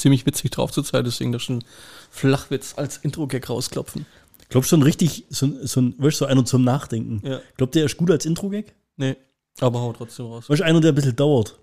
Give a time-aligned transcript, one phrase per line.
[0.00, 1.64] ziemlich witzig drauf zur Zeit, deswegen das schon
[2.10, 4.06] Flachwitz als Intro-Gag rausklopfen.
[4.48, 7.26] Glaubst du schon richtig, so, ein- so, weißt so einer zum Nachdenken?
[7.26, 7.40] Ja.
[7.56, 8.74] Glaubt der ist gut als Intro-Gag?
[8.96, 9.16] Nee,
[9.60, 10.48] aber hau trotzdem raus.
[10.50, 11.58] Weißt du, einer, der ein bisschen dauert?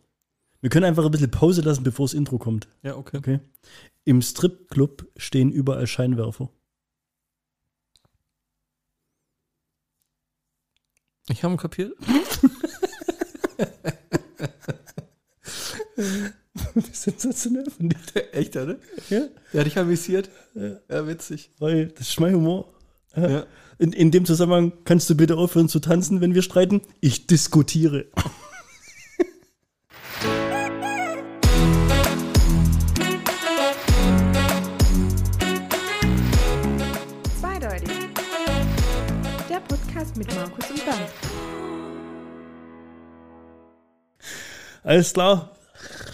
[0.61, 2.67] Wir können einfach ein bisschen Pause lassen, bevor das Intro kommt.
[2.83, 3.17] Ja, okay.
[3.17, 3.39] Okay.
[4.05, 6.49] Im Stripclub stehen überall Scheinwerfer.
[11.29, 11.93] Ich habe ihn kapiert.
[16.91, 17.97] Sensationell von dir.
[18.33, 18.77] Echt, oder?
[19.09, 19.21] Ja,
[19.53, 20.29] Der hat dich amüsiert.
[20.89, 21.51] Ja, witzig.
[21.59, 22.73] weil das ist mein Humor.
[23.15, 23.45] Ja.
[23.79, 26.81] In, in dem Zusammenhang kannst du bitte aufhören zu tanzen, wenn wir streiten?
[26.99, 28.05] Ich diskutiere.
[37.39, 37.89] Zweideutig.
[39.49, 41.09] Der Podcast mit Markus und Bernd.
[44.83, 45.56] Alles klar.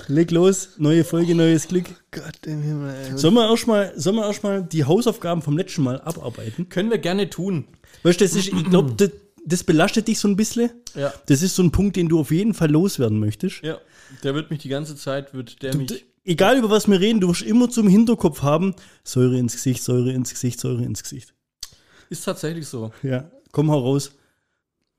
[0.08, 0.72] Leg los.
[0.78, 1.86] Neue Folge, neues Glück.
[2.12, 2.94] Gott im Himmel.
[2.96, 3.18] Ey.
[3.18, 6.70] Sollen wir erstmal sollen wir die Hausaufgaben vom letzten Mal abarbeiten?
[6.70, 7.66] Können wir gerne tun.
[8.04, 9.12] Weißt du, das ist, ich glaube, das,
[9.46, 10.70] das belastet dich so ein bisschen.
[10.96, 11.14] Ja.
[11.28, 13.62] Das ist so ein Punkt, den du auf jeden Fall loswerden möchtest.
[13.62, 13.78] Ja.
[14.24, 16.06] Der wird mich die ganze Zeit, wird der D- mich.
[16.26, 20.12] Egal über was wir reden, du wirst immer zum Hinterkopf haben, Säure ins Gesicht, Säure
[20.14, 21.34] ins Gesicht, Säure ins Gesicht.
[22.10, 22.92] Ist tatsächlich so.
[23.02, 24.12] Ja, komm hau raus.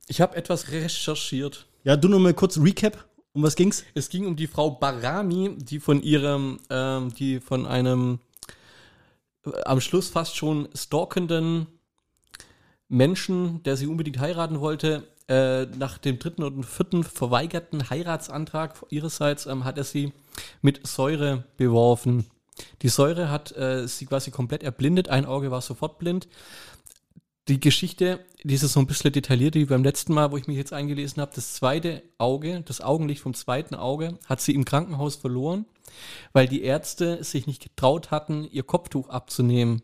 [0.09, 1.67] Ich habe etwas recherchiert.
[1.85, 3.07] Ja, du noch mal kurz Recap.
[3.37, 3.85] Um was ging's?
[3.95, 8.21] Es ging um die Frau Barami, die von ihrem, ähm, die von einem
[9.45, 11.67] äh, am Schluss fast schon stalkenden
[12.89, 19.47] Menschen, der sie unbedingt heiraten wollte, äh, nach dem dritten und vierten verweigerten Heiratsantrag ihrerseits
[19.47, 20.13] ähm, hat er sie
[20.63, 22.27] mit Säure beworfen.
[22.83, 26.29] Die Säure hat äh, sie quasi komplett erblindet, ein Auge war sofort blind.
[27.49, 30.57] Die Geschichte, die ist so ein bisschen detailliert wie beim letzten Mal, wo ich mich
[30.57, 31.33] jetzt eingelesen habe.
[31.35, 35.67] Das zweite Auge, das Augenlicht vom zweiten Auge, hat sie im Krankenhaus verloren,
[36.33, 39.83] weil die Ärzte sich nicht getraut hatten, ihr Kopftuch abzunehmen.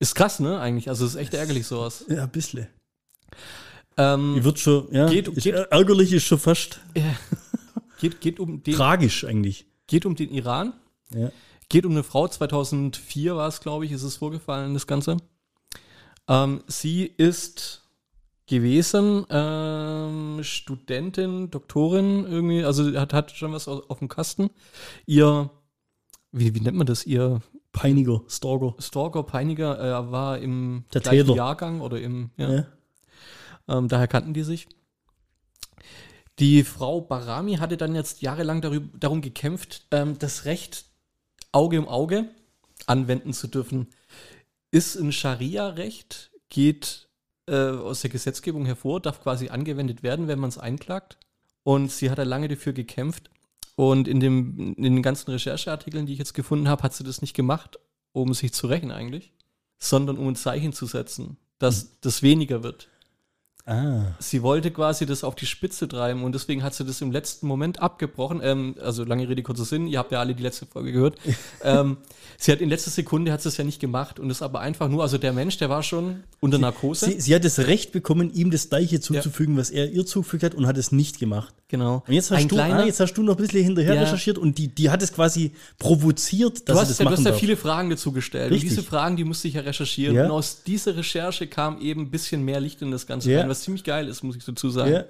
[0.00, 0.88] Ist krass, ne, eigentlich?
[0.88, 2.04] Also, ist echt ärgerlich sowas.
[2.08, 2.66] Ja, ein bisschen.
[3.96, 6.80] Ähm, Ich wird schon, ja, Geht- ist, geht- ärgerlich ist schon fast
[8.00, 9.66] geht, geht, um den, tragisch eigentlich.
[9.86, 10.72] geht um den Iran.
[11.14, 11.30] Ja.
[11.72, 15.16] Geht um eine Frau, 2004 war es, glaube ich, ist es vorgefallen, das Ganze.
[16.28, 17.88] Ähm, sie ist
[18.46, 24.50] gewesen, ähm, Studentin, Doktorin irgendwie, also hat, hat schon was auf, auf dem Kasten.
[25.06, 25.48] Ihr,
[26.30, 27.40] wie, wie nennt man das, ihr
[27.72, 28.74] Peiniger, Stalker.
[28.78, 31.36] Stalker, Peiniger äh, war im Der gleichen Täter.
[31.38, 32.66] Jahrgang oder im, ja, Ja.
[33.68, 34.68] ähm, daher kannten die sich.
[36.38, 40.91] Die Frau Barami hatte dann jetzt jahrelang darüber, darum gekämpft, ähm, das Recht
[41.52, 42.30] Auge um Auge
[42.86, 43.88] anwenden zu dürfen.
[44.70, 47.08] Ist ein Scharia-Recht, geht
[47.46, 51.18] äh, aus der Gesetzgebung hervor, darf quasi angewendet werden, wenn man es einklagt.
[51.62, 53.30] Und sie hat da lange dafür gekämpft.
[53.76, 57.22] Und in, dem, in den ganzen Rechercheartikeln, die ich jetzt gefunden habe, hat sie das
[57.22, 57.78] nicht gemacht,
[58.12, 59.32] um sich zu rächen eigentlich,
[59.78, 62.88] sondern um ein Zeichen zu setzen, dass das weniger wird.
[63.64, 64.06] Ah.
[64.18, 67.46] Sie wollte quasi das auf die Spitze treiben und deswegen hat sie das im letzten
[67.46, 68.40] Moment abgebrochen.
[68.42, 71.16] Ähm, also lange Rede, kurzer Sinn, ihr habt ja alle die letzte Folge gehört.
[71.62, 71.98] ähm,
[72.38, 74.88] sie hat in letzter Sekunde hat sie es ja nicht gemacht und ist aber einfach
[74.88, 77.06] nur, also der Mensch, der war schon unter Narkose.
[77.06, 80.54] Sie, sie hat das Recht bekommen, ihm das Gleiche zuzufügen, was er ihr zugefügt hat
[80.54, 81.54] und hat es nicht gemacht.
[81.72, 82.04] Genau.
[82.06, 84.02] Und jetzt hast, Ein du, kleiner, ah, jetzt hast du noch ein bisschen hinterher Ja.
[84.02, 87.16] recherchiert und die, die hat es quasi provoziert, dass Du hast, das ja, du machen
[87.18, 87.40] hast ja darf.
[87.40, 88.52] viele Fragen dazu gestellt.
[88.52, 88.70] Richtig.
[88.70, 90.14] Und diese Fragen, die musste ich ja recherchieren.
[90.14, 90.26] Ja.
[90.26, 93.40] Und aus dieser Recherche kam eben ein bisschen mehr Licht in das Ganze Ja.
[93.40, 94.92] rein, was ziemlich geil ist, muss ich dazu sagen.
[94.92, 95.04] ja.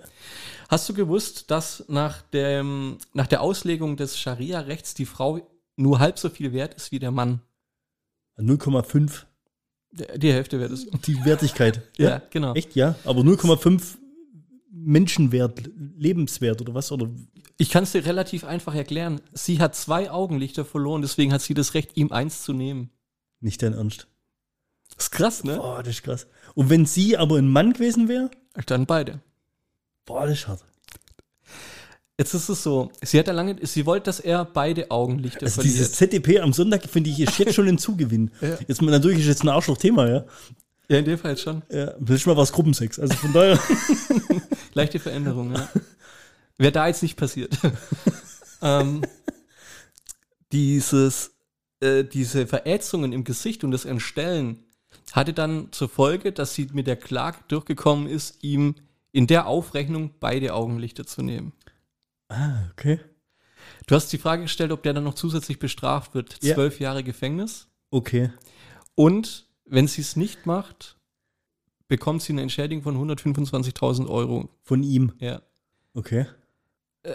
[0.70, 5.46] Hast du gewusst, dass nach, dem, nach der Auslegung des Scharia-Rechts die Frau
[5.76, 7.40] nur halb so viel wert ist wie der Mann?
[8.38, 9.26] 0,5
[9.90, 10.86] Der- Die Hälfte wert ist.
[11.06, 11.82] die Wertigkeit.
[11.98, 12.54] Ja, genau.
[12.54, 12.94] Echt, ja.
[13.04, 13.98] Aber 0,5
[14.74, 16.90] Menschenwert, Lebenswert oder was?
[16.92, 17.10] Oder
[17.58, 19.20] Ich kann es dir relativ einfach erklären.
[19.32, 22.90] Sie hat zwei Augenlichter verloren, deswegen hat sie das Recht, ihm eins zu nehmen.
[23.40, 24.06] nicht dein Ernst.
[24.96, 25.56] Das ist krass, ne?
[25.56, 26.26] Boah, das ist krass.
[26.54, 28.30] Und wenn sie aber ein Mann gewesen wäre,
[28.66, 29.20] Dann beide.
[30.04, 30.64] boah, das ist hart.
[32.18, 35.56] Jetzt ist es so, sie hat ja lange, sie wollte, dass er beide Augenlichter Also
[35.56, 35.74] verliert.
[35.74, 38.30] dieses ZDP am Sonntag, finde ich, ist jetzt schon ein Zugewinn.
[38.40, 38.58] Ja.
[38.68, 40.24] Jetzt natürlich ist jetzt ein Arschloch-Thema, ja.
[40.92, 41.62] Ja, in dem Fall schon.
[41.70, 41.92] ja.
[41.98, 42.98] Das ist mal was Gruppensex.
[42.98, 43.58] Also von daher.
[44.74, 45.68] Leichte Veränderung, ja.
[46.58, 47.58] Wäre da jetzt nicht passiert.
[48.62, 49.02] ähm,
[50.52, 51.32] dieses,
[51.80, 54.64] äh, diese Verätzungen im Gesicht und das Entstellen
[55.12, 58.74] hatte dann zur Folge, dass sie mit der Klage durchgekommen ist, ihm
[59.12, 61.52] in der Aufrechnung beide Augenlichter zu nehmen.
[62.28, 63.00] ah, okay.
[63.86, 66.38] Du hast die Frage gestellt, ob der dann noch zusätzlich bestraft wird.
[66.42, 66.54] Ja.
[66.54, 67.68] Zwölf Jahre Gefängnis.
[67.90, 68.30] Okay.
[68.94, 70.96] Und wenn sie es nicht macht,
[71.88, 74.48] bekommt sie eine Entschädigung von 125.000 Euro.
[74.62, 75.12] Von ihm.
[75.18, 75.40] Ja.
[75.94, 76.26] Okay.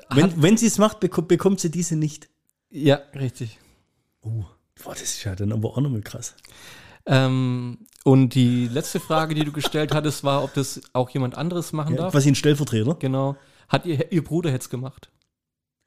[0.09, 2.29] Wenn, wenn sie es macht, bekommt, bekommt sie diese nicht.
[2.69, 3.57] Ja, richtig.
[4.21, 4.43] Oh,
[4.83, 6.35] boah, das ist ja dann aber auch nochmal krass.
[7.05, 11.71] Ähm, und die letzte Frage, die du gestellt hattest, war, ob das auch jemand anderes
[11.73, 12.11] machen Ja, darf.
[12.11, 12.95] quasi ein Stellvertreter.
[12.95, 13.37] Genau.
[13.69, 15.09] Hat ihr, ihr Bruder hätte es gemacht.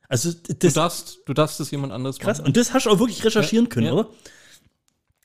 [0.08, 2.38] Also Du das darfst, du darfst das jemand anderes krass.
[2.38, 2.46] machen.
[2.49, 3.93] Und das hast du auch wirklich recherchieren können, ja.
[3.93, 4.08] oder?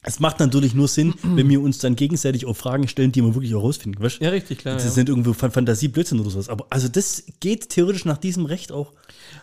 [0.07, 3.34] Es macht natürlich nur Sinn, wenn wir uns dann gegenseitig auch Fragen stellen, die wir
[3.34, 4.04] wirklich auch rausfinden.
[4.04, 4.19] Weißt?
[4.22, 4.75] Ja, richtig, klar.
[4.75, 5.02] Das Ja.
[5.02, 6.48] nicht irgendwo Fan- Fantasie, Blödsinn oder sowas.
[6.48, 8.94] Aber also das geht theoretisch nach diesem Recht auch.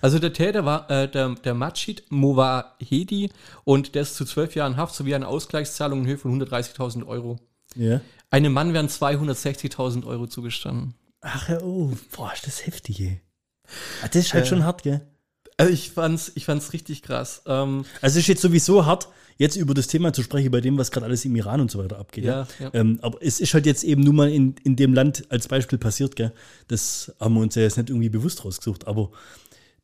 [0.01, 3.31] Also der Täter war äh, der, der Majid Movahedi
[3.65, 7.39] und der ist zu zwölf Jahren Haft sowie eine Ausgleichszahlung in Höhe von 130.000 Euro.
[7.75, 8.01] Ja.
[8.31, 10.95] Einem Mann werden 260.000 Euro zugestanden.
[11.21, 13.21] Ach ja, oh, boah, ist das heftig, ey.
[14.03, 14.51] Ah, Das ist halt Ja.
[14.51, 15.01] schon hart, gell?
[15.63, 17.43] Also ich fand's, ich fand's richtig krass.
[17.47, 20.79] Ähm, Also es ist jetzt sowieso hart, jetzt über das Thema zu sprechen, bei dem,
[20.79, 22.25] was gerade alles im Iran und so weiter abgeht.
[22.25, 22.71] Ja, ja.
[22.75, 25.79] Ähm, aber es ist halt jetzt eben nur mal in, in dem Land als Beispiel
[25.79, 26.33] passiert, gell?
[26.69, 28.87] Das haben wir uns ja jetzt nicht irgendwie bewusst rausgesucht.
[28.87, 29.11] Aber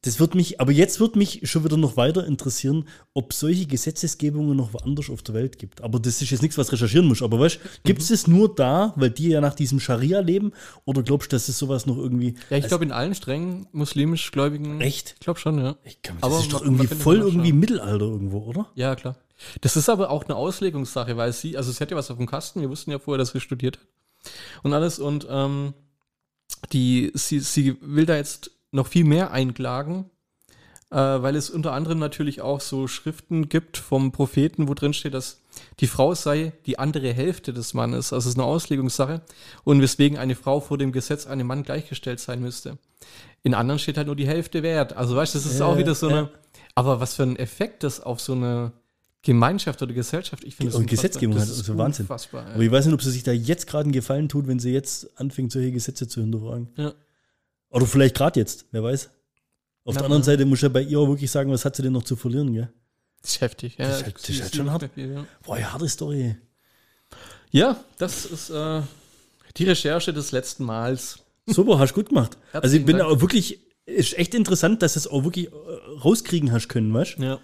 [0.03, 4.56] das wird mich, aber jetzt wird mich schon wieder noch weiter interessieren, ob solche Gesetzesgebungen
[4.56, 5.81] noch woanders auf der Welt gibt.
[5.81, 7.21] Aber das ist jetzt nichts, was recherchieren muss.
[7.21, 10.53] Aber weißt gibt es es nur da, weil die ja nach diesem Scharia leben?
[10.85, 12.35] Oder glaubst du, dass es sowas noch irgendwie.
[12.49, 14.81] ja, ich glaube in allen strengen muslimisch Gläubigen.
[14.81, 15.15] Echt?
[15.15, 15.77] Ich glaube schon, ja.
[15.83, 17.53] Ich kann, das Aber ist doch irgendwie voll irgendwie.
[17.53, 18.71] Mittelalter irgendwo, oder?
[18.77, 19.17] Ja, klar.
[19.61, 22.27] Das ist aber auch eine Auslegungssache, weil sie, also es hätte ja was auf dem
[22.27, 23.87] Kasten, wir wussten ja vorher, dass sie studiert hat
[24.62, 25.75] und alles und ähm,
[26.73, 30.06] die, sie, sie will da jetzt noch viel mehr einklagen,
[30.91, 35.15] äh, weil es unter anderem natürlich auch so Schriften gibt vom Propheten, wo drin steht,
[35.15, 35.41] dass
[35.81, 38.12] die Frau sei die andere Hälfte des Mannes.
[38.12, 39.23] Also es ist eine Auslegungssache
[39.65, 42.79] und weswegen eine Frau vor dem Gesetz einem Mann gleichgestellt sein müsste.
[43.43, 44.97] In anderen steht halt nur die Hälfte wert.
[44.97, 46.31] Also weißt du, das ist Ja, auch wieder so eine.
[46.75, 48.73] Aber was für ein Effekt das auf so eine
[49.23, 50.87] Gemeinschaft oder Gesellschaft, ich finde das Und.
[50.87, 52.06] Gesetzgebung das ist also Wahnsinn.
[52.09, 54.73] Aber ich weiß nicht, ob sie sich da jetzt gerade einen Gefallen tut, wenn sie
[54.73, 56.69] jetzt anfängt, solche Gesetze zu hinterfragen.
[56.76, 56.93] ja.
[57.70, 59.11] Oder vielleicht gerade jetzt, wer weiß.
[59.85, 60.23] Auf Ja, der anderen.
[60.23, 62.17] Seite muss ich ja bei ihr auch wirklich sagen, was hat sie denn noch zu
[62.17, 62.69] verlieren, gell?
[63.23, 63.76] Das ist heftig.
[63.79, 64.91] Ja, Das ist halt- das ist halt schon hart.
[64.94, 65.26] viel, ja.
[65.44, 66.37] Boah, ja, harte Story.
[67.50, 68.82] ja, das ist äh,
[69.56, 71.19] die Recherche des letzten Mals.
[71.47, 72.37] Super, hast gut gemacht.
[72.53, 73.11] also ich bin Dank.
[73.11, 75.50] auch wirklich, ist echt interessant, dass du es auch wirklich äh,
[76.05, 77.23] rauskriegen hast können, weißt du?
[77.23, 77.41] Ja.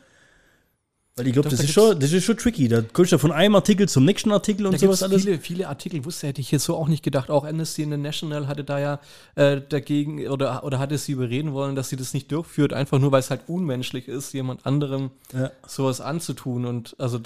[1.16, 2.66] Weil ich glaube, das, da ist schon, das ist schon tricky.
[2.66, 5.22] Da kommst du ja von einem Artikel zum nächsten Artikel und Da sowas alles.
[5.22, 7.30] viele, viele Artikel, wusste hätte ich jetzt so auch nicht gedacht.
[7.30, 9.00] Auch Amnesty International hatte da ja
[9.36, 13.12] äh, dagegen oder, oder hatte sie überreden wollen, dass sie das nicht durchführt, einfach nur
[13.12, 15.52] weil es halt unmenschlich ist, jemand anderem Ja.
[15.68, 16.64] sowas anzutun.
[16.64, 17.18] Und also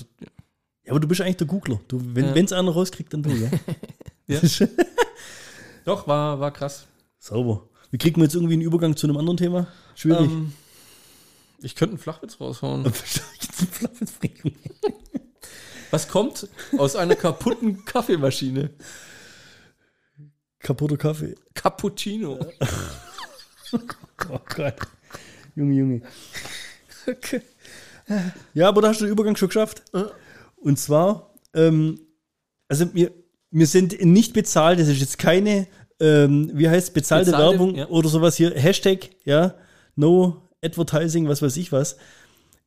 [0.85, 1.81] Ja, aber du bist eigentlich der Googler.
[1.88, 2.43] Du, wenn Ja.
[2.44, 3.50] es einer rauskriegt, dann du, ja?
[4.26, 4.40] Ja.
[5.87, 6.85] Doch, war, war krass.
[7.19, 7.62] Sauber.
[7.90, 9.67] Wie kriegen wir jetzt irgendwie einen Übergang zu einem anderen Thema?
[9.94, 10.31] Schwierig.
[10.31, 10.52] Ähm,
[11.60, 12.84] ich könnte einen Flachwitz raushauen.
[15.90, 18.70] Was kommt aus einer kaputten Kaffeemaschine?
[20.60, 21.34] Kaputter Kaffee.
[21.55, 22.38] Cappuccino.
[23.72, 24.75] Oh Gott.
[25.55, 26.02] Junge, Junge.
[28.54, 29.82] Ja, aber da hast du den Übergang schon geschafft.
[30.56, 32.00] Und zwar, ähm,
[32.66, 33.12] also wir,
[33.50, 35.66] wir sind nicht bezahlt, das ist jetzt keine,
[36.00, 37.87] ähm, wie heißt bezahlte, Bezahlte, Werbung ja.
[37.88, 38.50] oder sowas hier.
[38.54, 39.54] Hashtag, ja,
[39.94, 41.96] no advertising, was weiß ich was.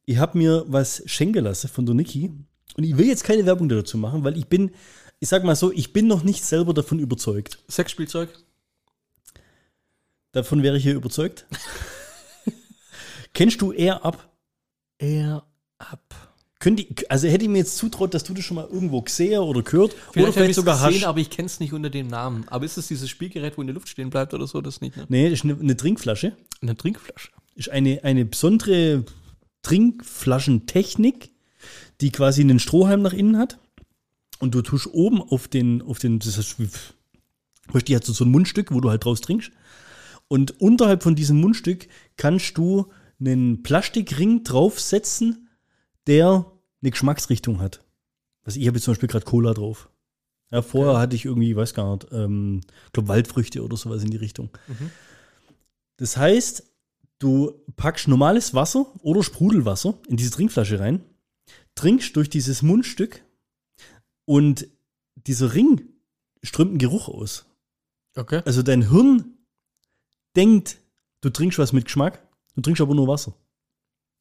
[0.05, 2.31] Ich habe mir was schenken lassen von der Niki.
[2.77, 4.71] Und ich will jetzt keine Werbung dazu machen, weil ich bin,
[5.19, 7.59] ich sag mal so, ich bin noch nicht selber davon überzeugt.
[7.69, 8.29] Sexspielzeug.
[10.31, 11.45] Davon wäre ich hier überzeugt.
[13.33, 14.29] Kennst du Air Up?
[14.97, 15.43] Air
[15.77, 16.31] ab.
[16.59, 19.63] Könnte also hätte ich mir jetzt zutraut, dass du das schon mal irgendwo gesehen oder
[19.63, 21.07] gehört oder Vielleicht, vielleicht sogar gesehen, hast.
[21.07, 22.47] aber ich kenne es nicht unter dem Namen.
[22.49, 24.61] Aber ist es dieses Spielgerät, wo in der Luft stehen bleibt oder so?
[24.61, 25.07] Das nicht, ne?
[25.09, 26.37] Nee, das ist eine, eine Trinkflasche.
[26.61, 27.31] Eine Trinkflasche.
[27.55, 29.05] Ist eine, eine besondere
[29.61, 31.31] Trinkflaschentechnik,
[32.01, 33.59] die quasi einen Strohhalm nach innen hat.
[34.39, 38.73] Und du tust oben auf den, auf den, das du, die hat so ein Mundstück,
[38.73, 39.51] wo du halt draus trinkst.
[40.27, 45.49] Und unterhalb von diesem Mundstück kannst du einen Plastikring draufsetzen,
[46.07, 46.45] der
[46.81, 47.83] eine Geschmacksrichtung hat.
[48.43, 49.89] Also ich habe jetzt zum Beispiel gerade Cola drauf.
[50.49, 54.09] Ja, vorher hatte ich irgendwie, weiß gar nicht, ähm, ich glaube Waldfrüchte oder sowas in
[54.09, 54.49] die Richtung.
[55.97, 56.70] Das heißt,
[57.21, 61.03] du packst normales Wasser oder Sprudelwasser in diese Trinkflasche rein,
[61.75, 63.23] trinkst durch dieses Mundstück
[64.25, 64.67] und
[65.15, 65.81] dieser Ring
[66.41, 67.45] strömt einen Geruch aus.
[68.15, 68.41] Okay.
[68.45, 69.37] Also dein Hirn
[70.35, 70.77] denkt,
[71.21, 73.35] du trinkst was mit Geschmack, du trinkst aber nur Wasser.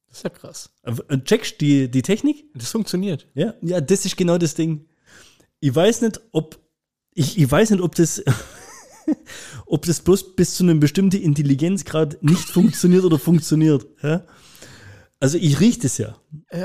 [0.07, 0.69] Das ist ja krass.
[0.83, 2.45] Und checkst die, die Technik?
[2.53, 3.27] Das funktioniert.
[3.33, 4.87] Ja, ja, das ist genau das Ding.
[5.59, 6.59] Ich weiß nicht, ob
[7.13, 8.23] ich, ich weiß nicht, ob das
[9.65, 13.85] ob das bloß bis zu einem bestimmten Intelligenzgrad nicht funktioniert oder funktioniert.
[14.03, 14.23] Ja?
[15.19, 16.15] Also ich rieche das ja.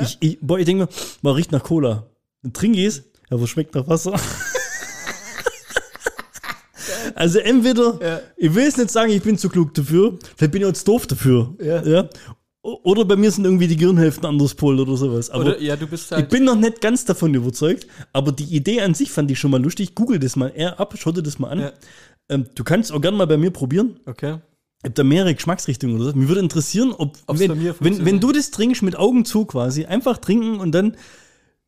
[0.03, 0.89] Ich, ich, boah, ich denke mir,
[1.23, 2.07] man riecht nach Cola.
[2.43, 4.19] Dann trinke ich es, aber schmeckt nach Wasser.
[7.15, 8.21] Also entweder, Ja.
[8.37, 10.85] ich will jetzt nicht sagen, ich bin zu klug dafür, vielleicht bin ich auch zu
[10.85, 11.55] doof dafür.
[11.63, 12.09] Ja.
[12.63, 15.31] O- Oder bei mir sind irgendwie die Gehirnhälften anders pol oder sowas.
[15.31, 16.29] Aber Oder, ja, du bist ich halt.
[16.31, 19.63] bin noch nicht ganz davon überzeugt, aber die Idee an sich fand ich schon mal
[19.63, 19.95] lustig.
[19.95, 21.61] Google das mal eher ab, schau dir das mal an.
[21.61, 21.73] Ja.
[22.29, 24.01] Ähm, du kannst auch gerne mal bei mir probieren.
[24.07, 24.39] Okay.
[24.79, 26.17] Ich habe da mehrere Geschmacksrichtungen oder so.
[26.17, 28.07] Mir würde interessieren, ob, Ob's wenn, bei mir wenn, funktioniert.
[28.07, 30.97] wenn du das trinkst mit Augen zu quasi, einfach trinken und dann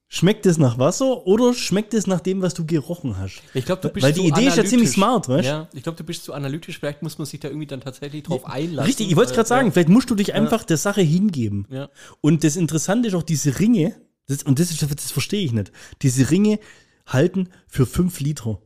[0.09, 3.43] schmeckt es nach Wasser oder schmeckt es nach dem, was du gerochen hast.
[3.55, 5.51] Ich glaube, du bist Weil die Idee ist ja ziemlich smart, weißt du?
[5.51, 6.79] Ja, ich glaube, du bist zu analytisch.
[6.79, 8.87] Vielleicht muss man sich da irgendwie dann tatsächlich drauf einlassen.
[8.87, 11.67] Richtig, ich wollte es gerade Äh, sagen, vielleicht musst du dich einfach der Sache hingeben.
[11.71, 11.91] Ja.
[12.21, 13.97] Und das Interessante ist auch, diese Ringe,
[14.27, 15.73] das, und das, ist, das verstehe ich nicht,
[16.03, 16.59] diese Ringe
[17.07, 18.61] halten für 5 Liter.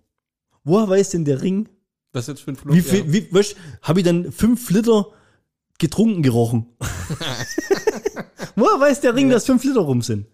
[0.64, 1.68] Woher weiß denn der Ring,
[2.14, 5.06] Ist jetzt fünf wie viel, wie, weißt habe ich dann 5 Liter
[5.78, 6.66] getrunken gerochen?
[8.56, 10.26] Woher weiß der Ring, dass 5 Liter rum sind?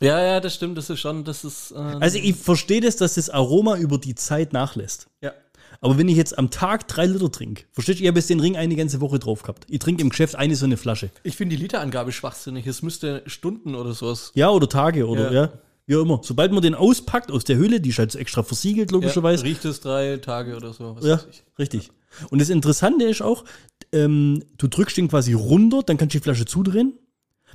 [0.00, 0.76] Ja, ja, das stimmt.
[0.76, 1.70] Das ist schon, das ist.
[1.72, 5.08] Äh, Also ich verstehe das, dass das Aroma über die Zeit nachlässt.
[5.20, 5.32] ja.
[5.80, 8.38] Aber wenn ich jetzt am Tag 3 Liter trinke, verstehst du, ich habe jetzt den
[8.38, 9.64] Ring eine ganze Woche drauf gehabt.
[9.68, 11.10] Ich trinke im Geschäft eine so eine Flasche.
[11.24, 12.68] Ich finde die Literangabe schwachsinnig.
[12.68, 14.30] Es müsste Stunden oder sowas.
[14.34, 15.42] Ja, oder Tage oder Ja.
[15.46, 15.52] ja.
[15.86, 16.20] Wie auch immer.
[16.22, 19.44] Sobald man den auspackt aus der Hülle, die ist halt so extra versiegelt, logischerweise.
[19.44, 20.96] Ja, riecht es drei Tage oder so.
[21.00, 21.20] Ja,
[21.58, 21.90] richtig.
[22.30, 23.44] Und das Interessante ist auch,
[23.92, 26.98] ähm, du drückst den quasi runter, dann kannst du die Flasche zudrehen.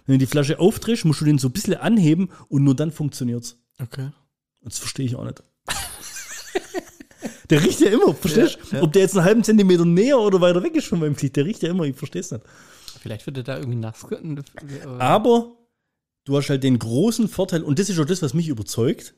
[0.06, 2.92] Wenn du die Flasche aufdrehst, musst du den so ein bisschen anheben und nur dann
[2.92, 3.58] funktioniert's.
[3.80, 4.10] Okay.
[4.62, 5.44] Und das verstehe ich auch nicht.
[7.50, 8.68] der riecht ja immer, verstehst du?
[8.72, 8.84] Ja, ja.
[8.84, 11.46] Ob der jetzt einen halben Zentimeter näher oder weiter weg ist von meinem Gesicht, der
[11.46, 12.44] riecht ja immer, ich verstehe es nicht.
[13.00, 14.06] Vielleicht wird er da irgendwie nass.
[15.00, 15.57] Aber
[16.28, 19.16] du hast halt den großen Vorteil, und das ist auch das, was mich überzeugt.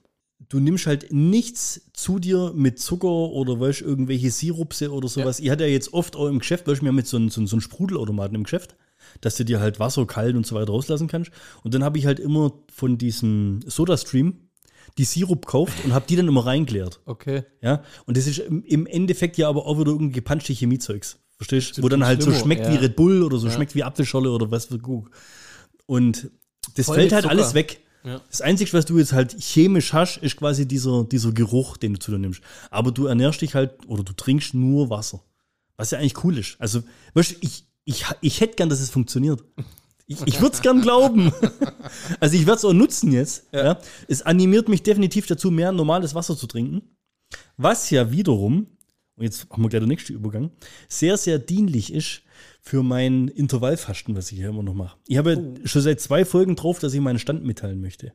[0.47, 5.39] Du nimmst halt nichts zu dir mit Zucker oder weißt irgendwelche Sirupse oder sowas.
[5.39, 7.29] Ich hatte ja jetzt oft auch im Geschäft, weißt du, wir haben jetzt so einen,
[7.29, 8.75] so einen, so Sprudelautomaten im Geschäft,
[9.21, 11.31] dass du dir halt Wasser kalt und so weiter rauslassen kannst.
[11.63, 14.49] Und dann habe ich halt immer von diesem Soda-Stream
[14.97, 17.01] die Sirup gekauft und habe die dann immer reingeleert.
[17.05, 17.43] Okay.
[17.61, 21.17] Ja, und das ist im, Endeffekt ja aber auch wieder irgendwie gepanschte Chemiezeugs.
[21.37, 21.75] Verstehst du?
[21.75, 22.73] So Wo dann halt so schlimmer, schmeckt ja.
[22.73, 23.53] wie Red Bull oder so Ja.
[23.53, 25.09] schmeckt wie Apfelschorle oder was für Gug.
[25.85, 26.31] Und
[26.75, 27.35] das Voll fällt halt Zucker.
[27.35, 27.81] alles weg.
[28.03, 28.21] Ja.
[28.29, 31.99] Das Einzige, was du jetzt halt chemisch hast, ist quasi dieser, dieser Geruch, den du
[31.99, 32.41] zu dir nimmst.
[32.71, 35.21] Aber du ernährst dich halt oder du trinkst nur Wasser.
[35.75, 36.55] Was ja eigentlich cool ist.
[36.59, 36.83] Also,
[37.13, 39.43] weißt du, ich, ich, ich hätte gern, dass es funktioniert.
[40.07, 41.31] Ich, ich würde es gern glauben.
[42.19, 43.45] Also ich werde es auch nutzen jetzt.
[43.51, 43.79] Ja.
[44.07, 46.81] Es animiert mich definitiv dazu, mehr normales Wasser zu trinken.
[47.57, 48.67] Was ja wiederum,
[49.15, 50.51] und jetzt haben wir gleich den nächsten Übergang,
[50.87, 52.21] sehr, sehr dienlich ist
[52.61, 54.97] für mein Intervallfasten, was ich hier immer noch mache.
[55.07, 55.67] Ich habe Oh.
[55.67, 58.13] schon seit zwei Folgen drauf, dass ich meinen Stand mitteilen möchte.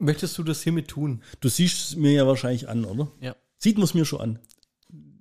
[0.00, 1.22] Möchtest du das hiermit tun?
[1.40, 3.10] Du siehst es mir ja wahrscheinlich an, oder?
[3.20, 3.36] Ja.
[3.58, 4.38] Sieht man es mir schon an.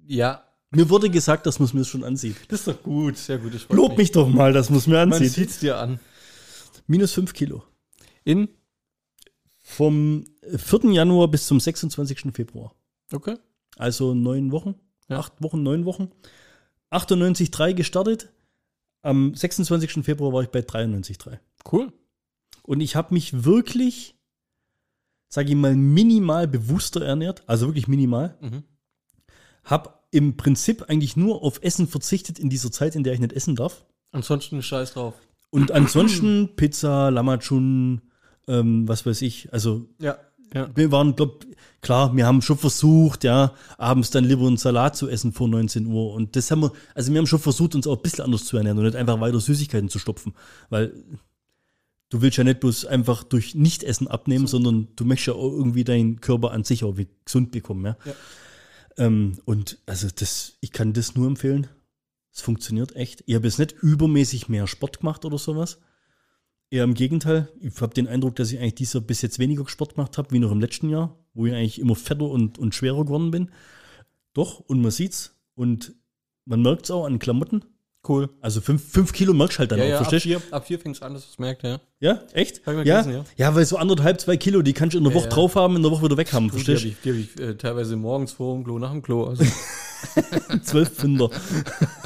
[0.07, 0.43] Ja.
[0.71, 2.35] Mir wurde gesagt, dass man es mir schon ansieht.
[2.47, 3.17] Das ist doch gut.
[3.17, 3.53] Sehr gut.
[3.69, 5.31] Lob mich doch mal, dass man es mir Man ansieht.
[5.31, 5.99] sieht es dir an.
[6.87, 7.63] Minus 5 Kilo.
[8.23, 8.49] In?
[9.61, 10.25] Vom
[10.55, 10.91] 4.
[10.91, 12.33] Januar bis zum 26.
[12.33, 12.73] Februar.
[13.11, 13.35] Okay.
[13.77, 14.75] Also neun Wochen,
[15.09, 15.19] Ja.
[15.19, 16.09] acht Wochen, neun Wochen.
[16.93, 18.31] 98,3 gestartet.
[19.01, 20.03] Am 26.
[20.03, 21.39] Februar war ich bei 93,3.
[21.69, 21.91] Cool.
[22.63, 24.15] Und ich habe mich wirklich,
[25.27, 27.43] sage ich mal, minimal bewusster ernährt.
[27.47, 28.37] Also wirklich minimal.
[28.39, 28.63] Mhm.
[29.65, 33.33] Habe im Prinzip eigentlich nur auf Essen verzichtet in dieser Zeit, in der ich nicht
[33.33, 33.85] essen darf.
[34.11, 35.15] Ansonsten scheiß drauf.
[35.49, 38.01] Und ansonsten Pizza, Lamachun,
[38.47, 39.51] ähm, was weiß ich.
[39.51, 40.17] Also Ja.
[40.53, 40.69] Ja.
[40.75, 41.45] wir waren, glaub,
[41.81, 45.85] klar, wir haben schon versucht, ja, abends dann lieber einen Salat zu essen vor 19
[45.85, 46.13] Uhr.
[46.13, 48.57] Und das haben wir, also wir haben schon versucht, uns auch ein bisschen anders zu
[48.57, 50.33] ernähren und nicht einfach weiter Süßigkeiten zu stopfen.
[50.69, 50.93] Weil
[52.09, 55.83] du willst ja nicht bloß einfach durch Nichtessen abnehmen, sondern du möchtest ja auch irgendwie
[55.83, 56.95] deinen Körper an sich auch
[57.25, 57.97] gesund bekommen, ja.
[58.05, 58.13] Ja.
[58.97, 61.67] Ähm, und also das, ich kann das nur empfehlen.
[62.31, 63.23] Es funktioniert echt.
[63.25, 65.79] Ich habe jetzt nicht übermäßig mehr Sport gemacht oder sowas.
[66.73, 67.49] Eher im Gegenteil.
[67.61, 70.39] Ich habe den Eindruck, dass ich eigentlich dieser bis jetzt weniger Sport gemacht habe, wie
[70.39, 73.51] noch im letzten Jahr, wo ich eigentlich immer fetter und, und schwerer geworden bin.
[74.33, 75.39] Doch, und man sieht's.
[75.53, 75.93] Und
[76.45, 77.63] man merkt es auch an Klamotten.
[78.07, 78.29] Cool.
[78.41, 80.39] Also fünf, fünf Kilo merkst du halt dann Ja, auch, ja, ab verstehst du?
[80.39, 81.79] vier, ab vier fängt es an, dass du es merkt, ja.
[82.01, 82.57] Ja, echt?
[82.65, 83.01] Hab ich mal Ja?
[83.01, 85.33] gelesen, ja, weil so anderthalb, zwei Kilo, die kannst du in der Ja, Woche ja.
[85.33, 86.89] drauf haben, in der Woche wieder weg haben, Die verstehst habe du?
[86.89, 89.23] ich, die hab ich äh, teilweise morgens vor dem Klo, nach dem Klo.
[89.25, 89.45] Also,
[90.63, 91.29] Zwölf Pfünder.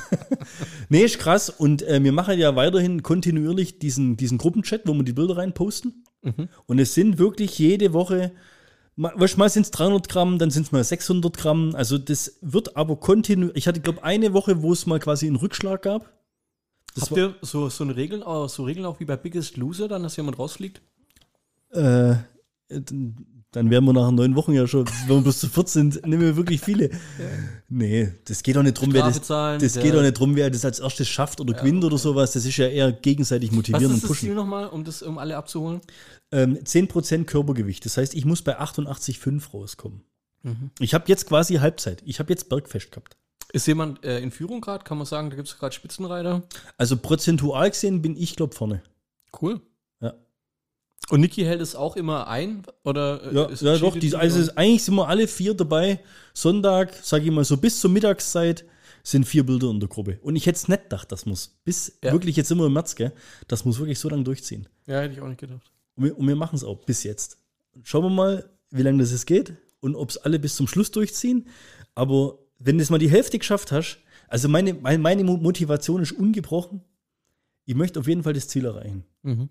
[0.89, 1.49] nee, ist krass.
[1.49, 5.53] Und äh, wir machen ja weiterhin kontinuierlich diesen, diesen Gruppenchat, wo wir die Bilder rein
[5.53, 6.03] posten.
[6.21, 6.47] Mhm.
[6.65, 8.31] Und es sind wirklich jede Woche,
[8.97, 11.73] ma- weißt du, mal sind es 300 Gramm, dann sind es mal 600 Gramm.
[11.75, 13.55] Also das wird aber kontinuierlich.
[13.57, 16.11] Ich hatte, glaube eine Woche, wo es mal quasi einen Rückschlag gab.
[16.95, 19.87] Das habt ihr so, so, eine Regeln, auch- so Regeln auch wie bei Biggest Loser,
[19.87, 20.81] dann, dass jemand rausfliegt?
[21.71, 22.15] Äh,
[23.51, 26.21] dann wären wir nach neun Wochen ja schon, wenn wir bloß zu 14 sind, nehmen
[26.21, 26.89] wir wirklich viele.
[27.69, 30.49] Nee, das geht doch nicht drum, wer das, zahlen, das geht doch nicht drum, wer
[30.49, 32.33] das als erstes schafft oder gewinnt oder sowas.
[32.33, 34.27] Das ist ja eher gegenseitig Was motivieren ist und das pushen.
[34.27, 35.81] Ziel nochmal, um das um alle abzuholen?
[36.31, 37.85] Ähm, 10% Körpergewicht.
[37.85, 40.03] Das heißt, ich muss bei 88,5 rauskommen.
[40.79, 42.01] Ich habe jetzt quasi Halbzeit.
[42.05, 43.17] Ich habe jetzt Bergfest gehabt.
[43.53, 44.83] Ist jemand äh, in Führung gerade?
[44.83, 46.43] Kann man sagen, da gibt es gerade Spitzenreiter?
[46.77, 48.81] Also prozentual gesehen bin ich, glaube vorne.
[49.41, 49.61] Cool.
[51.09, 52.63] Und Niki hält es auch immer ein?
[52.83, 53.95] Oder äh, Ja, ist- ja doch.
[53.97, 55.99] Die, also eigentlich sind wir alle vier dabei.
[56.33, 58.65] Sonntag, sage ich mal so, bis zur Mittagszeit
[59.03, 60.19] sind vier Bilder in der Gruppe.
[60.21, 62.11] Und ich hätte es nicht gedacht, das muss bis Ja.
[62.11, 63.13] wirklich jetzt immer im März, gell?
[63.47, 64.67] Das muss wirklich so lange durchziehen.
[64.85, 65.71] Ja, hätte ich auch nicht gedacht.
[65.95, 67.37] Und wir, wir machen es auch bis jetzt.
[67.83, 70.91] Schauen wir mal, wie lange das jetzt geht und ob es alle bis zum Schluss
[70.91, 71.47] durchziehen.
[71.95, 76.01] Aber wenn du es mal die Hälfte geschafft hast, also meine, meine, meine Mo- Motivation
[76.01, 76.81] ist ungebrochen.
[77.65, 79.05] Ich möchte auf jeden Fall das Ziel erreichen.
[79.23, 79.47] Mhm.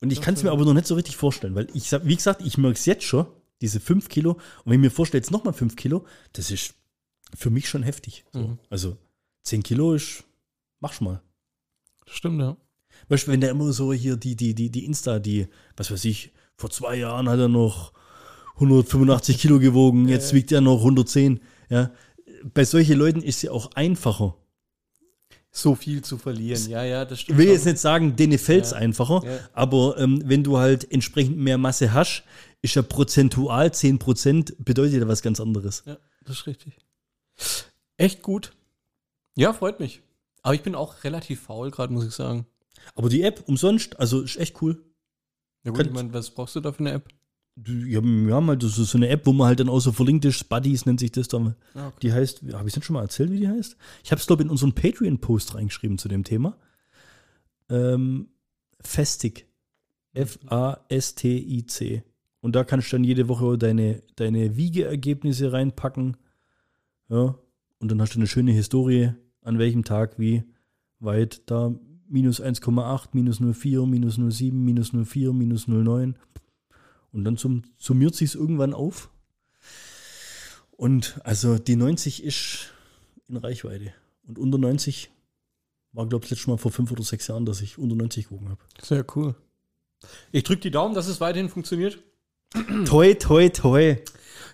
[0.00, 2.42] Und ich kann es mir aber noch nicht so richtig vorstellen, weil ich, wie gesagt,
[2.44, 3.26] ich merke es jetzt schon,
[3.60, 4.32] diese 5 Kilo.
[4.32, 6.74] Und wenn ich mir vorstelle, jetzt nochmal 5 Kilo, das ist
[7.34, 8.24] für mich schon heftig.
[8.32, 8.40] So.
[8.40, 8.58] Mhm.
[8.70, 8.96] Also
[9.44, 10.24] 10 Kilo ist,
[10.80, 11.22] mach's mal.
[12.04, 12.56] Das stimmt, ja.
[13.08, 16.04] Weißt du, wenn der immer so hier die, die, die, die Insta, die, was weiß
[16.04, 17.92] ich, vor zwei Jahren hat er noch
[18.54, 21.40] 185 Kilo gewogen, jetzt wiegt er noch 110.
[21.68, 21.90] Ja.
[22.52, 24.36] Bei solchen Leuten ist es ja auch einfacher.
[25.56, 26.68] So viel zu verlieren.
[26.68, 27.38] Ja, ja, das Ich stimmt.
[27.38, 27.54] will schon.
[27.54, 28.78] jetzt nicht sagen, denen fällt es Ja.
[28.78, 29.38] einfacher, Ja.
[29.52, 32.24] aber ähm, wenn du halt entsprechend mehr Masse hast,
[32.60, 35.84] ist ja prozentual 10% bedeutet ja was ganz anderes.
[35.86, 36.76] Ja, das ist richtig.
[37.96, 38.52] Echt gut.
[39.36, 40.02] Ja, freut mich.
[40.42, 42.46] Aber ich bin auch relativ faul gerade, muss ich sagen.
[42.96, 44.82] Aber die App umsonst, also ist echt cool.
[45.62, 47.08] Ja gut, Könnt- ich meine, was brauchst du da für eine App?
[47.56, 50.48] Haben, wir haben halt so, eine App, wo man halt dann auch so verlinkt ist,
[50.48, 51.54] Buddies nennt sich das dann.
[51.74, 51.96] Ah, okay.
[52.02, 53.76] Die heißt, habe ich es schon mal erzählt, wie die heißt?
[54.02, 56.56] Ich habe es, glaube ich, in unseren Patreon-Post reingeschrieben zu dem Thema.
[57.68, 58.28] Ähm,
[58.80, 59.46] Festig.
[60.14, 62.02] F-A-S-T-I-C.
[62.40, 66.16] Und da kannst du dann jede Woche deine, deine Wiegeergebnisse reinpacken.
[67.08, 67.38] Ja.
[67.78, 70.44] Und dann hast du eine schöne Historie, an welchem Tag, wie
[70.98, 71.74] weit da
[72.08, 76.14] minus 1,8, minus 0,4, minus 0,7, minus 0,4, minus 0,9.
[77.14, 79.08] Und dann zum, summiert sich irgendwann auf.
[80.72, 82.72] Und also die 90 ist
[83.28, 83.94] in Reichweite.
[84.26, 85.10] Und unter 90
[85.92, 88.48] war, glaube ich, letztes Mal vor fünf oder sechs Jahren, dass ich unter 90 geguckt
[88.50, 88.60] habe.
[88.82, 89.36] Sehr cool.
[90.32, 91.98] Ich drücke die Daumen, dass es weiterhin funktioniert.
[92.84, 93.96] Toi, toi, toi.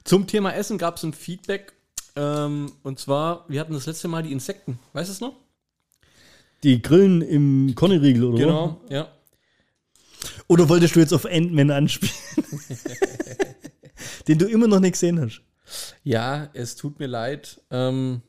[0.04, 1.74] Zum Thema Essen gab es ein Feedback.
[2.16, 4.78] Ähm, und zwar, wir hatten das letzte Mal die Insekten.
[4.92, 5.36] Weißt du es noch?
[6.62, 8.38] Die Grillen im Conny-Riegel, oder?
[8.38, 9.08] Genau, ja.
[10.48, 12.14] Oder wolltest du jetzt auf Ant-Man anspielen?
[14.28, 15.42] Den du immer noch nicht gesehen hast.
[16.02, 17.60] Ja, es tut mir leid.
[17.70, 18.22] Ähm,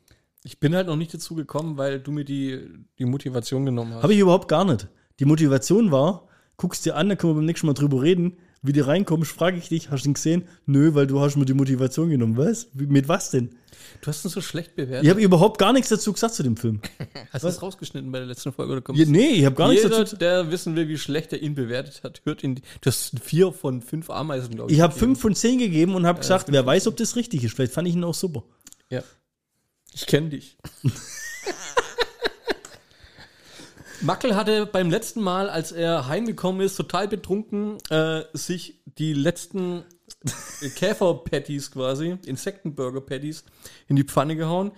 [0.43, 4.03] ich bin halt noch nicht dazu gekommen, weil du mir die, die Motivation genommen hast.
[4.03, 4.87] Habe ich überhaupt gar nicht.
[5.19, 6.27] Die Motivation war,
[6.57, 8.37] guckst dir an, dann können wir beim nächsten Mal drüber reden.
[8.63, 10.47] Wie du reinkommst, frage ich dich, hast du ihn gesehen?
[10.67, 12.37] Nö, weil du hast mir die Motivation genommen.
[12.37, 12.67] Was?
[12.73, 13.55] Wie- Mit was denn?
[14.01, 15.03] Du hast ihn so schlecht bewertet.
[15.03, 16.79] Ich habe überhaupt gar nichts dazu gesagt zu dem Film.
[17.31, 18.71] hast du es rausgeschnitten bei der letzten Folge?
[18.73, 21.33] Oder kommst Ja, nee, ich habe gar nichts Jeder, dazu der wissen will, wie schlecht
[21.33, 22.55] er ihn bewertet hat, hört ihn.
[22.81, 24.77] Du hast vier von fünf Ameisen, glaube ich.
[24.77, 27.55] Ich habe fünf von zehn gegeben und habe gesagt, wer weiß, ob das richtig ist.
[27.55, 28.43] Vielleicht fand ich ihn auch super.
[28.91, 29.03] Ja.
[29.93, 30.57] Ich kenne dich.
[34.01, 39.83] Mackel hatte beim letzten Mal, als er heimgekommen ist, total betrunken, äh, sich die letzten
[40.75, 43.43] Käfer-Patties quasi, Insektenburger-Patties,
[43.87, 44.71] in die Pfanne gehauen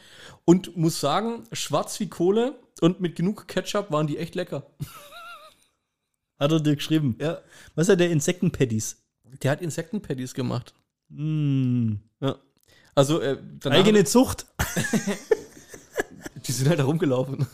[0.45, 4.67] und muss sagen, schwarz wie Kohle und mit genug Ketchup waren die echt lecker.
[6.39, 7.15] Hat er dir geschrieben.
[7.21, 7.39] Ja.
[7.75, 8.97] Was hat der Insektenpaddies?
[9.41, 10.73] Der hat Insekten-Patties gemacht.
[11.07, 11.93] Mm.
[12.19, 12.37] Ja.
[12.95, 14.47] Also, äh, Eigene Zucht.
[16.47, 17.47] die sind halt da rumgelaufen.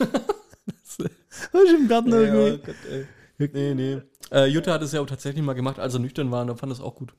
[1.53, 2.65] Hast du im Garten Ja, irgendwie?
[2.65, 3.05] Gott, ey.
[3.53, 4.01] Nee, nee.
[4.31, 6.57] Äh, Jutta hat es ja auch tatsächlich mal gemacht, als er nüchtern war und er
[6.57, 7.13] fand das auch gut.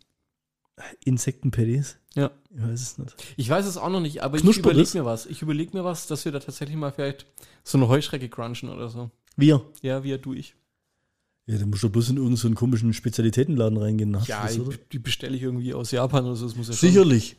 [1.05, 1.99] Insektenpaddies?
[2.15, 2.31] Ja.
[2.51, 3.35] Ich weiß es nicht.
[3.37, 5.27] Ich weiß es auch noch nicht, aber ich überlege mir was.
[5.27, 7.27] Ich überlege mir was, dass wir da tatsächlich mal vielleicht
[7.65, 9.11] so eine Heuschrecke crunchen oder so.
[9.37, 9.65] Wir.
[9.83, 10.55] Ja, wie du ich.
[11.51, 14.17] Ja, dann musst du bloß in irgendeinen so komischen Spezialitätenladen reingehen.
[14.29, 16.47] Ja, das, die, die bestelle ich irgendwie aus Japan oder so.
[16.47, 17.37] Das muss ja Sicherlich.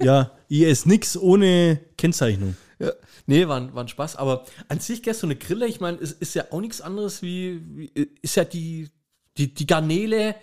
[0.00, 0.30] ja,
[0.68, 2.56] esse nichts ohne Kennzeichnung.
[2.78, 2.92] Ja.
[3.26, 4.14] Nee, war, ein- war ein Spaß.
[4.14, 7.60] Aber an sich, so eine Grille, ich meine, es ist ja auch nichts anderes wie,
[7.74, 7.90] wie
[8.22, 8.90] ist ja die,
[9.36, 10.36] die, die Garnele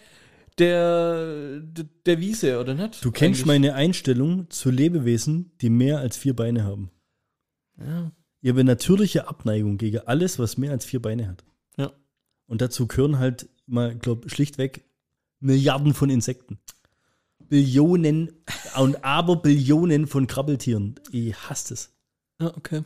[0.58, 3.04] der, der, der Wiese, oder nicht?
[3.04, 3.45] Du kennst Eigentlich.
[3.45, 6.91] meine Einstellung zu Lebewesen, die mehr als vier Beine haben.
[7.80, 8.12] Ja.
[8.41, 11.43] Ich habe natürliche Abneigung gegen alles, was mehr als vier Beine hat.
[12.47, 14.84] Und dazu gehören halt mal, glaub, schlichtweg
[15.39, 16.60] Milliarden von Insekten.
[17.39, 18.31] Billionen
[18.77, 20.95] und aber Billionen von Krabbeltieren.
[21.12, 21.91] Ich hasse es.
[22.39, 22.84] ja, okay.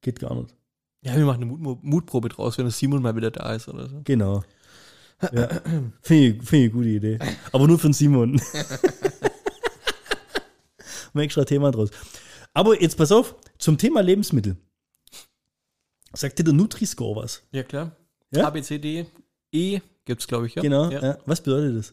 [0.00, 0.54] Geht gar nicht.
[1.02, 3.88] Ja, wir machen eine Mut Mutprobe draus, wenn das Simon mal wieder da ist oder
[3.88, 4.00] so.
[4.04, 4.42] Genau.
[5.32, 5.48] Ja.
[6.02, 7.18] Finde ich, find ich eine gute Idee.
[7.52, 8.40] Aber nur von Simon.
[11.14, 11.90] Ein extra Thema draus.
[12.52, 14.56] Aber jetzt pass auf, zum Thema Lebensmittel.
[16.12, 17.42] Sagt dir der Nutri-Score was?
[17.52, 17.96] Ja, klar.
[18.30, 18.46] Ja?
[18.46, 19.06] A, B, C, D,
[19.52, 20.62] E gibt's, glaube ich, ja.
[20.62, 20.90] Genau.
[20.90, 21.02] Ja.
[21.02, 21.18] Ja.
[21.26, 21.92] Was bedeutet das?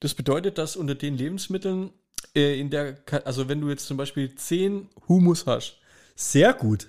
[0.00, 1.90] Das bedeutet, dass unter den Lebensmitteln
[2.34, 5.76] äh, in der, also wenn du jetzt zum Beispiel 10 Humus hast.
[6.14, 6.88] Sehr gut.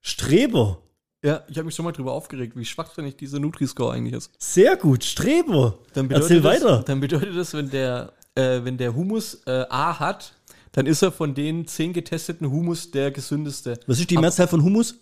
[0.00, 0.80] Streber.
[1.24, 4.30] Ja, ich habe mich schon mal drüber aufgeregt, wie schwachsinnig diese Nutri-Score eigentlich ist.
[4.38, 5.04] Sehr gut.
[5.04, 5.78] Streber.
[5.94, 6.82] Dann Erzähl das, weiter.
[6.82, 10.34] Dann bedeutet das, wenn der, äh, wenn der Humus äh, A hat,
[10.72, 13.80] dann ist er von den 10 getesteten Humus der gesündeste.
[13.86, 14.96] Was ist die Mehrzahl von Humus?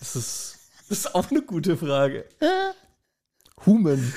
[0.00, 0.55] Das ist,
[0.88, 2.26] das ist auch eine gute Frage.
[3.64, 4.12] Humen.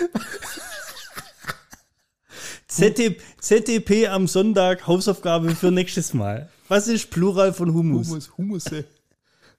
[2.67, 6.49] ZD, ZDP am Sonntag, Hausaufgabe für nächstes Mal.
[6.67, 8.09] Was ist Plural von Humus?
[8.09, 8.85] Humus, Humusse.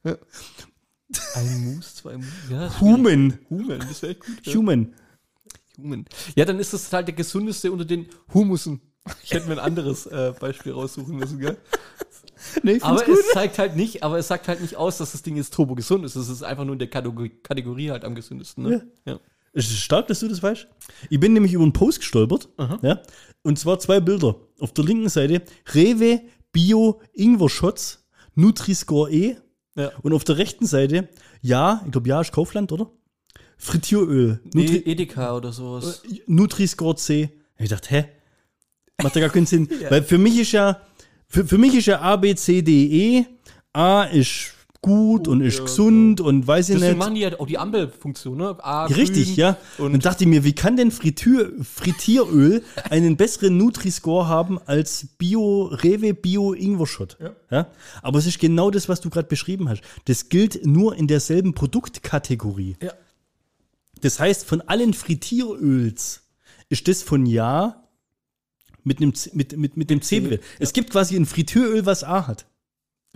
[0.05, 0.17] Ja.
[1.35, 2.27] Ein Mus, zwei Mus.
[2.49, 3.39] Ja, Human.
[3.51, 4.47] Humen, das wäre gut.
[4.47, 4.55] Ja.
[4.55, 4.95] Human.
[5.77, 6.05] Humen.
[6.37, 8.81] Ja, dann ist das halt der gesündeste unter den Humusen.
[9.25, 11.57] Ich hätte mir ein anderes äh, Beispiel raussuchen müssen, gell?
[12.63, 13.19] Nee, Aber gut.
[13.19, 15.75] es zeigt halt nicht, aber es sagt halt nicht aus, dass das Ding jetzt turbo
[15.75, 16.17] gesund ist.
[16.17, 18.65] Es ist einfach nur in der Kategorie, Kategorie halt am gesündesten.
[18.65, 18.87] Ne?
[19.05, 19.21] Ja.
[19.53, 20.69] Es ist stark, dass du das weißt.
[21.09, 22.49] Ich bin nämlich über einen Post gestolpert.
[22.83, 23.01] Ja,
[23.43, 24.37] und zwar zwei Bilder.
[24.61, 25.43] Auf der linken Seite
[25.75, 26.21] Rewe
[26.53, 29.37] Bio Ingwer Shots Nutri-Score E.
[29.77, 29.93] Ja.
[30.03, 31.09] Und auf der rechten Seite,
[31.43, 32.91] ja, ich glaube, ja, ist Kaufland, oder?
[33.57, 34.41] Frittieröl.
[34.55, 36.03] Nutri E Edeka oder sowas.
[36.27, 37.31] Nutri-Score C.
[37.59, 38.05] Ich dachte, hä?
[39.03, 39.69] Macht ja gar keinen Sinn.
[39.91, 40.81] Weil für mich ist ja,
[41.31, 43.27] für, für mich ist ja A, B, C, D, E.
[43.73, 46.99] A ist gut und ist ja, gesund und weiß ich Deswegen nicht.
[46.99, 48.57] machen die ja auch die Ampelfunktion, ne?
[48.65, 49.57] A, Richtig, grün ja.
[49.79, 55.07] Und dann dachte ich mir, wie kann denn Fritür, Frittieröl einen besseren Nutri-Score haben als
[55.19, 57.19] Bio, Rewe Bio Ingwer-Shot?
[57.51, 57.69] Ja.
[58.03, 59.83] Aber es ist genau das, was du gerade beschrieben hast.
[60.07, 62.77] Das gilt nur in derselben Produktkategorie.
[62.83, 62.93] Ja.
[64.01, 66.23] Das heißt, von allen Frittieröls
[66.71, 67.87] ist das von Ja
[68.85, 70.21] mit, einem, mit, mit, mit dem C.
[70.23, 72.47] C, Es gibt quasi ein Frittieröl, was A hat.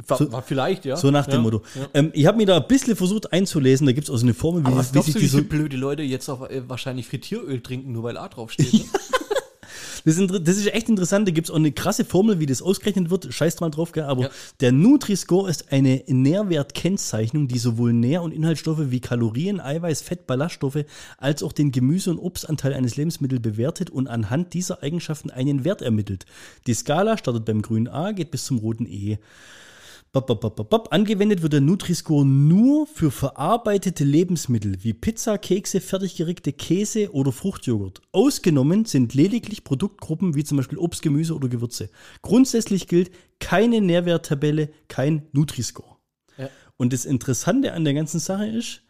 [0.09, 0.97] War, war vielleicht, ja.
[0.97, 1.41] So nach dem ja.
[1.41, 1.63] Motto.
[1.77, 1.89] Ja.
[1.95, 3.87] Ähm, ich habe mir da ein bisschen versucht einzulesen.
[3.87, 5.29] Da gibt es auch so eine Formel, wie, Aber was wie sich du, die wie
[5.29, 8.73] so viele blöde Leute jetzt auch äh, wahrscheinlich Frittieröl trinken, nur weil A draufsteht?
[8.73, 8.81] Ne?
[10.05, 11.27] Das ist, das ist echt interessant.
[11.27, 13.33] Da gibt es auch eine krasse Formel, wie das ausgerechnet wird.
[13.33, 14.05] Scheiß mal drauf, gell?
[14.05, 14.31] Aber Ja.
[14.61, 20.85] der Nutri-Score ist eine Nährwertkennzeichnung, die sowohl Nähr- und Inhaltsstoffe wie Kalorien, Eiweiß, Fett, Ballaststoffe
[21.19, 25.83] als auch den Gemüse- und Obstanteil eines Lebensmittels bewertet und anhand dieser Eigenschaften einen Wert
[25.83, 26.27] ermittelt.
[26.67, 29.19] Die Skala startet beim grünen A, geht bis zum roten E.
[30.15, 30.93] Bop, bop, bop.
[30.93, 38.01] Angewendet wird der Nutri-Score nur für verarbeitete Lebensmittel wie Pizza, Kekse, fertiggerickte Käse oder Fruchtjoghurt.
[38.13, 41.91] Ausgenommen sind lediglich Produktgruppen wie zum Beispiel Obst, Gemüse oder Gewürze.
[42.23, 45.97] Grundsätzlich gilt keine Nährwerttabelle, kein Nutri-Score.
[46.39, 46.49] Ja.
[46.77, 48.84] Und das Interessante an der ganzen Sache ist,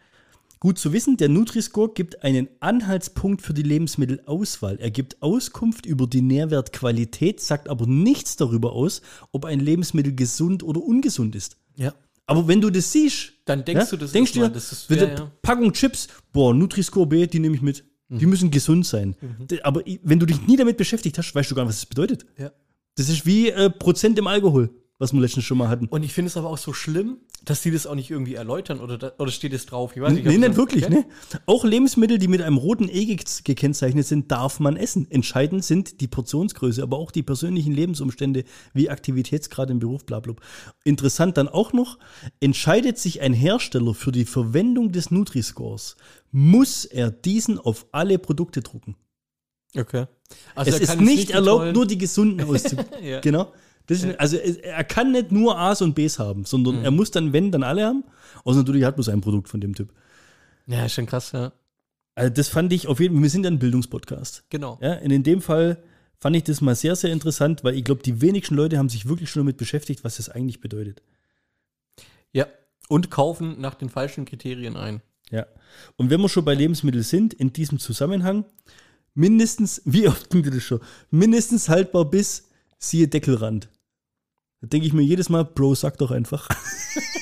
[0.61, 4.79] Gut zu wissen, der Nutri-Score gibt einen Anhaltspunkt für die Lebensmittelauswahl.
[4.81, 10.63] Er gibt Auskunft über die Nährwertqualität, sagt aber nichts darüber aus, ob ein Lebensmittel gesund
[10.63, 11.57] oder ungesund ist.
[11.77, 11.93] ja.
[12.27, 14.97] Aber wenn du das siehst, Dann denkst ja, du das denkst dir, das ist- ja,
[15.05, 15.31] ja.
[15.43, 17.85] Packung Chips, boah, Nutri-Score B, die nehme ich mit.
[18.09, 18.19] Mhm.
[18.19, 19.15] Die müssen gesund sein.
[19.51, 21.87] D- Aber wenn du dich nie damit beschäftigt hast, weißt du gar nicht, was das
[21.87, 22.25] bedeutet.
[22.39, 22.51] Ja.
[22.97, 25.87] Das ist wie äh, Prozent im Alkohol, was wir letztens schon mal hatten.
[25.87, 28.81] Und ich finde es aber auch so schlimm, dass die das auch nicht irgendwie erläutern
[28.81, 29.95] oder, da, oder steht es drauf?
[29.97, 31.05] Ich weiß Nee, ob nicht wirklich, ne?
[31.47, 35.11] Auch Lebensmittel, die mit einem roten E ge- gekennzeichnet sind, darf man essen.
[35.11, 40.35] Entscheidend sind die Portionsgröße, aber auch die persönlichen Lebensumstände wie Aktivitätsgrad im Beruf, bla, bla.
[40.85, 41.99] Interessant dann auch noch,
[42.41, 45.97] entscheidet sich ein Hersteller für die Verwendung des Nutri-Scores,
[46.31, 48.97] muss er diesen auf alle Produkte drucken.
[49.77, 50.07] Okay.
[50.55, 52.87] Also es ist nicht, erlaubt, nur die gesunden auszugeben.
[53.03, 53.21] Ja.
[53.21, 53.53] Genau.
[53.89, 56.85] Ist, Also er kann nicht nur A's und B's haben, sondern Mhm.
[56.85, 58.05] er muss dann, wenn, dann alle haben.
[58.45, 59.93] Außer natürlich hat bloß ein Produkt von dem Typ.
[60.67, 61.53] Ja, ist schon krass, ja.
[62.15, 64.45] Also das fand ich auf jeden Fall, wir sind ja ein Bildungspodcast.
[64.51, 64.79] Genau.
[64.81, 65.83] Ja, und in dem Fall
[66.19, 69.07] fand ich das mal sehr, sehr interessant, weil ich glaube, die wenigsten Leute haben sich
[69.07, 71.03] wirklich schon damit beschäftigt, was das eigentlich bedeutet.
[72.33, 72.47] Ja.
[72.89, 75.03] Und kaufen nach den falschen Kriterien ein.
[75.31, 75.47] Ja.
[75.97, 78.45] Und wenn wir schon bei Lebensmitteln sind, in diesem Zusammenhang,
[79.15, 83.69] mindestens, wie oft klingt das schon, mindestens haltbar bis, siehe Deckelrand.
[84.65, 86.49] Da denke ich mir jedes Mal, Bro, sag doch einfach.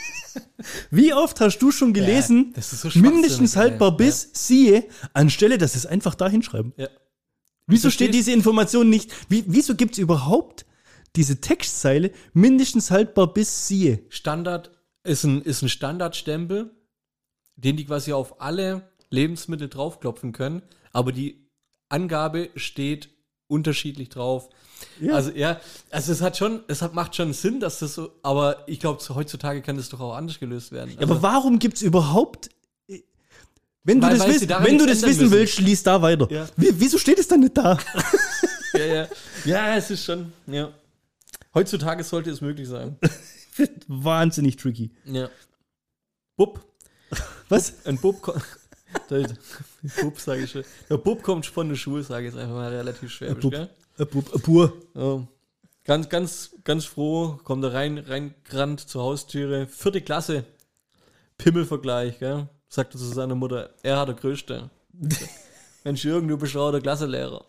[0.93, 3.97] wie oft hast du schon gelesen, Ja, so mindestens haltbar ey.
[3.97, 6.73] bis, siehe, anstelle, dass es einfach da hinschreiben?
[6.77, 6.89] Ja.
[7.67, 9.11] Wieso steht diese Information nicht?
[9.29, 10.67] Wie, wieso gibt es überhaupt
[11.17, 14.05] diese Textzeile mindestens haltbar bis siehe?
[14.09, 14.71] Standard
[15.03, 16.71] ist ein, ist ein Standardstempel,
[17.57, 21.49] den die quasi auf alle Lebensmittel draufklopfen können, aber die
[21.89, 23.11] Angabe steht
[23.49, 24.49] unterschiedlich drauf.
[25.01, 25.15] Ja.
[25.15, 28.65] Also ja, also es hat schon, es hat, macht schon Sinn, dass das so, aber
[28.67, 30.91] ich glaube, heutzutage kann das doch auch anders gelöst werden.
[30.95, 32.51] Ja, Also, aber warum gibt es überhaupt.
[33.85, 35.31] Wenn du Weil- das, daran wenn du das wissen müssen.
[35.33, 36.29] willst, lies da weiter.
[36.31, 36.47] Ja.
[36.57, 37.77] Wie, wieso steht es dann nicht da?
[38.75, 39.09] ja, ja.
[39.45, 40.71] ja, es ist schon, ja.
[41.53, 42.97] Heutzutage sollte es möglich sein.
[43.89, 44.91] Wahnsinnig tricky.
[45.05, 45.29] Ja.
[46.37, 46.61] Bub.
[47.49, 47.85] Was?
[47.85, 48.43] Ein Bub kommt.
[50.01, 50.65] Bub sage ich schon.
[50.89, 53.51] Der Bub kommt von der Schule, sage ich jetzt einfach mal relativ schwäbisch, Bub.
[53.51, 53.69] gell?
[54.03, 54.73] Äh, bu- äh, Pur.
[54.95, 55.23] Oh.
[55.85, 59.67] Ganz, ganz, ganz froh, kommt er rein, reingerannt zur Haustüre.
[59.69, 60.45] Vierte Klasse.
[61.39, 62.49] Pimmelvergleich, gell?
[62.69, 64.71] Sagte zu seiner Mutter, er hat der Größte.
[65.85, 67.45] Mensch, Jürgen, du bist auch der Klassenlehrer.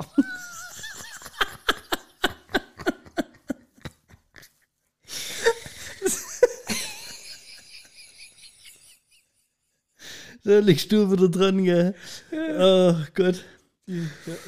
[10.44, 11.96] Da liegst du wieder dran, gell?
[12.32, 13.46] Oh Gott.
[13.88, 13.98] Ja,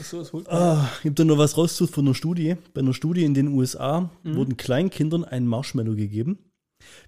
[0.02, 0.50] so ist holt.
[0.50, 2.56] Ah, ich habe da noch was rausgesucht von einer Studie.
[2.74, 6.40] Bei einer Studie in den USA wurden Kleinkindern ein Marshmallow gegeben.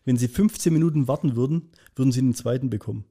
[0.03, 3.05] Wenn sie 15 Minuten warten würden, würden sie den zweiten bekommen.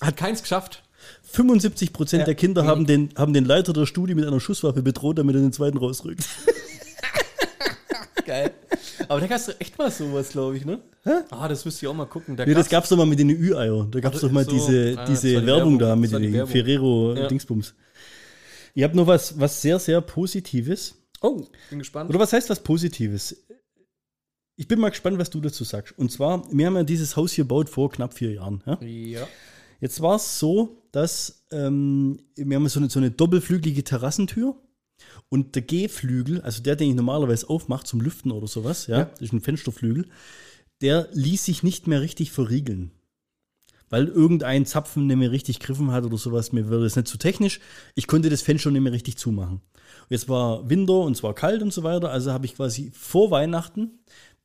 [0.00, 0.82] Hat keins geschafft.
[1.22, 2.24] 75 Prozent Ja.
[2.24, 5.42] der Kinder haben den, haben den Leiter der Studie mit einer Schusswaffe bedroht, damit er
[5.42, 6.24] den zweiten rausrückt.
[8.26, 8.50] Geil.
[9.08, 10.80] Aber da gab's doch echt mal sowas, glaube ich, ne?
[11.30, 12.36] Ah, das müsst ihr auch mal gucken.
[12.36, 13.86] Da Ja, das gab's- es doch mal mit den Ü-Eier.
[13.90, 16.18] Da gab es doch mal so, diese, ah, diese die Werbung, Werbung, da mit die
[16.18, 16.50] den Werbung.
[16.50, 17.28] Ferrero Ja.
[18.76, 20.96] Ich habe noch was, was sehr, sehr Positives.
[21.22, 22.10] Oh, bin gespannt.
[22.10, 23.34] Oder was heißt was Positives?
[24.56, 25.98] Ich bin mal gespannt, was du dazu sagst.
[25.98, 28.62] Und zwar, wir haben ja dieses Haus hier gebaut vor knapp vier Jahren.
[28.66, 28.78] Ja?
[28.82, 29.28] Ja.
[29.80, 34.56] Jetzt war es so, dass ähm, wir haben so eine, so eine doppelflügelige Terrassentür
[35.30, 39.04] und der G-Flügel, also der, den ich normalerweise aufmache zum Lüften oder sowas, ja, Ja.
[39.06, 40.06] das ist ein Fensterflügel,
[40.82, 42.90] der ließ sich nicht mehr richtig verriegeln.
[43.96, 47.16] Weil irgendein Zapfen nicht mehr richtig griffen hat oder sowas, mir würde es nicht zu
[47.16, 47.60] technisch.
[47.94, 49.62] Ich konnte das Fenster nicht mehr richtig zumachen.
[50.10, 53.30] Jetzt war Winter und es war kalt und so weiter, also habe ich quasi vor
[53.30, 54.00] Weihnachten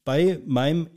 [0.05, 0.87] bei meinem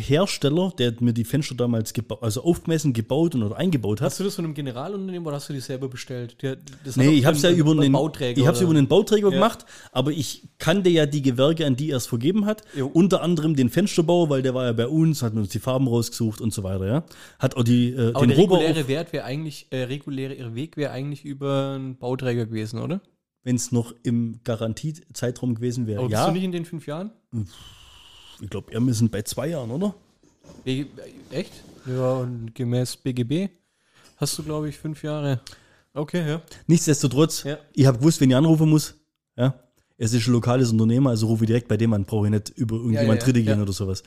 [0.00, 4.06] Hersteller, der mir die Fenster damals also aufgemessen, gebaut und oder eingebaut hat.
[4.06, 6.36] Hast du das von einem Generalunternehmen oder hast du die selber bestellt?
[6.42, 6.54] Die,
[6.96, 8.40] Nee, ich habe es ja über einen Bauträger.
[8.40, 9.34] Ich habe es über einen Bauträger Ja.
[9.34, 12.62] gemacht, aber ich kannte ja die Gewerke, an die er es vergeben hat.
[12.76, 12.86] Jo.
[12.88, 16.40] Unter anderem den Fensterbauer, weil der war ja bei uns, hat uns die Farben rausgesucht
[16.40, 16.86] und so weiter.
[16.86, 17.04] Ja,
[17.38, 20.90] hat auch die äh, Aber den der reguläre Wert wäre eigentlich, äh, reguläre Weg wäre
[20.92, 23.00] eigentlich über einen Bauträger gewesen, oder?
[23.42, 26.00] wenn es noch im Garantiezeitraum gewesen wäre.
[26.00, 27.10] Aber bist Ja, du nicht in den fünf Jahren?
[28.40, 29.94] Ich glaube, wir sind bei zwei Jahren, oder?
[30.64, 31.52] Echt?
[31.86, 33.48] Ja, und gemäß BGB
[34.16, 35.40] hast du, glaube ich, fünf Jahre.
[35.94, 36.42] Okay, ja.
[36.66, 37.58] Nichtsdestotrotz, Ja.
[37.72, 38.94] ich habe gewusst, wenn ich anrufen muss,
[39.36, 39.54] ja,
[39.96, 42.50] es ist ein lokales Unternehmen, also rufe ich direkt bei dem an, brauche ich nicht
[42.50, 43.62] über irgendjemand Ja, ja, ja, Dritte gehen ja.
[43.62, 44.02] oder sowas.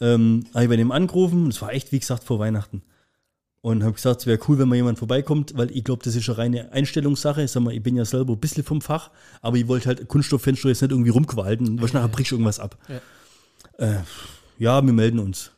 [0.00, 2.82] Ähm, habe ich bei dem angerufen, es war echt, wie gesagt, vor Weihnachten.
[3.60, 6.28] Und habe gesagt, es wäre cool, wenn mal jemand vorbeikommt, weil ich glaube, das ist
[6.28, 7.46] eine reine Einstellungssache.
[7.46, 9.10] Sag mal, ich bin ja selber ein bisschen vom Fach,
[9.40, 12.76] aber ich wollte halt Kunststofffenster jetzt nicht irgendwie rumqualten, weil nachher brichst du irgendwas ab.
[12.88, 13.00] Ja.
[13.78, 13.94] Äh,
[14.58, 15.52] ja, wir melden uns.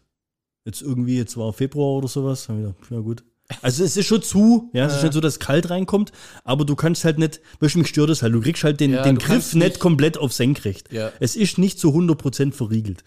[0.64, 3.24] Jetzt irgendwie, jetzt war Februar oder sowas, haben wir gedacht, ja gut.
[3.60, 5.04] Also es ist schon zu, ja, es ist Ja.
[5.04, 6.12] nicht so, dass kalt reinkommt,
[6.44, 8.92] aber du kannst halt nicht, weißt du, mich stört das halt, du kriegst halt den,
[8.92, 10.90] Ja, den Griff nicht nicht- komplett auf senkrecht.
[10.92, 11.12] Ja.
[11.20, 13.04] Es ist nicht zu 100% verriegelt.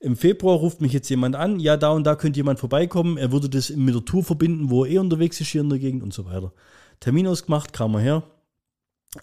[0.00, 3.30] Im Februar ruft mich jetzt jemand an, ja, da und da könnte jemand vorbeikommen, er
[3.32, 6.02] würde das mit der Tour verbinden, wo er eh unterwegs ist hier in der Gegend
[6.02, 6.52] und so weiter.
[7.00, 8.22] Termin ausgemacht, kam er her.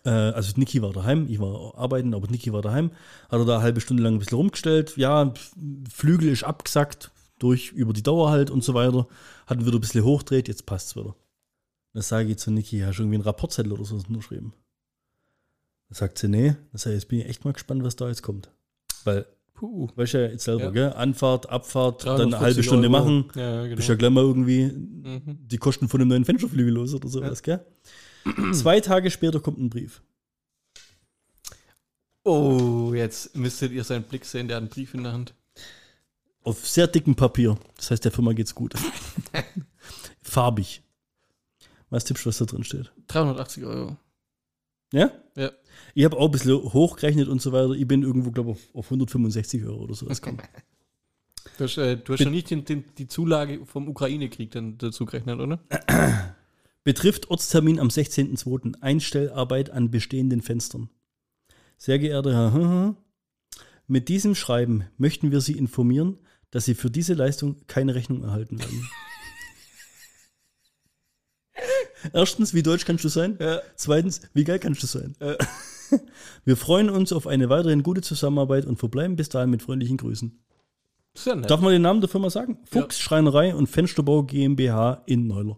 [0.03, 2.91] Äh, also Niki war daheim, ich war arbeiten, aber Niki war daheim.
[3.29, 4.97] Hat er da eine halbe Stunde lang ein bisschen rumgestellt.
[4.97, 5.33] Ja,
[5.91, 9.07] Flügel ist abgesackt, durch über die Dauer halt und so weiter.
[9.45, 11.15] Hat ihn wieder ein bisschen hochdreht, jetzt passt's wieder.
[11.93, 14.53] Dann sage ich zu Niki, hast du irgendwie einen Rapportzettel oder so unterschrieben?
[15.89, 16.49] Dann sagt sie, nee.
[16.71, 18.49] Dann sage ich, jetzt bin ich echt mal gespannt, was da jetzt kommt.
[19.03, 19.87] Weil, Puh.
[19.95, 20.69] weißt du ja jetzt selber, Ja.
[20.71, 20.93] gell?
[20.93, 22.97] Anfahrt, Abfahrt, dann eine 350 halbe Stunde Euro.
[22.99, 23.25] machen.
[23.35, 23.75] Ja, genau.
[23.75, 25.37] Bist ja gleich mal irgendwie Mhm.
[25.47, 27.63] die Kosten von einem neuen Fensterflügel los oder sowas, gell?
[28.53, 30.01] Zwei Tage später kommt ein Brief.
[32.23, 35.35] Oh, jetzt müsstet ihr seinen Blick sehen, der hat einen Brief in der Hand.
[36.43, 37.57] Auf sehr dickem Papier.
[37.75, 38.73] Das heißt, der Firma geht's gut.
[40.21, 40.81] Farbig.
[41.89, 42.91] Was tippst du, was da drin steht?
[43.07, 43.97] 380 Euro.
[44.91, 45.11] Ja?
[45.35, 45.51] Ja.
[45.93, 47.71] Ich habe auch ein bisschen hochgerechnet und so weiter.
[47.71, 50.41] Ich bin irgendwo, glaube ich, auf, auf 165 Euro oder sowas gekommen.
[51.57, 55.05] Du hast, äh, du hast ja nicht den, den, die Zulage vom Ukraine-Krieg dann dazu
[55.05, 55.59] gerechnet, oder?
[56.85, 58.79] Betrifft Ortstermin am 16.02.
[58.79, 60.91] Einstellarbeit an bestehenden Fenstern.
[61.77, 62.95] Sehr geehrter Herr, hm, hm,
[63.87, 66.19] mit diesem Schreiben möchten wir Sie informieren,
[66.51, 68.87] dass Sie für diese Leistung keine Rechnung erhalten werden.
[72.13, 73.37] Erstens, wie deutsch kannst du sein?
[73.39, 73.61] Ja.
[73.75, 75.15] Zweitens, wie geil kannst du sein?
[75.19, 75.37] Ja.
[76.45, 80.39] Wir freuen uns auf eine weiterhin gute Zusammenarbeit und verbleiben bis dahin mit freundlichen Grüßen.
[81.23, 81.49] Ja nett.
[81.49, 82.59] Darf man den Namen der Firma sagen?
[82.69, 85.57] Fuchs Schreinerei und Fensterbau GmbH in Neuler.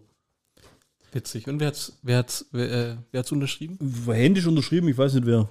[1.12, 1.46] Witzig.
[1.48, 3.78] Und wer hat's, wer hat's, wer, äh, wer hat's unterschrieben?
[4.06, 5.48] Händisch unterschrieben, ich weiß nicht wer.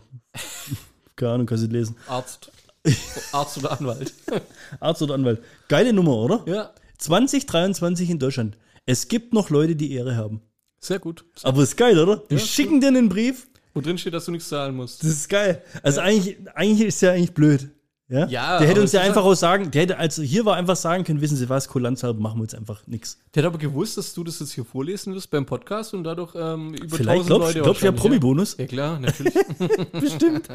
[1.15, 1.96] Keine Ahnung, kann sie lesen.
[2.08, 2.52] Arzt.
[3.32, 4.13] Arzt oder Anwalt.
[4.80, 5.41] Arzt oder Anwalt.
[5.67, 6.43] Geile Nummer, oder?
[6.46, 8.58] ja, 2023 in Deutschland.
[8.86, 10.41] Es gibt noch Leute, die Ehre haben.
[10.80, 11.26] sehr gut.
[11.43, 12.24] Aber ist geil, oder?
[12.30, 13.48] Die Ja, schicken dir einen Brief.
[13.74, 15.04] Wo drin steht, dass du nichts zahlen musst.
[15.04, 15.62] Das ist geil.
[15.84, 17.70] Also eigentlich, eigentlich ist ja eigentlich blöd.
[18.10, 20.56] Ja, Ja, der hätte uns ja einfach halt- auch sagen, der hätte also hier war
[20.56, 23.17] einfach sagen können, wissen Sie was, kulanzhalber machen wir jetzt einfach nichts.
[23.36, 26.34] Der hat aber gewusst, dass du das jetzt hier vorlesen wirst beim Podcast und dadurch
[26.36, 28.56] ähm, über Vielleicht 1000 glaubst, Leute glaubst ja Promi-Bonus?
[28.58, 29.34] Ja klar, natürlich.
[29.91, 30.48] Bestimmt.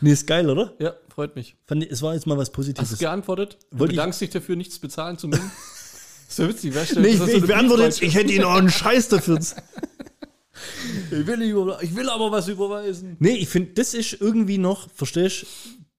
[0.00, 0.72] Nee, ist geil, oder?
[0.78, 1.56] Ja, freut mich.
[1.66, 2.90] Fand es war jetzt mal was Hast Positives.
[2.90, 3.58] du geantwortet?
[3.70, 5.50] Du Wollte ich- bedankst dich dafür, nichts bezahlen zu müssen?
[6.28, 7.00] so witzig, weißt du?
[7.00, 9.38] Nee, ich, ich beantworte jetzt, ich hätte ihn auch einen Scheiß dafür.
[11.12, 13.16] Ich will, nicht ich will aber was überweisen.
[13.20, 15.46] nee, ich finde, das ist irgendwie noch, verstehst du?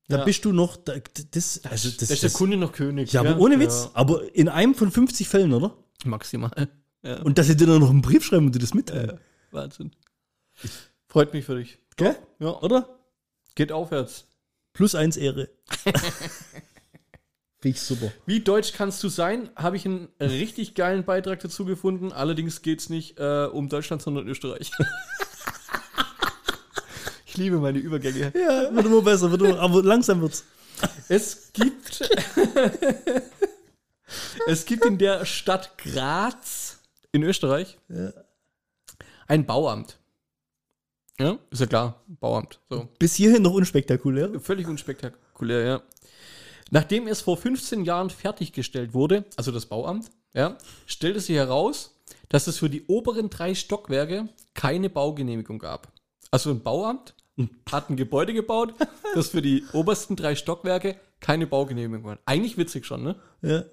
[0.09, 0.23] Da Ja.
[0.25, 0.95] bist du noch, da,
[1.31, 3.13] das, also das, Da ist der das, Kunde noch König.
[3.13, 3.39] ja, aber gell?
[3.41, 5.77] ohne Witz, aber in einem von 50 Fällen, oder?
[6.03, 6.51] Ja, maximal.
[7.01, 9.21] Ja, Und dass sie dir dann noch einen Brief schreiben und dir das mitteilen.
[9.51, 9.91] Wahnsinn.
[11.07, 11.79] Freut mich für dich.
[11.95, 12.17] Gell?
[12.39, 12.89] Ja, Oder?
[13.55, 14.25] geht aufwärts.
[14.73, 15.47] Plus eins Ehre.
[17.63, 18.11] Ich super.
[18.25, 19.49] Wie deutsch kannst du sein?
[19.57, 22.13] Habe ich einen richtig geilen Beitrag dazu gefunden.
[22.13, 24.71] Allerdings geht es nicht äh, um Deutschland, sondern Österreich.
[27.29, 28.31] ich liebe meine Übergänge.
[28.35, 30.45] Ja, wird immer besser, wird immer, aber langsam wird's.
[31.07, 32.09] Es gibt,
[34.47, 36.79] es gibt in der Stadt Graz
[37.11, 37.77] in Österreich
[39.27, 39.99] ein Bauamt.
[41.19, 42.59] Ja, ist ja klar, Bauamt.
[42.69, 42.87] So.
[42.97, 44.39] Bis hierhin noch unspektakulär.
[44.39, 45.81] Völlig unspektakulär, ja.
[46.71, 51.95] Nachdem es vor 15 Jahren fertiggestellt wurde, also das Bauamt, ja, stellte sich heraus,
[52.29, 55.91] dass es für die oberen drei Stockwerke keine Baugenehmigung gab.
[56.31, 57.15] Also ein Bauamt
[57.71, 58.73] hat ein Gebäude gebaut,
[59.15, 62.19] das für die obersten drei Stockwerke keine Baugenehmigung hat.
[62.25, 63.15] Eigentlich witzig schon, ne?
[63.41, 63.63] Ja.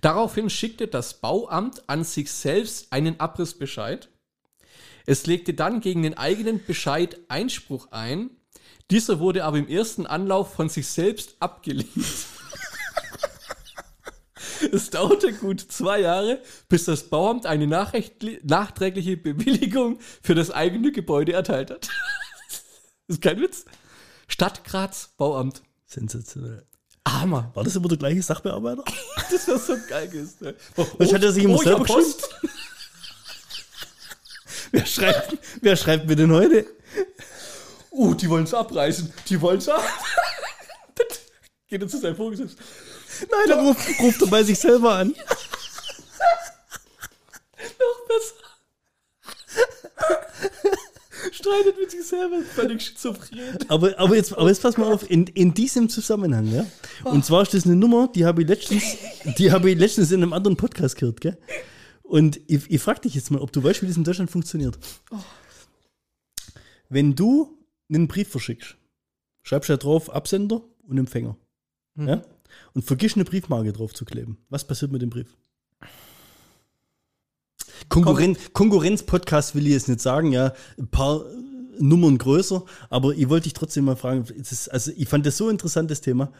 [0.00, 4.08] Daraufhin schickte das Bauamt an sich selbst einen Abrissbescheid.
[5.06, 8.30] Es legte dann gegen den eigenen Bescheid Einspruch ein.
[8.90, 11.88] Dieser wurde aber im ersten Anlauf von sich selbst abgelehnt.
[14.72, 21.32] Es dauerte gut zwei Jahre, bis das Bauamt eine nachträgliche Bewilligung für das eigene Gebäude
[21.32, 21.88] erteilt hat.
[23.08, 23.64] ist kein Witz.
[24.28, 25.62] Stadt Graz Bauamt.
[25.86, 26.64] Sensationell.
[27.06, 27.50] Hammer.
[27.54, 28.84] War das immer der gleiche Sachbearbeiter?
[29.30, 30.36] Das wäre so geil gewesen.
[30.40, 30.54] ne?
[30.96, 32.30] Was hat er sich immer Oh, selber Post.
[34.72, 36.66] Wer schreibt, wer schreibt mir denn heute?
[37.90, 39.12] Uh, die wollen es abreißen.
[39.28, 39.82] Die wollen es ab.
[41.68, 42.62] Geht er zu seinem Vorgesetzten.
[43.30, 45.08] Nein, er ruft, ruft er bei sich selber an.
[47.78, 48.34] Noch besser.
[51.32, 52.42] Streitet mit sich selber.
[52.42, 53.38] Völlig schizophren.
[53.68, 56.66] Aber, aber, jetzt, aber jetzt pass mal auf, in, in diesem Zusammenhang, ja.
[57.04, 58.96] Und zwar ist das eine Nummer, die habe ich letztens,
[59.38, 61.36] die habe ich letztens in einem anderen Podcast gehört, gell?
[62.02, 64.78] Und ich, ich frage dich jetzt mal, ob du weißt, wie das in Deutschland funktioniert.
[66.88, 67.58] Wenn du
[67.90, 68.76] einen Brief verschickst,
[69.42, 71.36] schreibst du da drauf Absender und Empfänger.
[71.96, 72.22] Ja?
[72.74, 74.38] Und vergisst eine Briefmarke drauf zu kleben.
[74.48, 75.36] Was passiert mit dem Brief?
[77.88, 81.24] Konkurren Konkurrenz-Podcast will ich jetzt nicht sagen, ja, ein paar
[81.78, 85.46] Nummern größer, aber ich wollte dich trotzdem mal fragen, ist, also ich fand das so
[85.46, 86.32] ein interessantes Thema.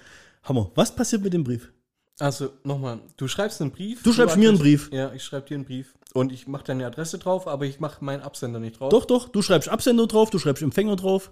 [0.42, 1.72] Hammer, was passiert mit dem Brief?
[2.18, 2.98] Also, nochmal.
[3.16, 4.02] Du schreibst einen Brief.
[4.02, 4.90] Du schreibst mir einen Brief.
[4.92, 5.94] Ja, ich schreibe dir einen Brief.
[6.14, 8.90] Und ich mache deine Adresse drauf, aber ich mache meinen Absender nicht drauf.
[8.90, 11.30] Doch, doch, du schreibst Absender drauf, du schreibst Empfänger drauf,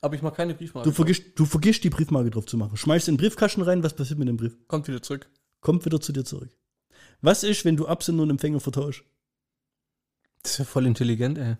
[0.00, 0.88] Aber ich mache keine Briefmarke.
[0.88, 2.76] du vergisst, du vergisst die Briefmarke drauf zu machen.
[2.76, 4.56] Schmeißt in den Briefkasten rein, was passiert mit dem Brief?
[4.68, 5.28] Kommt wieder zurück.
[5.60, 6.50] Kommt wieder zu dir zurück.
[7.22, 9.04] Was ist, wenn du Absender und Empfänger vertauschst?
[10.42, 11.56] Das ist ja voll intelligent, ey.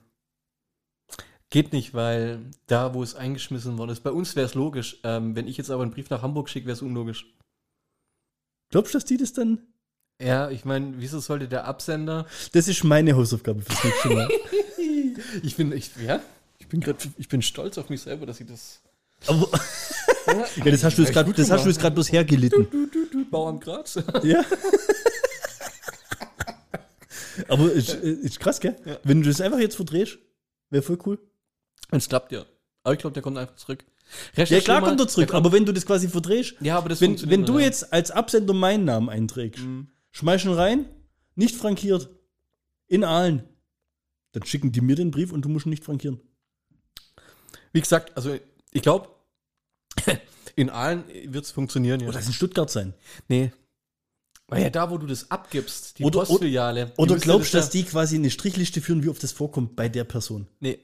[1.51, 4.99] Geht nicht, weil da, wo es eingeschmissen worden ist, bei uns wäre es logisch.
[5.05, 7.35] Ähm, wenn ich jetzt aber einen Brief nach Hamburg schicke, wäre es unlogisch.
[8.71, 9.61] Glaubst du, dass die das dann?
[10.21, 12.27] Ja, ich meine, wieso sollte der Absender.
[12.53, 14.29] Das ist meine Hausaufgabe fürs nächste Mal.
[15.43, 16.21] Ich bin, ich, ja,
[16.59, 18.81] ich bin gerade, ich bin stolz auf mich selber, dass ich das.
[19.27, 19.49] Aber,
[20.57, 22.69] ja, das hast du jetzt gerade, das hast du jetzt gerade bloß hergelitten.
[22.71, 23.99] Du, du, du, Bauamt Graz.
[24.23, 24.45] Ja.
[27.49, 28.77] Aber ist, ist krass, gell?
[28.85, 28.99] Ja.
[29.05, 30.19] Wenn du das einfach jetzt verdrehst,
[30.71, 31.19] wäre voll cool.
[31.91, 32.45] Es klappt ja.
[32.83, 33.85] Aber ich glaube, der kommt einfach zurück.
[34.37, 37.01] Ja, klar mal- kommt er zurück, aber wenn du das quasi verdrehst, Ja, aber das
[37.01, 37.65] wenn, wenn du nicht.
[37.65, 39.89] jetzt als Absender meinen Namen einträgst, Mhm.
[40.13, 40.87] schmeiß ihn rein,
[41.35, 42.09] nicht frankiert,
[42.87, 43.43] in Aalen,
[44.33, 46.21] dann schicken die mir den Brief und du musst ihn nicht frankieren.
[47.77, 48.35] Wie gesagt, also
[48.73, 49.09] ich glaube,
[50.57, 52.01] in allen wird es funktionieren.
[52.01, 52.09] Ja.
[52.09, 52.95] Oder es in Stuttgart sein.
[53.29, 53.53] Nee.
[54.49, 56.93] Weil ja da, wo du das abgibst, die Oder- Postfiliale.
[56.97, 59.89] Oder glaubst du, das dass die quasi eine Strichliste führen, wie oft das vorkommt bei
[59.91, 60.47] der Person?
[60.61, 60.79] Nee.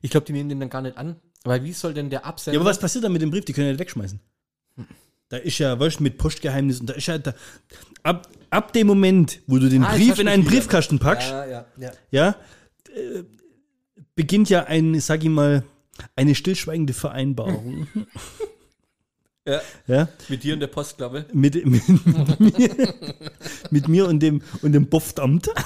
[0.00, 1.16] Ich glaube, die nehmen den dann gar nicht an.
[1.44, 2.54] Weil wie soll denn der Absender.
[2.54, 3.44] Ja, aber was passiert dann mit dem Brief?
[3.44, 4.18] Die können ja nicht wegschmeißen.
[5.28, 7.34] Da ist ja, weißt du, mit Postgeheimnis und da ist ja, da,
[8.04, 10.44] ab, ab dem Moment, wo du den Ah, Brief in einen.
[10.44, 11.92] Briefkasten packst, Ja, ja, ja.
[12.10, 12.36] ja,
[12.94, 13.24] äh,
[14.14, 15.64] beginnt ja ein, sag ich mal,
[16.14, 17.86] eine stillschweigende Vereinbarung.
[19.46, 19.60] ja.
[19.86, 21.26] ja, Mit dir und der Postklappe.
[21.32, 22.94] mit, mit, mir,
[23.70, 25.50] mit mir und dem, und dem Boftamt.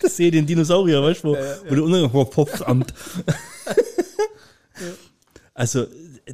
[0.00, 2.92] Das sehe den Dinosaurier, weißt du, wo, wo der oh, Boftamt.
[5.54, 5.86] Also,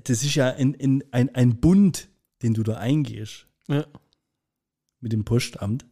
[0.05, 2.09] das ist ja ein, ein, ein, ein Bund,
[2.43, 3.86] den du da eingehst Ja.
[5.01, 5.84] mit dem Postamt.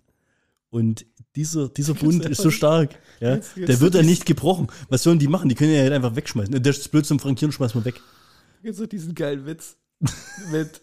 [0.70, 1.05] Und
[1.37, 2.99] dieser, dieser Bund ist so stark.
[3.20, 4.66] Ja, der wird ja nicht gebrochen.
[4.89, 5.49] Was sollen die machen?
[5.49, 6.62] Die können ja halt einfach wegschmeißen.
[6.62, 8.01] Der ist blöd zum Frankieren, schmeißen wir weg.
[8.62, 9.76] Jetzt so diesen geilen Witz
[10.51, 10.80] mit.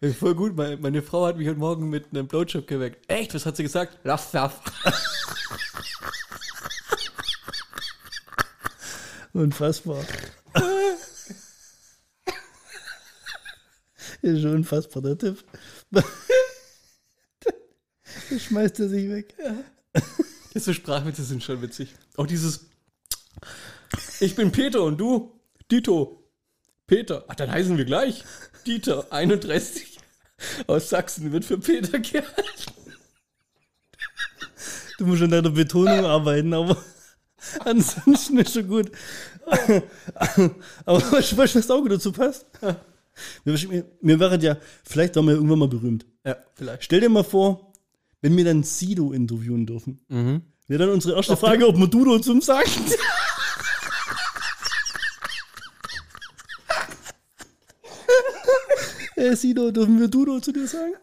[0.16, 3.10] Voll gut, meine, meine Frau hat mich heute Morgen mit einem Blowjob geweckt.
[3.10, 3.34] Echt?
[3.34, 3.98] Was hat sie gesagt?
[4.04, 4.60] Laff, laff.
[9.32, 10.04] Unfassbar.
[14.22, 15.44] ist schon unfassbar, der Tipp.
[18.38, 19.34] Schmeißt er sich weg.
[20.54, 21.94] Diese Sprachwitze sind schon witzig.
[22.16, 22.66] Auch dieses.
[24.20, 25.32] Ich bin Peter und du?
[25.70, 26.24] Dito.
[26.86, 27.24] Peter.
[27.28, 28.24] Ach, dann heißen wir gleich.
[28.66, 29.98] Dieter, 31.
[30.66, 32.72] Aus Sachsen wird für Peter gehalten.
[34.98, 36.76] Du musst an deiner Betonung arbeiten, aber
[37.64, 38.90] ansonsten ist schon gut.
[40.84, 42.46] aber weißt du, was auch gut dazu passt?
[43.44, 46.06] Wir, wir, wir wären ja, vielleicht waren wir irgendwann mal berühmt.
[46.24, 46.84] Ja, vielleicht.
[46.84, 47.67] Stell dir mal vor,
[48.20, 50.00] wenn wir dann Sido interviewen dürfen.
[50.08, 50.42] Mhm.
[50.66, 52.70] Wäre dann unsere erste Frage, ob man Dudo zum sagen.
[59.16, 60.92] Äh, Sido, dürfen wir Dudo zu dir sagen?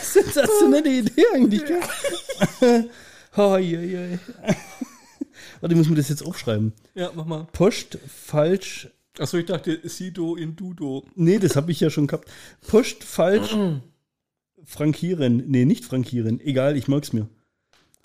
[0.00, 2.88] Sensationelle Idee eigentlich, gell?
[3.36, 4.18] oh, je, je.
[5.60, 6.72] Warte, ich muss mir das jetzt aufschreiben.
[6.94, 7.48] Ja, mach mal.
[7.52, 8.88] Post falsch
[9.18, 11.04] Achso, ich dachte Sido in Dudo.
[11.14, 12.30] Nee, das habe ich ja schon gehabt.
[12.66, 13.56] Post falsch
[14.64, 15.44] frankieren.
[15.46, 16.40] Nee, nicht frankieren.
[16.40, 17.28] Egal, ich mag's mir.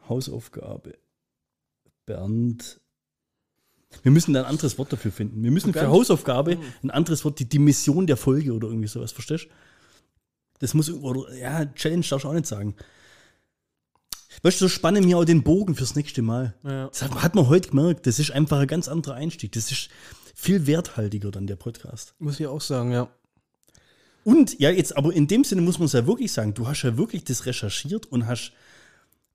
[0.08, 0.98] Hausaufgabe.
[2.06, 2.80] Bernd.
[4.02, 5.44] Wir müssen da ein anderes Wort dafür finden.
[5.44, 5.88] Wir müssen für?
[5.88, 9.50] Hausaufgabe ein anderes Wort, die, die Mission der Folge oder irgendwie sowas, verstehst du?
[10.60, 12.76] Das muss, oder, ja, Challenge darfst du auch nicht sagen.
[14.42, 16.56] Weißt du, so spanne mir auch den Bogen fürs nächste Mal.
[16.64, 16.88] Ja.
[16.88, 18.08] Das hat, hat man heute gemerkt.
[18.08, 19.52] Das ist einfach ein ganz anderer Einstieg.
[19.52, 19.90] Das ist
[20.34, 22.16] viel werthaltiger dann der Podcast.
[22.20, 23.10] Muss ich auch sagen, ja.
[24.24, 26.84] Und ja, jetzt aber in dem Sinne muss man es ja wirklich sagen, du hast
[26.84, 28.54] ja wirklich das recherchiert und hast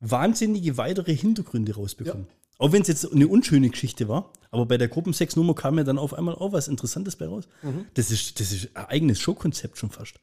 [0.01, 2.27] wahnsinnige weitere Hintergründe rausbekommen.
[2.59, 5.99] Auch wenn es jetzt eine unschöne Geschichte war, aber bei der Gruppensexnummer kam ja dann
[5.99, 7.49] auf einmal auch was Interessantes bei raus.
[7.95, 10.19] Das, ist, das ist ein eigenes Showkonzept schon fast.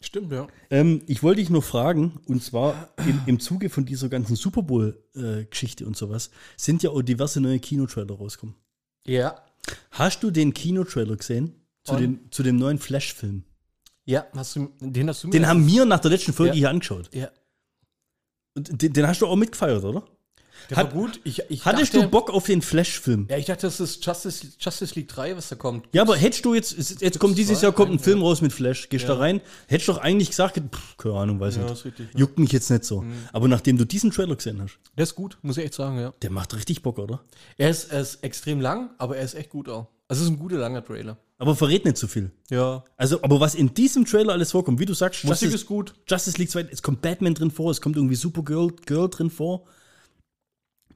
[0.00, 0.46] Stimmt, ja.
[0.68, 4.62] Ähm, ich wollte dich noch fragen, und zwar im, im Zuge von dieser ganzen Super
[4.62, 8.54] Bowl-Geschichte und sowas, sind ja auch diverse neue Kinotrailer rausgekommen.
[9.06, 9.36] Ja.
[9.90, 12.00] Hast du den Kinotrailer gesehen zu, Und?
[12.00, 13.44] dem, zu dem neuen Flash-Film?
[14.04, 15.32] Ja, hast du, den hast du mir.
[15.32, 16.56] Den haben wir nach der letzten Folge Ja.
[16.58, 17.08] hier angeschaut.
[17.14, 17.30] Ja.
[18.56, 20.04] Und den, den hast du auch mitgefeiert, oder?
[20.70, 21.20] Der Hat- war gut.
[21.24, 23.26] Ich, ich Hattest dachte, du Bock auf den Flash-Film?
[23.30, 25.86] Ja, ich dachte, das ist Justice, Justice League 3, was da kommt.
[25.92, 28.24] Ja, aber hättest du jetzt, jetzt kommt dieses zwei, Jahr kommt ein Film ja.
[28.24, 31.62] raus mit Flash, gehst da rein, hättest doch eigentlich gesagt, pff, keine Ahnung, weiß Ja,
[31.62, 31.72] nicht.
[31.72, 32.18] ist richtig, ja.
[32.20, 33.04] Juckt mich jetzt nicht so.
[33.32, 36.12] Aber nachdem du diesen Trailer gesehen hast, Der ist gut, muss ich echt sagen, ja.
[36.22, 37.20] der macht richtig Bock, oder?
[37.56, 39.88] Er ist, er ist extrem lang, aber er ist echt gut auch.
[40.08, 41.16] Also es ist ein guter, langer Trailer.
[41.38, 42.30] Aber verrät nicht zu viel.
[42.50, 42.84] Ja.
[42.96, 45.94] Also, aber was in diesem Trailer alles vorkommt, wie du sagst, Musik Justice, ist gut.
[46.08, 49.64] Justice League 2, es kommt Batman drin vor, es kommt irgendwie Supergirl Girl drin vor.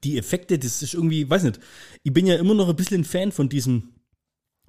[0.03, 1.59] Die Effekte, das ist irgendwie, weiß nicht,
[2.03, 3.95] ich bin ja immer noch ein bisschen ein Fan von diesem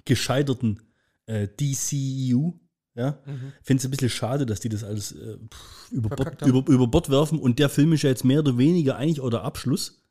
[0.05, 0.81] gescheiterten
[1.25, 2.53] äh, DCU.
[2.93, 3.23] Ja,
[3.63, 6.87] finde es ein bisschen schade, dass die das alles äh, pff, über, Bord, über, über
[6.87, 10.03] Bord werfen und der Film ist ja jetzt mehr oder weniger eigentlich auch der Abschluss.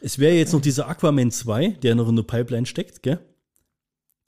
[0.00, 3.18] Es wäre jetzt noch dieser Aquaman 2, der noch in der Pipeline steckt, gell?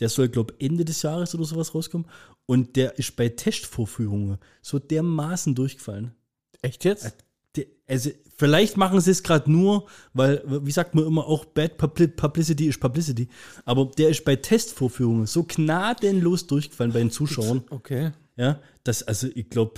[0.01, 2.09] Der soll, glaube ich, Ende des Jahres oder sowas rauskommen.
[2.47, 6.13] Und der ist bei Testvorführungen so dermaßen durchgefallen.
[6.61, 7.17] Echt jetzt?
[7.57, 8.11] Der, also,
[8.43, 12.67] vielleicht machen sie es gerade nur, weil, wie sagt man immer auch, Bad Publi- Publicity
[12.67, 13.29] ist Publicity.
[13.65, 17.63] Aber der ist bei Testvorführungen so gnadenlos durchgefallen bei den Zuschauern.
[17.71, 18.11] Okay.
[18.37, 19.75] Ja, das, also, ich glaube,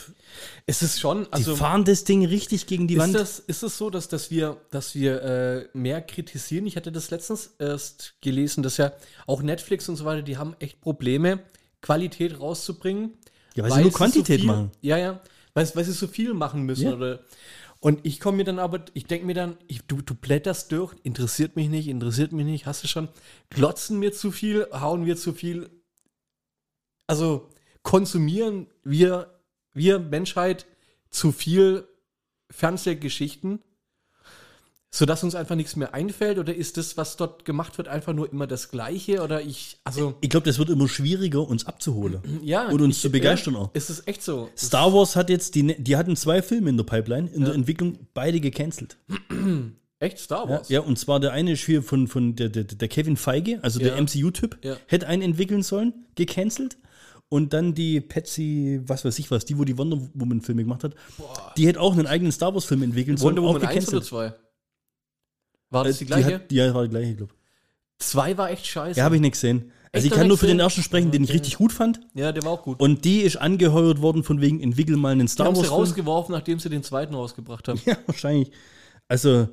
[0.65, 3.15] Es ist schon, die also fahren das Ding richtig gegen die ist, Wand.
[3.15, 6.65] das, ist es so, dass, dass wir, dass wir äh, mehr kritisieren?
[6.67, 8.93] Ich hatte das letztens erst gelesen, dass ja
[9.27, 11.41] auch Netflix und so weiter, die haben echt Probleme,
[11.83, 13.13] Qualität rauszubringen.
[13.57, 14.71] Ja, weil sie nur so Quantität viel, machen.
[14.81, 15.21] Ja, ja.
[15.53, 16.87] Weil, weil sie so viel machen müssen.
[16.89, 16.95] Ja.
[16.95, 17.21] Oder,
[17.85, 20.97] und ich komme mir dann aber, ich denke mir dann, ich, du, du blätterst durch,
[21.03, 23.11] interessiert mich nicht, interessiert mich nicht, hast du schon,
[23.51, 25.69] glotzen wir zu viel, hauen wir zu viel,
[27.07, 27.51] also
[27.83, 29.39] konsumieren wir,
[29.75, 30.65] wir Menschheit
[31.11, 31.87] zu viel
[32.51, 33.63] Fernsehgeschichten,
[34.97, 36.39] sodass uns einfach nichts mehr einfällt?
[36.39, 39.23] Oder ist das, was dort gemacht wird, einfach nur immer das Gleiche?
[39.23, 42.21] Oder ich, also, Ich glaube, das wird immer schwieriger, uns abzuholen.
[42.43, 42.69] ja.
[42.69, 43.75] Und uns ich, zu begeistern ja, auch.
[43.75, 44.51] Ist es echt so?
[44.57, 47.55] Star Wars hat jetzt, die, die hatten zwei Filme in der Pipeline, in der Ja.
[47.57, 48.97] Entwicklung, beide gecancelt.
[50.01, 50.69] Echt Star Ja, Wars?
[50.69, 53.79] ja, und zwar der eine ist hier von, von der, der, der Kevin Feige, also
[53.81, 54.01] der Ja.
[54.03, 54.77] MCU-Typ, Ja.
[54.87, 56.77] hätte einen entwickeln sollen, gecancelt.
[57.31, 60.95] Und dann die Patsy, was weiß ich was, die, wo die Wonder Woman-Filme gemacht hat,
[61.57, 63.37] die hätte auch einen eigenen Star Wars-Film entwickeln sollen.
[63.37, 64.05] Wonder auch Woman 1 oder gecancelt.
[64.05, 64.44] 2?
[65.75, 66.35] War das Äh, die gleiche?
[66.37, 68.07] hat, ja, war die gleiche, glaube ich.
[68.07, 68.99] 2 war echt scheiße.
[68.99, 69.71] Ja, habe ich nicht gesehen.
[69.93, 72.01] Also ich kann nur für den ersten sprechen, den ich richtig gut fand.
[72.15, 72.81] Ja, der war auch gut.
[72.81, 75.71] Und die ist angeheuert worden von wegen, entwickel mal einen die Star haben sie Wars
[75.71, 77.81] rausgeworfen, nachdem sie den zweiten rausgebracht haben.
[77.87, 78.51] Ja, wahrscheinlich.
[79.07, 79.49] Also,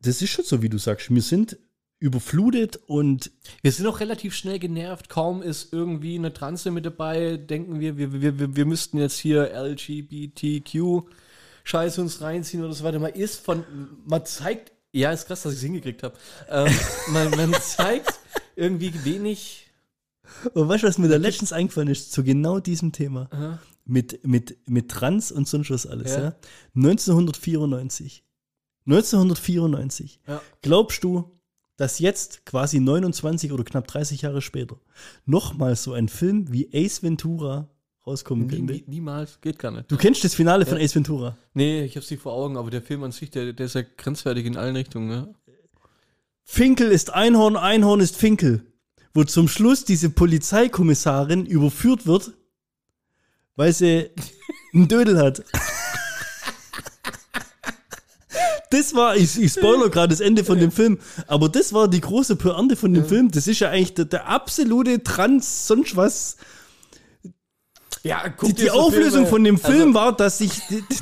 [0.00, 1.12] das ist schon so, wie du sagst.
[1.12, 1.58] Wir sind
[2.00, 3.32] überflutet und
[3.62, 5.08] Wir sind auch relativ schnell genervt.
[5.08, 9.18] Kaum ist irgendwie eine Transe mit dabei, denken wir, wir, wir, wir, wir müssten jetzt
[9.18, 11.02] hier LGBTQ
[11.68, 12.98] Scheiße uns reinziehen oder so weiter.
[12.98, 13.62] Man ist von,
[14.06, 16.16] man zeigt, ja, ist krass, dass ich es hingekriegt habe.
[16.48, 16.74] Ähm,
[17.12, 18.14] man, man zeigt
[18.56, 19.70] irgendwie wenig.
[20.54, 23.60] Und weißt du, was mir da letztens eingefallen ist, zu genau diesem Thema?
[23.84, 26.22] Mit, mit, mit Trans und sonst was alles, ja.
[26.22, 26.36] Ja.
[26.74, 28.24] 1994.
[28.86, 30.20] 1994.
[30.26, 30.40] Ja.
[30.62, 31.38] Glaubst du,
[31.76, 34.80] dass jetzt quasi 29 oder knapp 30 Jahre später
[35.26, 37.68] nochmal so ein Film wie Ace Ventura
[38.08, 38.72] rauskommen könnte?
[38.72, 39.90] nie, niemals, geht gar nicht.
[39.90, 41.36] Du kennst das Finale von Ace Ventura.
[41.54, 43.82] Nee, ich hab's nicht vor Augen, aber der Film an sich, der, der ist ja
[43.96, 45.10] grenzwertig in allen Richtungen.
[45.10, 45.28] Ja?
[46.44, 48.64] Finkel ist Einhorn, Einhorn ist Finkel.
[49.14, 52.32] Wo zum Schluss diese Polizeikommissarin überführt wird,
[53.56, 54.10] weil sie
[54.74, 55.44] einen Dödel hat.
[58.70, 62.00] Das war, ich, ich spoiler gerade das Ende von dem Film, aber das war die
[62.00, 63.30] große Pointe von dem Film.
[63.30, 66.36] Das ist ja eigentlich der, der absolute Trans, sonst was.
[68.02, 70.52] Ja, Die, die Auflösung von dem Film war, dass sich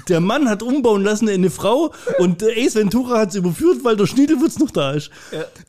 [0.09, 3.85] der Mann hat umbauen lassen in eine Frau und der Ace Ventura hat es überführt,
[3.85, 5.11] weil der Schniedelwurz noch da ist.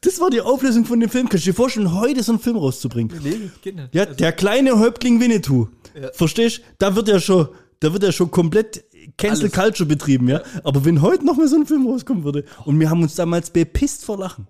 [0.02, 1.30] Das war die Auflösung von dem Film.
[1.30, 3.20] Kannst du dir vorstellen, heute so einen Film rauszubringen?
[3.24, 3.94] Nee, geht nicht.
[3.94, 5.68] Ja, der kleine Häuptling Winnetou.
[6.14, 6.62] Verstehst?
[6.80, 7.50] Da wird ja schon,
[7.80, 8.84] da wird ja schon komplett
[9.18, 9.54] Cancel Alles.
[9.54, 10.42] Culture betrieben, ja.
[10.64, 13.50] Aber wenn heute noch mal so ein Film rauskommen würde und wir haben uns damals
[13.50, 14.48] bepisst vor Lachen.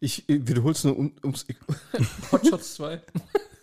[0.00, 1.46] Ich äh, wiederhol's nur um, ums
[2.30, 3.00] Hotshots 2.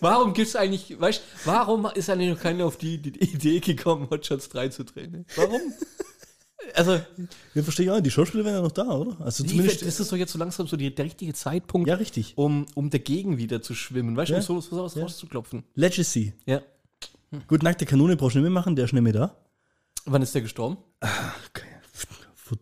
[0.00, 4.48] Warum gibt's eigentlich, weißt warum ist eigentlich noch keiner auf die, die Idee gekommen, Hotshots
[4.50, 5.24] 3 zu drehen?
[5.36, 5.60] Warum?
[6.74, 6.98] Also,
[7.52, 9.20] Wir verstehen ja, die Schauspieler wären ja noch da, oder?
[9.20, 9.82] Also zumindest.
[9.82, 12.32] ist doch jetzt so langsam so die, der richtige Zeitpunkt, ja, richtig.
[12.38, 14.38] um, um dagegen wieder zu schwimmen, weißt du, Ja.
[14.40, 15.64] um so so sowas rauszuklopfen.
[15.74, 16.32] Legacy.
[16.46, 16.62] Ja.
[17.48, 19.36] Gut, nackte Kanone brauchst du nicht mehr machen, der ist nicht mehr da.
[20.06, 20.78] Wann ist der gestorben?
[21.50, 21.66] Okay.
[22.32, 22.56] Vor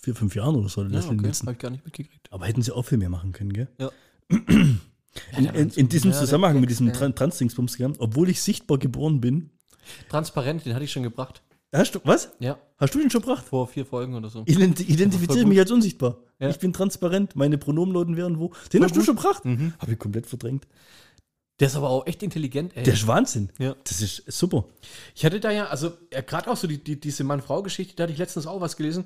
[0.00, 0.84] vier, fünf Jahren oder so.
[0.84, 1.46] Ja, okay, Nielsen.
[1.48, 2.32] hab ich gar nicht mitgekriegt.
[2.32, 3.68] Aber hätten sie auch viel mehr machen können, gell?
[3.78, 3.90] Ja.
[5.36, 6.92] In, in, in diesem Ja, Zusammenhang mit diesem.
[6.92, 9.50] Tran- Trans-Dingsbums, obwohl ich sichtbar geboren bin.
[10.08, 11.42] Transparent, den hatte ich schon gebracht.
[11.72, 12.30] Hast du, was?
[12.38, 13.44] Ja, Hast du den schon gebracht?
[13.46, 14.42] vor vier Folgen oder so.
[14.46, 16.18] Ident identifiziere mich als unsichtbar.
[16.38, 16.48] Ja.
[16.48, 18.52] Ich bin transparent, meine Pronomenloten wären wo.
[18.72, 19.06] Den hast du gut.
[19.06, 19.44] schon gebracht?
[19.44, 19.74] Mhm.
[19.78, 20.66] Habe ich komplett verdrängt.
[21.60, 22.84] Der ist aber auch echt intelligent, ey.
[22.84, 23.50] Der ist Wahnsinn.
[23.58, 23.74] Ja.
[23.84, 24.64] Das ist super.
[25.14, 28.12] Ich hatte da ja, also ja, gerade auch so die, die, diese Mann-Frau-Geschichte, da hatte
[28.12, 29.04] ich letztens auch was gelesen,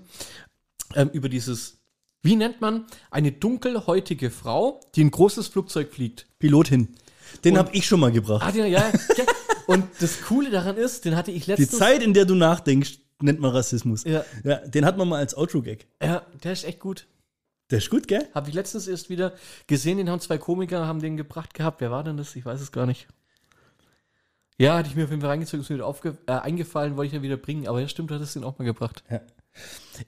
[0.95, 1.79] ähm, über dieses,
[2.23, 6.27] wie nennt man eine dunkelhäutige Frau, die ein großes Flugzeug fliegt?
[6.39, 6.89] Pilotin.
[7.45, 8.45] Den habe ich schon mal gebracht.
[8.47, 9.25] Ah, den, ja, ja.
[9.66, 11.79] Und das Coole daran ist, den hatte ich Die letztens.
[11.79, 14.05] Zeit, in der du nachdenkst, nennt man Rassismus.
[14.05, 14.25] Ja.
[14.45, 15.87] ja den hat man mal als Outro-Gag.
[16.03, 17.07] Ja, der ist echt gut.
[17.70, 18.29] Der ist gut, gell?
[18.35, 19.33] Habe ich letztens erst wieder
[19.66, 21.81] gesehen, den haben zwei Komiker, haben den gebracht gehabt.
[21.81, 22.37] Wer war denn das?
[22.37, 23.09] Ich weiß es gar nicht.
[24.59, 27.09] Ja, hatte ich mir auf jeden Fall reingezogen, ist mir wieder aufge äh, eingefallen, wollte
[27.09, 27.66] ich ja wieder bringen.
[27.66, 29.03] Aber ja, stimmt, du hattest den auch mal gebracht.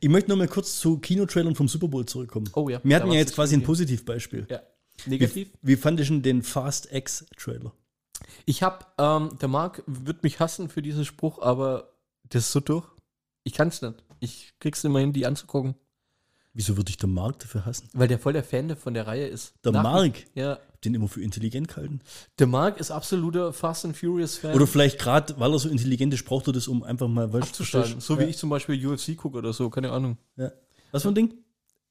[0.01, 2.49] Ich möchte noch mal kurz zu Kinotrailern vom Super Bowl zurückkommen.
[2.55, 3.63] Oh ja, Wir hatten ja jetzt quasi ein.
[3.63, 4.47] Positivbeispiel.
[4.51, 4.63] Ja.
[5.05, 5.49] Wie, Negativ?
[5.63, 7.73] wie fand ich denn den Fast X-Trailer?
[8.47, 11.93] Ich habe, ähm, der Marc wird mich hassen für diesen Spruch, aber
[12.31, 12.87] das ist so durch.
[13.43, 14.03] Ich kann es nicht.
[14.21, 15.75] Ich krieg's immer hin, die anzugucken,
[16.57, 17.89] Wieso würde ich der Mark dafür hassen?
[17.93, 19.55] weil der voll der Fan von der Reihe ist.
[19.65, 20.25] Der Nach- Mark?
[20.35, 20.59] Ja.
[20.85, 22.01] Den immer für intelligent gehalten.
[22.39, 24.55] Der Marc ist absoluter Fast and Furious Fan.
[24.55, 27.49] Oder vielleicht gerade, weil er so intelligent ist, braucht er das, um einfach mal weißt,
[27.49, 27.85] abzusteigen.
[27.87, 28.07] verstehst?
[28.07, 28.29] So wie ja.
[28.29, 30.19] ich zum Beispiel UFC gucke oder so, keine Ahnung.
[30.37, 30.53] Ja.
[30.93, 31.35] Was für ein Ding?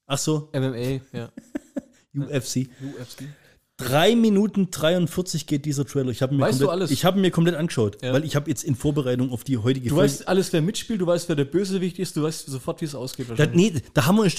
[0.06, 1.30] Ach so, MMA, ja.
[2.14, 2.68] UFC.
[3.00, 3.24] UFC.
[3.78, 6.10] 3 Minuten 43 geht dieser Trailer.
[6.10, 6.90] Ich habe mir, Weißt du komplett- alles?
[6.92, 8.12] ich habe mir komplett angeschaut, Ja.
[8.12, 11.06] weil ich habe jetzt in Vorbereitung auf die heutige Du weißt alles, wer mitspielt, du
[11.08, 13.26] weißt, wer der Bösewicht ist, du weißt sofort, wie es ausgeht.
[13.36, 14.30] da, nee, da haben wir,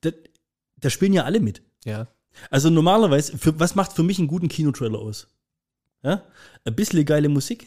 [0.00, 0.10] da,
[0.80, 1.62] da spielen ja alle mit.
[1.84, 2.08] Ja.
[2.50, 5.28] Also normalerweise, für, was macht für mich einen guten Kinotrailer aus?
[6.02, 6.22] Ja?
[6.64, 7.66] Ein bisschen geile Musik,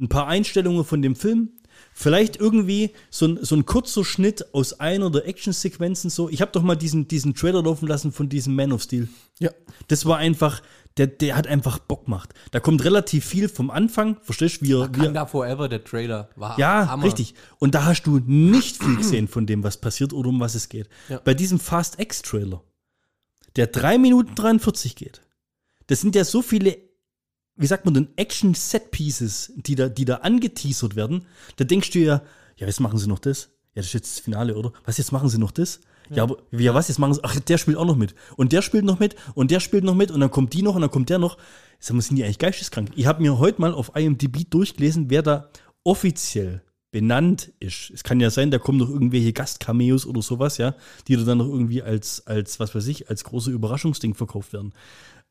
[0.00, 1.50] ein paar Einstellungen von dem Film,
[1.92, 6.28] vielleicht irgendwie so ein, so ein kurzer Schnitt aus einer der Actionsequenzen so.
[6.28, 9.08] Ich habe doch mal diesen, diesen Trailer laufen lassen von diesem Man of Steel.
[9.38, 9.50] Ja.
[9.88, 10.62] Das war einfach,
[10.96, 12.32] der, der hat einfach Bock gemacht.
[12.50, 16.58] Da kommt relativ viel vom Anfang, verstehst du, wie er, Wakanda Forever, der Trailer, war
[16.58, 17.04] ja, Hammer.
[17.04, 17.34] richtig.
[17.58, 20.68] Und da hast du nicht viel gesehen von dem, was passiert oder um was es
[20.68, 20.88] geht.
[21.08, 21.20] Ja.
[21.24, 22.62] Bei diesem Fast X-Trailer,
[23.56, 25.22] der 3 Minuten 43 geht,
[25.86, 26.78] das sind ja so viele,
[27.56, 31.26] wie sagt man denn, Action-Set-Pieces, die da, die da angeteasert werden.
[31.56, 32.22] Da denkst du ja,
[32.56, 33.50] ja, jetzt machen sie noch das.
[33.74, 34.72] Ja, das ist jetzt das Finale, oder?
[34.84, 35.80] Was, jetzt machen sie noch das?
[36.10, 38.14] Ja, aber, ja, was, jetzt machen sie, ach, der spielt auch noch mit.
[38.36, 40.74] Und der spielt noch mit, und der spielt noch mit, und dann kommt die noch,
[40.74, 41.36] und dann kommt der noch.
[41.78, 42.90] Sag mal, sind die eigentlich geisteskrank?
[42.96, 45.50] Ich habe mir heute mal auf IMDb durchgelesen, wer da
[45.84, 46.62] offiziell
[46.96, 47.90] benannt ist.
[47.90, 50.74] Es kann ja sein, da kommen noch irgendwelche Gastcameos oder sowas, ja,
[51.06, 54.72] die dann noch irgendwie als, als, was weiß ich, als große Überraschungsding verkauft werden.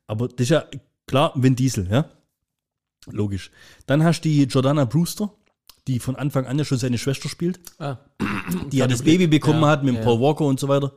[0.06, 0.64] Aber das ist ja
[1.08, 2.08] klar, Vin Diesel, ja.
[3.10, 3.50] Logisch.
[3.86, 5.34] Dann hast du die Jordana Brewster,
[5.88, 7.96] die von Anfang an ja schon seine Schwester spielt, Ah.
[8.70, 9.02] die ja das.
[9.02, 10.02] Baby bekommen Ja, hat mit ja.
[10.02, 10.92] Paul Walker und so weiter.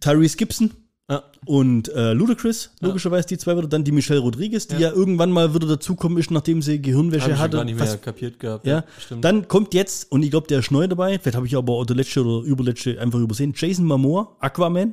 [0.00, 0.70] Tyrese Gibson
[1.10, 1.24] Ja.
[1.46, 3.66] und äh, Ludacris, logischerweise die zwei wieder.
[3.66, 7.32] Dann die Michelle Rodriguez, die ja, irgendwann mal wieder dazukommen ist, nachdem sie Gehirnwäsche ich
[7.36, 7.56] schon hatte.
[7.56, 8.66] gar nicht Was- mehr kapiert gehabt.
[8.66, 9.24] ja, stimmt.
[9.24, 11.86] dann kommt jetzt, und ich glaube, der ist neu dabei, vielleicht habe ich aber auch
[11.86, 14.92] der letzte oder überletzte einfach übersehen, Jason Momoa, Aquaman,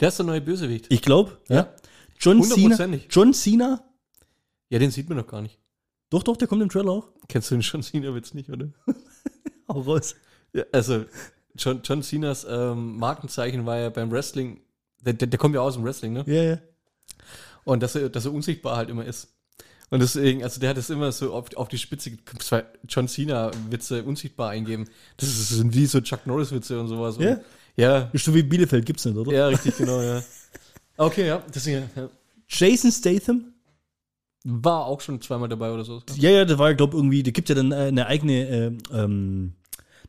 [0.00, 0.86] der ist der neue Bösewicht.
[0.90, 1.56] ich glaube, ja.
[1.56, 1.72] Ja.
[2.20, 2.76] John Cena.
[3.08, 3.82] John Cena,
[4.68, 5.58] Ja, den sieht man noch gar nicht.
[6.10, 7.08] doch, doch, der kommt im Trailer auch.
[7.28, 8.68] Kennst du den John Cena-Witz nicht, oder?
[9.68, 10.14] Hau raus.
[10.52, 11.06] Ja, also,
[11.56, 14.60] John, John Cenas ähm, Markenzeichen war ja beim Wrestling,
[15.02, 16.24] der, der, der kommt ja aus dem Wrestling, ne?
[16.26, 16.58] Ja, ja.
[17.64, 19.28] Und dass er, dass er unsichtbar halt immer ist.
[19.90, 24.02] Und deswegen, also der hat es immer so auf, auf die Spitze, zwei John Cena-Witze
[24.04, 24.86] unsichtbar eingeben.
[25.18, 27.16] Das ist- das sind wie so Chuck Norris-Witze und sowas.
[27.18, 27.32] Ja?
[27.32, 27.40] Und,
[27.76, 29.32] ja, Ist so wie Bielefeld, gibt's nicht, oder?
[29.32, 30.22] ja, richtig, genau, ja.
[30.96, 32.08] Okay, ja, deswegen, ja.
[32.48, 33.52] Jason Statham,
[34.44, 36.02] War auch schon zweimal dabei oder so.
[36.16, 39.54] ja, ja, der war, glaube irgendwie, der gibt ja dann äh, eine eigene, äh, ähm,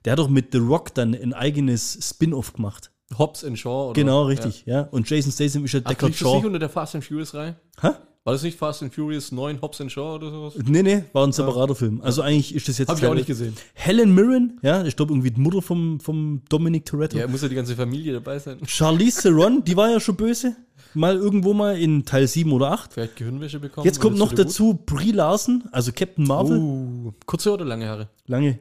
[0.06, 2.90] der hat doch mit The Rock dann ein eigenes Spin-off gemacht.
[3.18, 3.90] Hobbs and Shaw.
[3.90, 3.94] Oder?
[3.94, 4.82] Genau, richtig, ja.
[4.92, 5.86] Und Jason Statham ist ja Ja.
[5.86, 6.48] Ach, Deckard liegt das nicht Shaw.
[6.48, 7.56] unter der Fast and Furious-Reihe?
[7.82, 7.90] Hä?
[8.26, 10.54] War das nicht Fast and Furious 9 Hobbs and Shaw oder sowas?
[10.66, 12.00] Nee, nee, war ein separater Film.
[12.02, 12.88] Also eigentlich ist das jetzt.
[12.88, 13.54] Hab ich auch nicht gesehen.
[13.74, 17.18] Helen Mirren, ja, ich glaube irgendwie die Mutter vom, vom Dominic Toretto.
[17.18, 18.60] Ja, muss ja die ganze Familie dabei sein.
[18.66, 20.56] Charlize Theron, die war ja schon böse.
[20.94, 22.94] Mal irgendwo mal in Teil 7 oder 8.
[22.94, 23.86] Vielleicht Gehirnwäsche bekommen.
[23.86, 26.28] Jetzt kommt noch dazu Brie Larson, also Captain gut?
[26.30, 26.58] Marvel.
[26.60, 28.10] Uh, kurze oder lange Haare?
[28.28, 28.60] Lange.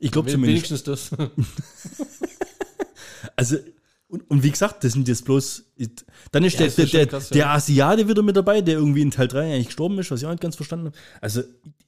[0.00, 0.68] Ich glaube zumindest.
[0.70, 1.10] Wenigstens das.
[3.36, 3.56] Also,
[4.08, 5.64] und, und wie gesagt, das sind jetzt bloß.
[6.30, 7.34] Dann ist Ja, der, der, ist der, krass, ja.
[7.34, 10.26] der Asiate wieder mit dabei, der irgendwie in Teil 3 eigentlich gestorben ist, was ich
[10.26, 10.96] auch nicht ganz verstanden habe.
[11.20, 11.42] Also,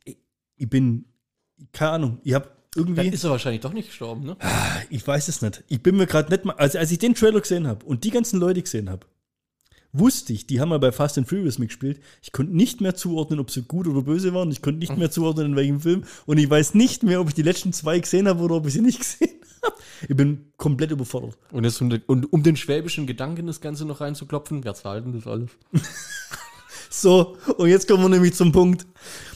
[0.04, 0.16] ich,
[0.56, 1.04] ich bin.
[1.72, 3.04] Keine Ahnung, ich habe irgendwie.
[3.04, 4.36] Dann ist er wahrscheinlich doch nicht gestorben, ne?
[4.90, 5.64] Ich weiß es nicht.
[5.68, 6.54] Ich bin mir gerade nicht mal.
[6.54, 9.06] Also, als ich den Trailer gesehen habe und die ganzen Leute gesehen habe,
[9.92, 12.00] wusste ich, die haben mal bei Fast and Furious mitgespielt.
[12.22, 14.50] Ich konnte nicht mehr zuordnen, ob sie gut oder böse waren.
[14.50, 16.04] Ich konnte nicht mehr zuordnen, in welchem Film.
[16.26, 18.74] Und ich weiß nicht mehr, ob ich die letzten zwei gesehen habe oder ob ich
[18.74, 19.30] sie nicht gesehen
[19.62, 19.74] habe.
[20.08, 21.36] Ich bin komplett überfordert.
[21.50, 25.04] Und, jetzt, um den- und um den schwäbischen Gedanken das Ganze noch reinzuklopfen, wer zahlt
[25.04, 25.50] denn das alles?
[26.90, 28.86] So, und jetzt kommen wir nämlich zum Punkt.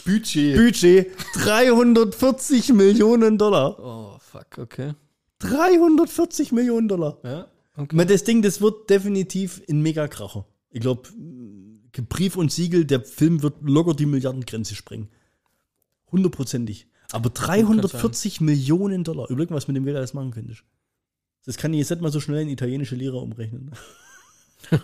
[0.06, 0.56] Budget.
[0.56, 3.78] Budget 340 Millionen Dollar.
[3.78, 4.94] oh, fuck, okay.
[5.40, 7.18] 340 Millionen Dollar.
[7.22, 7.46] Ja,
[7.76, 7.88] okay.
[7.90, 10.46] Ich meine, das Ding, das wird definitiv ein Mega-Kracher.
[10.70, 11.08] Ich glaube,
[12.08, 15.08] Brief und Siegel, der Film wird locker die Milliardengrenze sprengen.
[16.10, 16.86] Hundertprozentig.
[17.12, 19.28] Aber 340 Millionen Dollar.
[19.30, 20.64] Überleg mal, was mit dem Geld alles machen könntest.
[21.44, 23.72] Das kann ich jetzt nicht mal so schnell in italienische Lira umrechnen.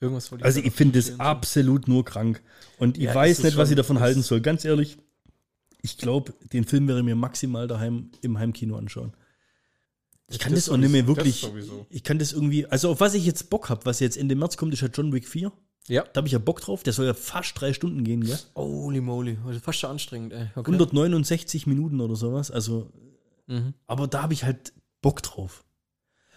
[0.00, 2.42] Irgendwas wollte Also ich finde das absolut nur krank.
[2.78, 4.40] Und ich Ja, weiß nicht, was ich davon halten soll.
[4.40, 4.98] Ganz ehrlich,
[5.82, 9.12] ich glaube, den Film wäre mir maximal daheim im Heimkino anschauen.
[10.30, 11.46] Ich kann das, Das auch nicht mehr wirklich.
[11.90, 12.66] Ich kann das irgendwie.
[12.66, 15.12] Also auf was ich jetzt Bock habe, was jetzt Ende März kommt, ist ja John
[15.12, 15.52] Wick 4.
[15.86, 16.02] Ja.
[16.12, 16.82] Da habe ich ja Bock drauf.
[16.82, 18.38] Der soll ja fast drei Stunden gehen, gell?
[18.56, 19.36] Holy moly.
[19.44, 20.46] Also fast schon anstrengend, ey.
[20.54, 20.70] Okay.
[20.72, 22.50] 169 Minuten oder sowas.
[22.50, 22.90] Also,
[23.46, 23.74] Mhm.
[23.86, 24.72] aber da habe ich halt
[25.02, 25.64] Bock drauf.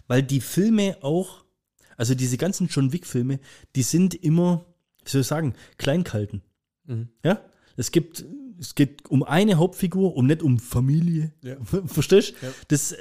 [0.07, 1.45] Weil die Filme auch,
[1.95, 3.39] also diese ganzen John Wick-Filme,
[3.77, 4.65] die sind immer,
[5.05, 6.41] wie soll ich sagen, klein gehalten.
[6.85, 7.07] Mhm.
[7.23, 7.41] Ja?
[7.77, 8.25] Es gibt,
[8.59, 11.33] es geht um eine Hauptfigur und nicht um Familie.
[11.43, 11.55] Ja.
[11.85, 12.49] Verstehst Ja.
[12.67, 12.97] Das, äh,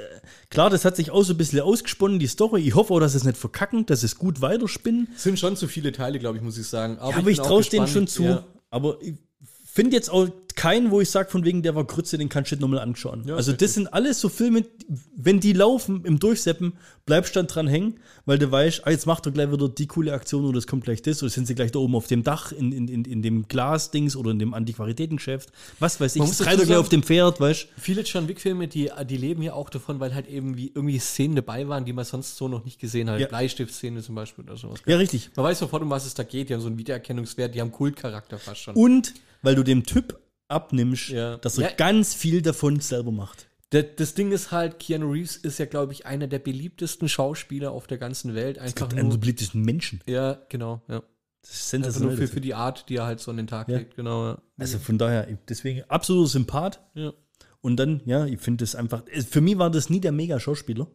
[0.50, 2.62] klar, das hat sich auch so ein bisschen ausgesponnen, die Story.
[2.62, 5.09] Ich hoffe auch, dass es nicht verkacken, dass es gut weiterspinnen.
[5.14, 6.98] Es sind schon zu viele Teile, glaube ich, muss ich sagen.
[6.98, 8.44] Aber, ja, aber ich auch traue es denen schon zu.
[8.70, 9.14] Aber ich
[9.77, 12.57] finde jetzt auch keinen, wo ich sage, von wegen der war Grütze, den kannst du
[12.57, 13.24] nochmal anschauen.
[13.27, 13.66] Ja, also, richtig.
[13.66, 14.64] das sind alles so Filme,
[15.14, 16.72] wenn die laufen im Durchseppen,
[17.05, 20.14] bleibst dann dran hängen, weil du weißt, ah, jetzt macht er gleich wieder die coole
[20.14, 22.53] Aktion oder es kommt gleich das oder sind sie gleich da oben auf dem Dach
[22.53, 25.53] in, in, in, in dem Glasdings oder in dem Antiquaritätengeschäft.
[25.79, 28.91] Was weiß ich, Man muss reitet gleich auf dem Pferd, weißt Viele John Wick-Filme, die,
[29.09, 32.07] die leben ja auch davon, weil halt eben wie irgendwie Szenen dabei waren, die man
[32.07, 33.20] sonst so noch nicht gesehen hat.
[33.20, 33.27] Ja.
[33.27, 34.81] Bleistiftszene zum Beispiel oder sowas.
[34.87, 35.31] Ja, richtig.
[35.37, 36.49] Man weiß sofort, um was es da geht.
[36.49, 38.74] Die haben so einen Wiedererkennungswert, die haben Kultcharakter fast schon.
[38.74, 39.12] Und
[39.47, 40.18] weil du dem Typ
[40.49, 41.36] abnimmst, Ja.
[41.38, 41.74] dass er Ja.
[41.76, 43.49] ganz viel davon selber macht.
[43.70, 47.70] Da- Das Ding ist halt, Keanu Reeves ist ja, glaube ich, einer der beliebtesten Schauspieler
[47.72, 48.59] auf der ganzen Welt.
[48.59, 50.01] Einfach Einen so nur, beliebtesten Menschen.
[50.07, 51.03] ja, genau, ja.
[51.42, 52.16] Das ist Einfach nur sensationell.
[52.16, 53.78] für, für die Art, die er halt so an den Tag Ja.
[53.78, 54.26] legt, genau.
[54.30, 54.38] Ja.
[54.59, 56.80] Also von daher, deswegen absoluter Sympath.
[56.94, 57.12] Ja.
[57.61, 60.88] Und dann, ja, ich finde das einfach, es- für mich war das nie der Mega-Schauspieler.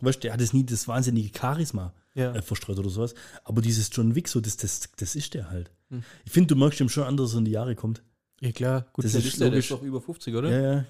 [0.00, 2.32] Weißt du, der hat es nie das wahnsinnige Charisma Ja.
[2.34, 3.14] äh, verstreut oder sowas.
[3.44, 5.70] Aber dieses John Wick, so, das, das, das ist der halt.
[5.90, 6.02] Hm.
[6.24, 8.02] Ich finde, du merkst ihm schon an, dass er in die Jahre kommt.
[8.40, 8.86] ja, klar.
[8.92, 10.50] Gut, Das das ist der, der ist doch über 50, oder?
[10.50, 10.84] Ja, ja.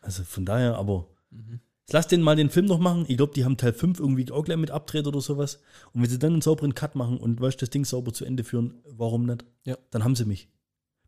[0.00, 1.60] Also von daher, aber Mhm.
[1.90, 3.04] lass den mal den Film noch machen.
[3.08, 5.60] Ich glaube, die haben Teil 5 irgendwie auch gleich mit abdreht oder sowas.
[5.92, 8.44] Und wenn sie dann einen sauberen Cut machen und weißt, das Ding sauber zu Ende
[8.44, 9.44] führen, warum nicht?
[9.64, 9.76] Ja.
[9.90, 10.48] Dann haben sie mich.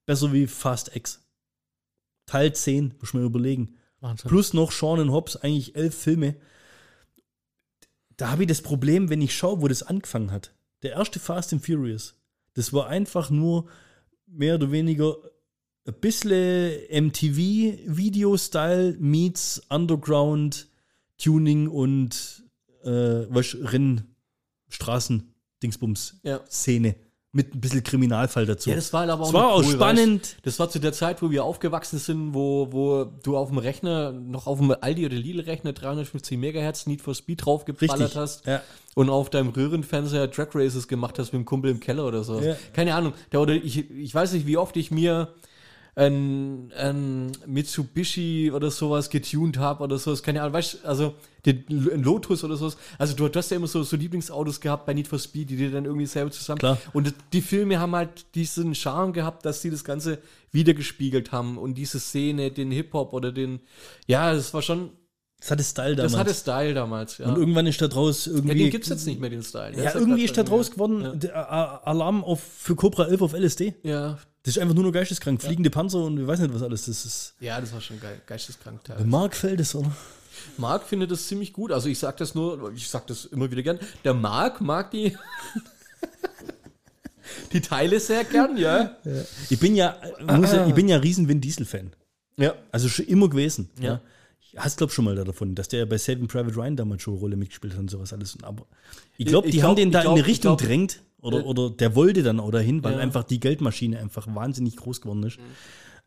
[0.06, 1.20] Besser wie Fast X.
[2.26, 3.76] Teil 10, muss man überlegen.
[4.00, 4.28] Wahnsinn.
[4.28, 6.36] Plus noch Sean Hobbs, eigentlich elf Filme.
[8.18, 10.52] Da habe ich das Problem, wenn ich schaue, wo das angefangen hat.
[10.82, 12.14] Der erste Fast and Furious,
[12.54, 13.68] das war einfach nur
[14.26, 15.16] mehr oder weniger
[15.86, 16.72] ein bisschen
[17.06, 20.68] MTV-Video-Style meets Underground
[21.16, 22.44] Tuning und
[22.84, 22.90] äh,
[23.30, 24.14] was, Rennen,
[24.68, 26.44] Straßen, Dingsbums, Ja.
[26.48, 26.96] Szene.
[27.38, 28.68] Mit ein bisschen Kriminalfall dazu.
[28.68, 30.22] Ja, das war aber auch Es war auch cool, spannend.
[30.22, 30.36] Weißt?
[30.42, 34.10] Das war zu der Zeit, wo wir aufgewachsen sind, wo, wo du auf dem Rechner,
[34.10, 38.16] noch auf dem Aldi oder Lidl-Rechner 350 Megahertz Need for Speed draufgeballert Richtig.
[38.16, 38.60] hast Ja.
[38.96, 42.40] und auf deinem Röhrenfernseher Drag Races gemacht hast mit dem Kumpel im Keller oder so.
[42.40, 42.56] Ja.
[42.72, 43.12] Keine Ahnung.
[43.30, 45.28] Da, oder ich, ich weiß nicht, wie oft ich mir
[45.98, 50.22] ein, ein Mitsubishi oder sowas getuned habe oder sowas.
[50.22, 52.76] Keine Ahnung, weißt du, also den, Lotus oder sowas.
[52.98, 55.56] Also du, du hast ja immer so, so Lieblingsautos gehabt bei Need for Speed, die
[55.56, 56.60] dir dann irgendwie selber zusammen.
[56.60, 56.78] Klar.
[56.92, 60.18] Und die Filme haben halt diesen Charme gehabt, dass sie das Ganze
[60.52, 63.58] wiedergespiegelt haben und diese Szene, den Hip-Hop oder den,
[64.06, 64.90] ja, das war schon,
[65.40, 66.12] Das hatte Style damals.
[66.12, 67.26] das hatte Style damals, ja.
[67.26, 68.58] Und irgendwann ist da draus ja, irgendwie.
[68.58, 69.72] den gibt's jetzt nicht mehr, den Style.
[69.72, 71.80] Der Ja, ja irgendwie ist da draus geworden, Ja.
[71.82, 73.74] Alarm auf, für Cobra 11 auf LSD.
[73.82, 74.18] Ja,
[74.48, 75.42] Das ist einfach nur noch geisteskrank.
[75.42, 76.86] Fliegende Panzer und ich weiß nicht was alles.
[76.86, 77.34] Das ist.
[77.38, 78.82] ja, das war schon geil, geisteskrank.
[78.82, 79.06] Teilweise.
[79.06, 79.94] Mark fällt es, oder?
[80.56, 81.70] Marc findet das ziemlich gut.
[81.70, 83.78] Also ich sag das nur, ich sag das immer wieder gern.
[84.04, 85.14] Der Marc mag die,
[87.52, 88.96] die Teile sehr gern, ja.
[89.50, 89.98] Ich bin ja,
[90.34, 91.92] muss ja ich bin ja riesen Vin Diesel-Fan.
[92.38, 92.54] Ja.
[92.72, 93.68] Also schon immer gewesen.
[93.78, 93.84] Ja.
[93.84, 94.00] Ja.
[94.40, 97.12] Ich hast glaub schon mal da davon, dass der bei Saving Private Ryan damals schon
[97.12, 98.38] eine Rolle mitgespielt hat und sowas alles.
[98.40, 98.64] Aber
[99.18, 101.42] ich glaube, die glaub- haben den da glaub- in eine ich Richtung drängt oder, Äh,
[101.42, 102.98] oder der wollte dann auch dahin, weil Ja.
[102.98, 105.38] einfach die Geldmaschine einfach wahnsinnig groß geworden ist.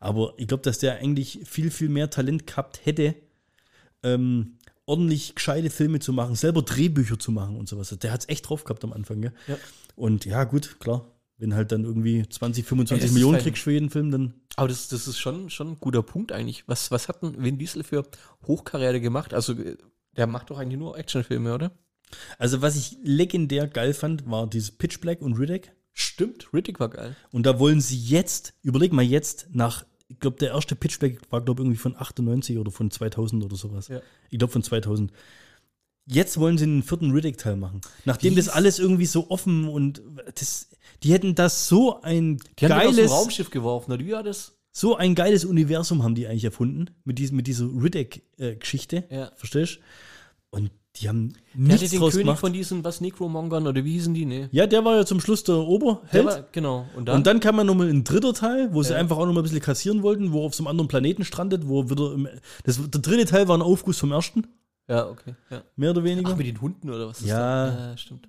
[0.00, 3.14] Aber ich glaube, dass der eigentlich viel, viel mehr Talent gehabt hätte,
[4.02, 7.96] ähm, ordentlich gescheite Filme zu machen, selber Drehbücher zu machen und sowas.
[8.00, 9.20] Der hat es echt drauf gehabt am Anfang.
[9.22, 9.32] Gell?
[9.46, 9.56] Ja.
[9.94, 11.06] Und ja, gut, klar.
[11.38, 13.42] Wenn halt dann irgendwie 20, Ey, 25 das ist Millionen fein.
[13.44, 16.64] kriegst für jeden Film, dann Aber das, das ist schon, schon ein guter Punkt eigentlich.
[16.68, 18.04] Was, was hat denn Vin Diesel für
[18.46, 19.34] Hochkarriere gemacht?
[19.34, 19.76] Also äh,
[20.16, 21.72] der macht doch eigentlich nur Actionfilme, oder?
[22.38, 25.72] Also, was ich legendär geil fand, war dieses Pitch Black und Riddick.
[25.92, 27.16] Stimmt, Riddick war geil.
[27.30, 31.18] Und da wollen sie jetzt, überleg mal jetzt, nach, ich glaube, der erste Pitch Black
[31.30, 33.88] war, glaube ich, irgendwie von 98 oder von 2000 oder sowas.
[33.88, 34.00] Ja.
[34.30, 35.12] Ich glaube, von 2000.
[36.06, 37.80] Jetzt wollen sie einen vierten Riddick-Teil machen.
[38.04, 40.02] Nachdem das alles irgendwie so offen und
[40.34, 40.70] das,
[41.02, 44.12] die hätten das so ein Die haben den aus dem geiles, Raumschiff geworfen, oder wie
[44.12, 44.52] war das?
[44.72, 49.04] so ein geiles Universum haben die eigentlich erfunden mit, diesem, mit dieser Riddick-Geschichte.
[49.10, 49.30] Ja.
[49.36, 49.80] Verstehst du?
[50.56, 52.40] Und die haben Der hatte nichts den draus König gemacht.
[52.40, 54.26] von diesen, was, Necromongern, oder wie hießen die?
[54.26, 54.48] Nee.
[54.52, 56.24] Ja, der war ja zum Schluss der Der Oberheld.
[56.26, 56.86] war, genau.
[56.96, 57.16] Und dann?
[57.16, 58.98] Und dann kam ja nochmal ein dritter Teil, wo sie Ja.
[58.98, 61.88] einfach auch nochmal ein bisschen kassieren wollten, wo auf so einem anderen Planeten strandet, wo
[61.88, 62.28] wieder im,
[62.64, 64.46] das, der dritte Teil war ein Aufguss vom ersten,
[64.88, 65.34] ja, okay.
[65.50, 65.62] Ja.
[65.76, 66.30] mehr oder weniger.
[66.32, 67.20] Ach, mit den Hunden oder was?
[67.22, 67.66] ist Ja.
[67.66, 67.76] das?
[67.78, 68.28] ja stimmt.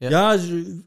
[0.00, 0.34] ja,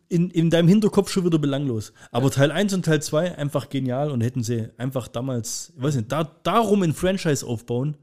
[0.07, 1.91] in, in deinem Hinterkopf schon wieder belanglos.
[2.11, 5.95] Aber Teil 1 und Teil 2 einfach genial und hätten sie einfach damals, ich weiß
[5.97, 7.97] nicht, da, darum ein Franchise aufbauen,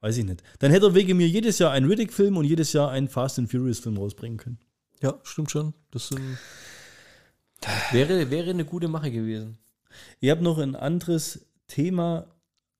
[0.00, 0.42] weiß ich nicht.
[0.58, 3.50] Dann hätte er wegen mir jedes Jahr einen Riddick-Film und jedes Jahr einen Fast and
[3.50, 4.58] Furious-Film rausbringen können.
[5.02, 5.74] Ja, stimmt schon.
[5.90, 6.38] Das sind,
[7.92, 9.58] wäre, wäre eine gute Mache gewesen.
[10.20, 12.26] Ich habe noch ein anderes Thema,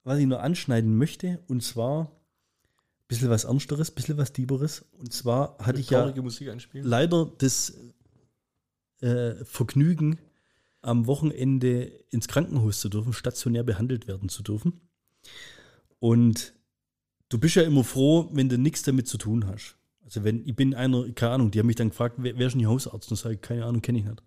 [0.05, 4.85] was ich nur anschneiden möchte, und zwar ein bisschen was Ernsteres, ein bisschen was Dieberes.
[4.99, 6.13] Und zwar hatte ich ja
[6.73, 7.75] leider das
[9.01, 10.19] äh, Vergnügen,
[10.81, 14.81] am Wochenende ins Krankenhaus zu dürfen, stationär behandelt werden zu dürfen.
[15.99, 16.55] Und
[17.29, 19.77] du bist ja immer froh, wenn du nichts damit zu tun hast.
[20.05, 22.55] Also wenn, ich bin einer, keine Ahnung, die haben mich dann gefragt, wer, wer ist
[22.55, 23.11] denn Ihr Hausarzt?
[23.11, 24.23] Und ich sage, keine Ahnung, kenne ich nicht.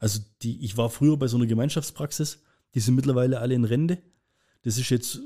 [0.00, 2.42] Also die, ich war früher bei so einer Gemeinschaftspraxis,
[2.74, 3.98] die sind mittlerweile alle in Rente.
[4.62, 5.20] Das ist jetzt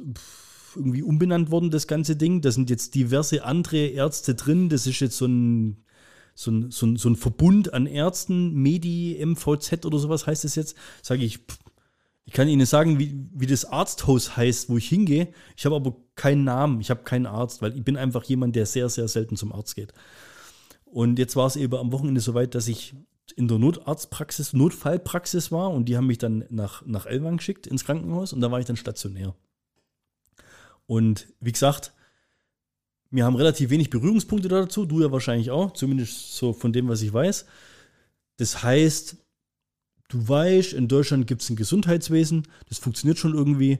[0.76, 2.40] irgendwie umbenannt worden, das ganze Ding.
[2.40, 4.68] Da sind jetzt diverse andere Ärzte drin.
[4.68, 5.84] Das ist jetzt so ein,
[6.34, 10.54] so ein, so ein, so ein Verbund an Ärzten, Medi, MVZ oder sowas heißt es
[10.54, 10.76] jetzt.
[11.02, 11.58] Sage ich, pff,
[12.24, 15.32] ich kann Ihnen sagen, wie, wie das Arzthaus heißt, wo ich hingehe.
[15.56, 18.66] Ich habe aber keinen Namen, ich habe keinen Arzt, weil ich bin einfach jemand, der
[18.66, 19.92] sehr, sehr selten zum Arzt geht.
[20.84, 22.94] Und jetzt war es eben am Wochenende soweit, dass ich
[23.34, 27.84] in der Notarztpraxis, Notfallpraxis war und die haben mich dann nach, nach Elwang geschickt ins
[27.84, 29.34] Krankenhaus und da war ich dann stationär.
[30.86, 31.92] Und wie gesagt,
[33.10, 37.02] wir haben relativ wenig Berührungspunkte dazu, du ja wahrscheinlich auch, zumindest so von dem, was
[37.02, 37.46] ich weiß.
[38.36, 39.16] Das heißt,
[40.12, 43.78] du weißt, in Deutschland gibt es ein Gesundheitswesen, das funktioniert schon irgendwie,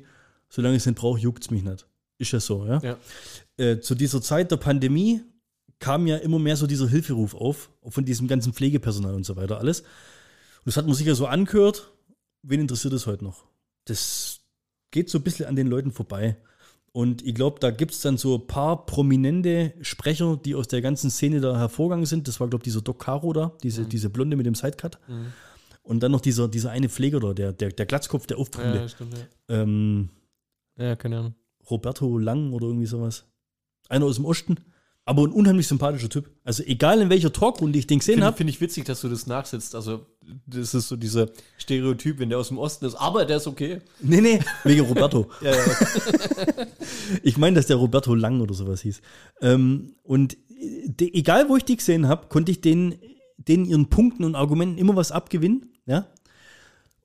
[0.48, 1.86] solange ich es nicht brauche, juckt es mich nicht.
[2.18, 2.80] Ist ja so, ja?
[2.82, 2.96] Ja.
[3.56, 5.22] Äh, zu dieser Zeit der Pandemie
[5.78, 9.58] kam ja immer mehr so dieser Hilferuf auf, von diesem ganzen Pflegepersonal und so weiter
[9.58, 9.80] alles.
[9.80, 11.92] Und das hat man sicher so angehört.
[12.42, 13.44] Wen interessiert es heute noch?
[13.84, 14.40] Das
[14.92, 16.36] geht so ein bisschen an den Leuten vorbei.
[16.92, 20.82] Und ich glaube, da gibt es dann so ein paar prominente Sprecher, die aus der
[20.82, 22.28] ganzen Szene da hervorgegangen sind.
[22.28, 24.98] Das war, glaube ich, dieser Doc Caro da, diese, diese Blonde mit dem Sidecut.
[25.82, 28.78] Und dann noch dieser, dieser eine Pfleger da, der, der, der Glatzkopf, der Auftragende.
[28.78, 29.62] Ja, stimmt, ja.
[29.62, 30.08] Ähm,
[30.78, 31.34] Ja, keine Ahnung.
[31.70, 33.24] Roberto Lang oder irgendwie sowas.
[33.88, 34.56] Einer aus dem Osten.
[35.04, 36.30] Aber ein unheimlich sympathischer Typ.
[36.44, 38.36] Also egal in welcher Talkrunde ich den gesehen Finde habe.
[38.36, 39.74] find ich witzig, dass du das nachsetzt.
[39.74, 40.06] Also,
[40.46, 41.28] das ist so dieser
[41.58, 42.94] Stereotyp, wenn der aus dem Osten ist.
[42.94, 43.80] Aber der ist okay.
[44.00, 45.28] Nee, nee, wegen Roberto.
[45.42, 45.64] Ja, ja.
[47.24, 49.02] Ich meine, dass der Roberto Lang oder sowas hieß.
[49.40, 52.94] Ähm, und äh, egal, wo ich die gesehen habe, konnte ich denen,
[53.36, 55.72] denen ihren Punkten und Argumenten immer was abgewinnen.
[55.86, 56.06] Ja?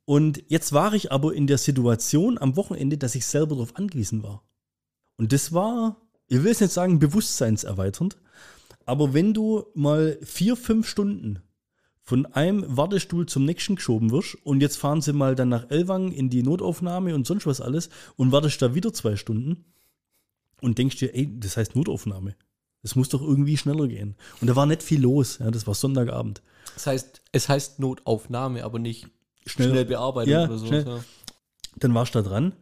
[0.06, 4.24] Und jetzt war ich aber in der Situation am Wochenende, dass ich selber darauf angewiesen
[4.24, 4.44] war.
[5.18, 5.98] Und das war,
[6.28, 8.18] ich will es nicht sagen, bewusstseinserweiternd,
[8.86, 11.40] aber wenn du mal vier, fünf Stunden
[12.04, 16.14] von einem Wartestuhl zum nächsten geschoben wirst und jetzt fahren sie mal dann nach Elwang
[16.14, 19.66] in die Notaufnahme und sonst was alles und wartest da wieder zwei Stunden
[20.62, 22.38] und denkst dir, ey, das heißt Notaufnahme.
[22.84, 24.16] Das muss doch irgendwie schneller gehen.
[24.40, 25.40] Und da war nicht viel los.
[25.40, 26.42] Ja, das war Sonntagabend.
[26.76, 29.08] Das heißt, es heißt Notaufnahme, aber nicht
[29.46, 30.68] Schnell- schnell, Bearbeitung Ja, oder so.
[30.68, 31.00] Ja.
[31.78, 32.54] Dann warst du da dran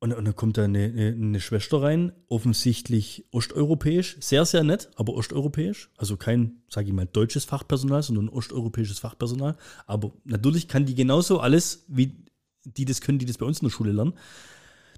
[0.00, 4.90] und, und dann kommt da eine, eine, eine Schwester rein, offensichtlich osteuropäisch, sehr, sehr nett,
[4.96, 5.90] aber osteuropäisch.
[5.96, 9.56] Also kein, sage ich mal, deutsches Fachpersonal, sondern osteuropäisches Fachpersonal.
[9.86, 12.24] Aber natürlich kann die genauso alles, wie
[12.64, 14.14] die das können, die das bei uns in der Schule lernen.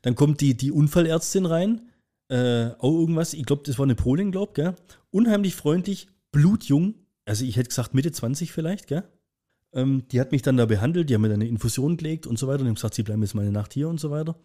[0.02, 1.82] Dann kommt die, die Unfallärztin rein,
[2.30, 4.76] äh, auch irgendwas, ich glaube, das war eine Polin, glaub, gell?
[5.10, 9.02] Unheimlich freundlich, blutjung, also ich hätte gesagt Mitte 20 vielleicht, gell?
[9.72, 12.38] Ähm, die hat mich dann da behandelt, die haben mir dann eine Infusion gelegt und
[12.38, 14.36] so weiter und haben gesagt, sie bleiben jetzt mal eine Nacht hier und so weiter.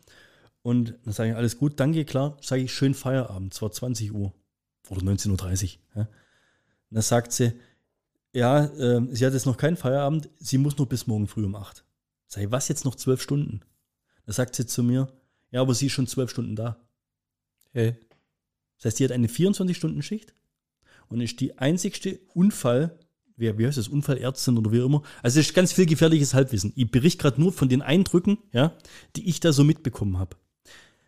[0.64, 4.14] Und dann sage ich, alles gut, danke, klar, sage ich, schön Feierabend, es war 20
[4.14, 4.34] Uhr
[4.90, 6.02] oder 19.30 Uhr.
[6.02, 6.08] Ja.
[6.90, 7.54] Dann sagt sie,
[8.34, 11.56] ja, äh, sie hat jetzt noch keinen Feierabend, sie muss noch bis morgen früh um
[11.56, 11.86] 8.
[12.28, 13.62] Sag ich, was jetzt noch zwölf Stunden?
[14.26, 15.08] Da sagt sie zu mir,
[15.52, 16.85] ja, aber sie ist schon zwölf Stunden da.
[17.76, 17.94] Hey.
[18.78, 20.34] Das heißt, die hat eine 24-Stunden-Schicht
[21.10, 22.98] und ist die einzigste Unfall,
[23.36, 25.04] wie, wie heißt das, Unfallärztin oder wie immer.
[25.22, 26.72] Also es ist ganz viel gefährliches Halbwissen.
[26.78, 28.78] Ich berichte gerade nur von den Eindrücken, ja,
[29.18, 30.38] die ich da so mitbekommen habe.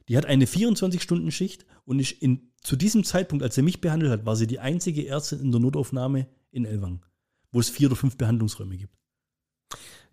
[0.09, 4.25] Die hat eine 24-Stunden-Schicht und ist in, zu diesem Zeitpunkt, als sie mich behandelt hat,
[4.25, 7.05] war sie die einzige Ärztin in der Notaufnahme in Elwang,
[7.53, 8.93] wo es vier oder fünf Behandlungsräume gibt.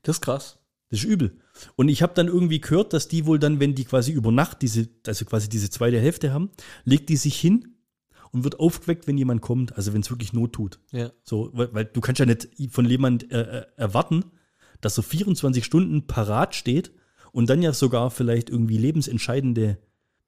[0.02, 0.58] Das ist krass.
[0.94, 1.36] Das ist übel.
[1.74, 4.62] Und ich habe dann irgendwie gehört, dass die wohl dann, wenn die quasi über Nacht
[4.62, 6.50] diese, also quasi diese zweite Hälfte haben,
[6.84, 7.74] legt die sich hin
[8.30, 10.78] und wird aufgeweckt, wenn jemand kommt, also wenn es wirklich Not tut.
[10.92, 11.10] Ja.
[11.24, 14.24] So, weil, weil du kannst ja nicht von jemand äh, äh, erwarten,
[14.80, 16.92] dass er 24 Stunden parat steht
[17.32, 19.78] und dann ja sogar vielleicht irgendwie lebensentscheidende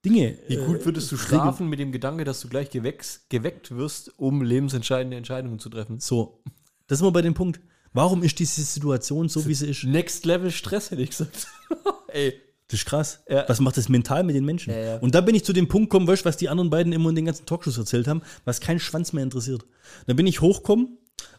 [0.04, 0.36] Dinge.
[0.48, 4.42] Wie gut würdest du schlafen mit dem Gedanke, dass du gleich geweckt, geweckt wirst, um
[4.42, 6.00] lebensentscheidende Entscheidungen zu treffen?
[6.00, 6.42] So,
[6.88, 7.60] das sind wir bei dem Punkt.
[7.93, 9.84] Warum ist diese Situation so, wie sie ist?
[9.84, 11.47] Next Level Stress, hätte ich gesagt.
[12.09, 12.34] Ey.
[12.68, 13.20] Das ist krass.
[13.28, 13.45] Ja.
[13.49, 14.72] Was macht das mental mit den Menschen?
[14.72, 14.97] Ja, ja.
[14.97, 17.14] Und da bin ich zu dem Punkt gekommen, weißt, was die anderen beiden immer in
[17.14, 19.64] den ganzen Talkshows erzählt haben, was keinen Schwanz mehr interessiert.
[20.07, 20.99] Da bin ich hochgekommen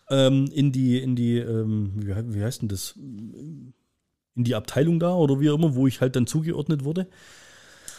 [0.09, 2.93] ähm, in die, in die, ähm, wie, wie heißt denn das?
[2.95, 3.73] In
[4.35, 7.07] die Abteilung da oder wie auch immer, wo ich halt dann zugeordnet wurde.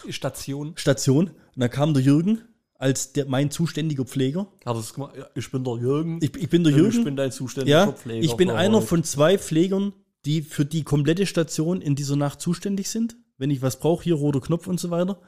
[0.08, 0.72] Station.
[0.76, 1.28] Station.
[1.28, 2.42] Und da kam der Jürgen
[2.78, 4.50] als der, mein zuständiger Pfleger.
[4.64, 5.14] Hat es gemacht?
[5.16, 6.18] Ja, ich bin der Jürgen.
[6.22, 6.98] Ich, ich bin der Jürgen.
[6.98, 8.24] Ich bin dein zuständiger Ja, Pfleger.
[8.24, 9.92] ich bin einer von zwei Pflegern,
[10.24, 13.16] die für die komplette Station in dieser Nacht zuständig sind.
[13.36, 15.20] Wenn ich was brauche, hier roter Knopf und so weiter.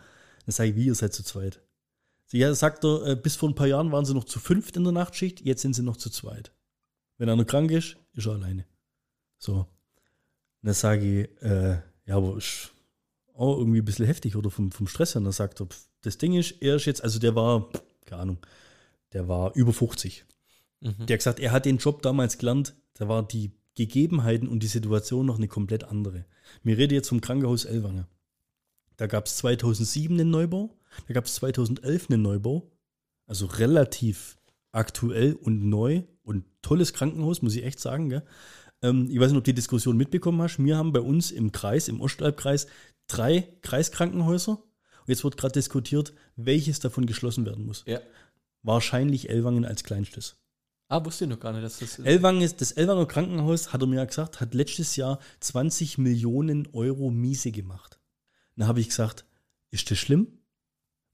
[0.46, 1.60] Dann sage ich, wie, ihr seid zu zweit.
[2.26, 4.76] Sie ja, sagt er, äh, bis vor ein paar Jahren waren sie noch zu fünft
[4.76, 6.52] in der Nachtschicht, jetzt sind sie noch zu zweit.
[7.18, 8.64] Wenn einer krank ist, ist er alleine.
[9.38, 9.66] So.
[10.62, 12.72] Dann sage ich, äh, ja, aber ist
[13.34, 15.20] auch irgendwie ein bisschen heftig oder vom, vom Stress her.
[15.20, 17.68] Und dann sagt er, pf, das Ding ist, er ist jetzt, also der war,
[18.06, 18.38] keine Ahnung,
[19.12, 20.24] der war über 50.
[20.80, 21.06] Mhm.
[21.06, 24.68] Der hat gesagt, er hat den Job damals gelernt, da war die Gegebenheiten und die
[24.68, 26.24] Situation noch eine komplett andere.
[26.62, 28.06] Wir reden jetzt vom Krankenhaus Ellwange.
[28.96, 30.76] Da gab es 2007 einen Neubau,
[31.06, 32.70] da gab es 2011 einen Neubau,
[33.26, 34.36] also relativ
[34.72, 38.10] aktuell und neu und tolles Krankenhaus, muss ich echt sagen.
[38.10, 38.22] Gell?
[38.82, 40.62] Ähm, ich weiß nicht, ob du die Diskussion mitbekommen hast.
[40.62, 42.66] Wir haben bei uns im Kreis, im Ostalbkreis,
[43.06, 44.62] drei Kreiskrankenhäuser.
[45.00, 47.84] Und jetzt wird gerade diskutiert, welches davon geschlossen werden muss.
[47.86, 48.00] Ja.
[48.62, 50.36] Wahrscheinlich Ellwangen als kleinstes.
[50.88, 52.00] Ah, wusste ich noch gar nicht, dass das.
[52.00, 56.66] Ellwangen ist, das Ellwanger Krankenhaus, hat er mir ja gesagt, hat letztes Jahr 20 Millionen
[56.72, 58.00] Euro Miese gemacht.
[58.56, 59.24] Dann habe ich gesagt,
[59.70, 60.40] ist das schlimm?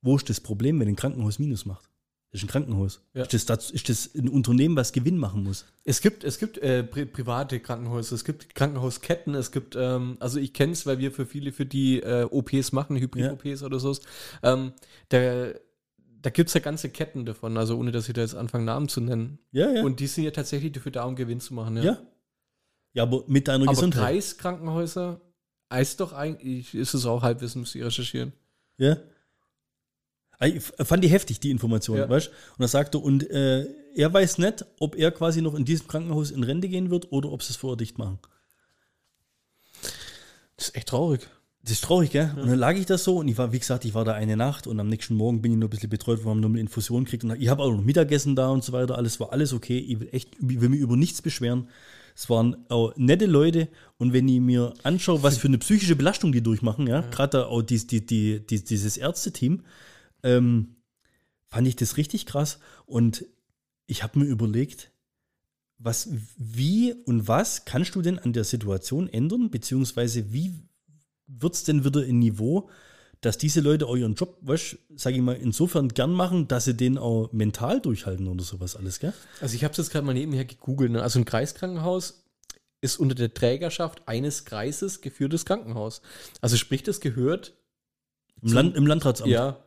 [0.01, 1.91] Wo ist das Problem, wenn ein Krankenhaus Minus macht?
[2.33, 3.01] Das ist ein Krankenhaus.
[3.14, 3.22] Ja.
[3.22, 5.64] Ist, das, das, ist das ein Unternehmen, was Gewinn machen muss?
[5.85, 10.39] Es gibt, es gibt äh, pri private Krankenhäuser, es gibt Krankenhausketten, es gibt, ähm, also
[10.39, 13.97] ich kenne es, weil wir für viele, für die äh, OPs machen, Hybrid-OPs oder so.
[14.43, 14.72] Ähm,
[15.09, 15.53] da
[16.22, 18.89] da gibt es ja ganze Ketten davon, also ohne dass ich da jetzt anfange, Namen
[18.89, 19.39] zu nennen.
[19.53, 19.85] Ja, ja.
[19.85, 21.77] Und die sind ja tatsächlich dafür da, um Gewinn zu machen.
[21.77, 21.85] Ja.
[21.85, 21.99] ja.
[22.95, 24.03] Ja, aber mit deiner Aber Gesundheit.
[24.03, 25.20] Kreiskrankenhäuser
[25.70, 28.33] heißt doch eigentlich, ist es auch Halbwissen, müsste ich recherchieren.
[28.79, 28.97] Ja.
[30.39, 32.09] Ah, Ich fand die heftig, die Information, Ja.
[32.09, 32.28] weißt
[32.59, 36.30] Und er sagte, und äh, er weiß nicht, ob er quasi noch in diesem Krankenhaus
[36.30, 38.18] in Rente gehen wird oder ob sie es vorher dicht machen.
[40.57, 41.28] Das ist echt traurig.
[41.62, 42.30] Das ist traurig, gell?
[42.37, 44.37] Und dann lag ich da so und ich war, wie gesagt, ich war da eine
[44.37, 46.61] Nacht und am nächsten Morgen bin ich nur ein bisschen betreut, wo haben nur eine
[46.61, 48.97] Infusion gekriegt und ich habe auch noch Mittagessen da und so weiter.
[48.97, 49.78] Alles war alles okay.
[49.78, 51.68] Ich will echt, ich will mich über nichts beschweren.
[52.14, 53.68] Es waren auch nette Leute
[53.99, 57.47] und wenn ich mir anschaue, was für eine psychische Belastung die durchmachen, ja, gerade da
[57.47, 59.62] auch dies, die, die, die, dieses Ärzteteam,
[60.27, 60.77] ähm,
[61.47, 63.24] fand ich das richtig krass und
[63.87, 64.91] ich habe mir überlegt,
[65.79, 70.55] was, wie und was kannst du denn an der Situation ändern, beziehungsweise wie
[71.27, 72.70] wird es denn wieder ein Niveau,
[73.20, 76.99] dass diese Leute euren Job, weißt, sage ich mal, insofern gern machen, dass sie den
[76.99, 79.12] auch mental durchhalten oder sowas alles, gell?
[79.41, 80.93] Also ich habe es jetzt gerade mal nebenher gegoogelt.
[80.93, 81.03] Ne?
[81.03, 82.24] Also ein Kreiskrankenhaus
[82.81, 86.03] ist unter der Trägerschaft eines Kreises geführtes Krankenhaus.
[86.41, 87.55] Also sprich, das gehört
[88.43, 89.31] Im, Land, im Landratsamt.
[89.31, 89.62] Ja.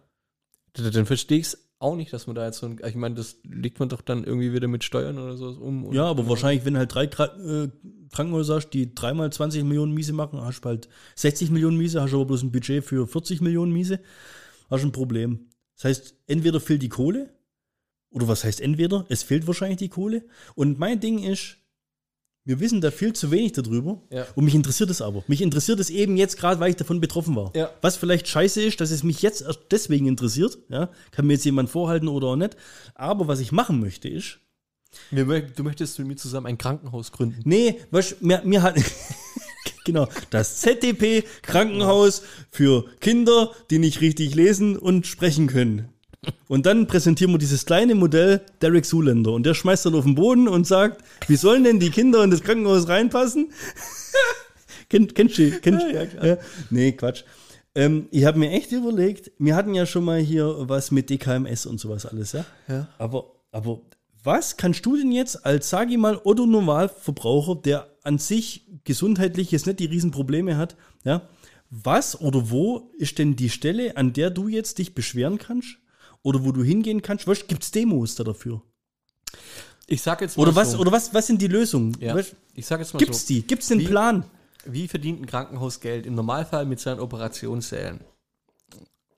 [0.73, 2.79] Dann verstehe ich es auch nicht, dass man da jetzt so ein.
[2.85, 5.93] Ich meine, das legt man doch dann irgendwie wieder mit Steuern oder sowas um.
[5.93, 7.69] Ja, aber wahrscheinlich, wenn halt drei äh,
[8.11, 12.13] Krankenhäuser hast, die dreimal 20 Millionen Miese machen, hast du halt 60 Millionen Miese, hast
[12.13, 13.99] aber bloß ein Budget für 40 Millionen Miese,
[14.69, 15.47] hast ein Problem.
[15.75, 17.29] Das heißt, entweder fehlt die Kohle,
[18.11, 19.05] oder was heißt entweder?
[19.09, 20.25] Es fehlt wahrscheinlich die Kohle.
[20.55, 21.58] Und mein Ding ist,
[22.49, 24.01] wir wissen da viel zu wenig darüber.
[24.11, 24.25] Ja.
[24.33, 25.23] Und mich interessiert es aber.
[25.27, 27.51] Mich interessiert es eben jetzt gerade, weil ich davon betroffen war.
[27.55, 27.69] Ja.
[27.81, 30.57] Was vielleicht scheiße ist, dass es mich jetzt erst deswegen interessiert.
[30.67, 30.89] Ja?
[31.11, 32.57] Kann mir jetzt jemand vorhalten oder auch nicht.
[32.95, 34.39] Aber was ich machen möchte, ist,
[35.13, 37.41] mö- Du möchtest mit mir zusammen ein Krankenhaus gründen.
[37.45, 38.75] Nee, weißt, mir, mir hat.
[39.85, 45.89] genau, das ZDP Krankenhaus für Kinder, die nicht richtig lesen und sprechen können.
[46.47, 50.15] Und dann präsentieren wir dieses kleine Modell Derek Zuländer und der schmeißt dann auf den
[50.15, 53.51] Boden und sagt, wie sollen denn die Kinder in das Krankenhaus reinpassen?
[54.89, 55.51] Kennt, kennst du?
[55.61, 56.37] Kennst, Ja, ja.
[56.71, 57.23] Nee, Quatsch.
[57.75, 61.67] Ähm, ich habe mir echt überlegt, wir hatten ja schon mal hier was mit DKMS
[61.67, 62.43] und sowas alles, ja?
[62.67, 62.87] Ja.
[62.97, 63.81] Aber, aber
[64.23, 69.51] was kannst du denn jetzt als, sage ich mal, Otto Normalverbraucher, der an sich gesundheitlich
[69.51, 71.21] jetzt nicht die Riesenprobleme hat, ja,
[71.69, 75.77] was oder wo ist denn die Stelle, an der du jetzt dich beschweren kannst?
[76.23, 77.27] Oder wo du hingehen kannst?
[77.27, 78.61] Was gibt es Demos da dafür?
[79.87, 80.79] Ich sag jetzt mal Oder was, so.
[80.79, 81.97] oder was, was sind die Lösungen?
[81.99, 82.13] ja.
[82.15, 83.33] Weißt, Ich sag jetzt mal gibt's so.
[83.33, 83.41] die?
[83.43, 84.25] Gibt's den Wie- Plan?
[84.65, 86.05] Wie verdient ein Krankenhaus Geld?
[86.05, 88.01] Im Normalfall mit seinen Operationssälen.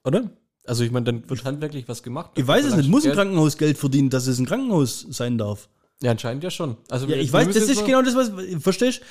[0.03, 0.29] Oder?
[0.65, 2.31] Also ich meine, dann wird handwerklich was gemacht.
[2.35, 2.89] Ich weiß es nicht.
[2.89, 5.67] Muss ein Krankenhaus Geld verdienen, dass es ein Krankenhaus sein darf?
[6.03, 6.77] Ja, anscheinend ja schon.
[6.89, 9.01] Also Ja, ich weiß, das ist genau das, was, verstehst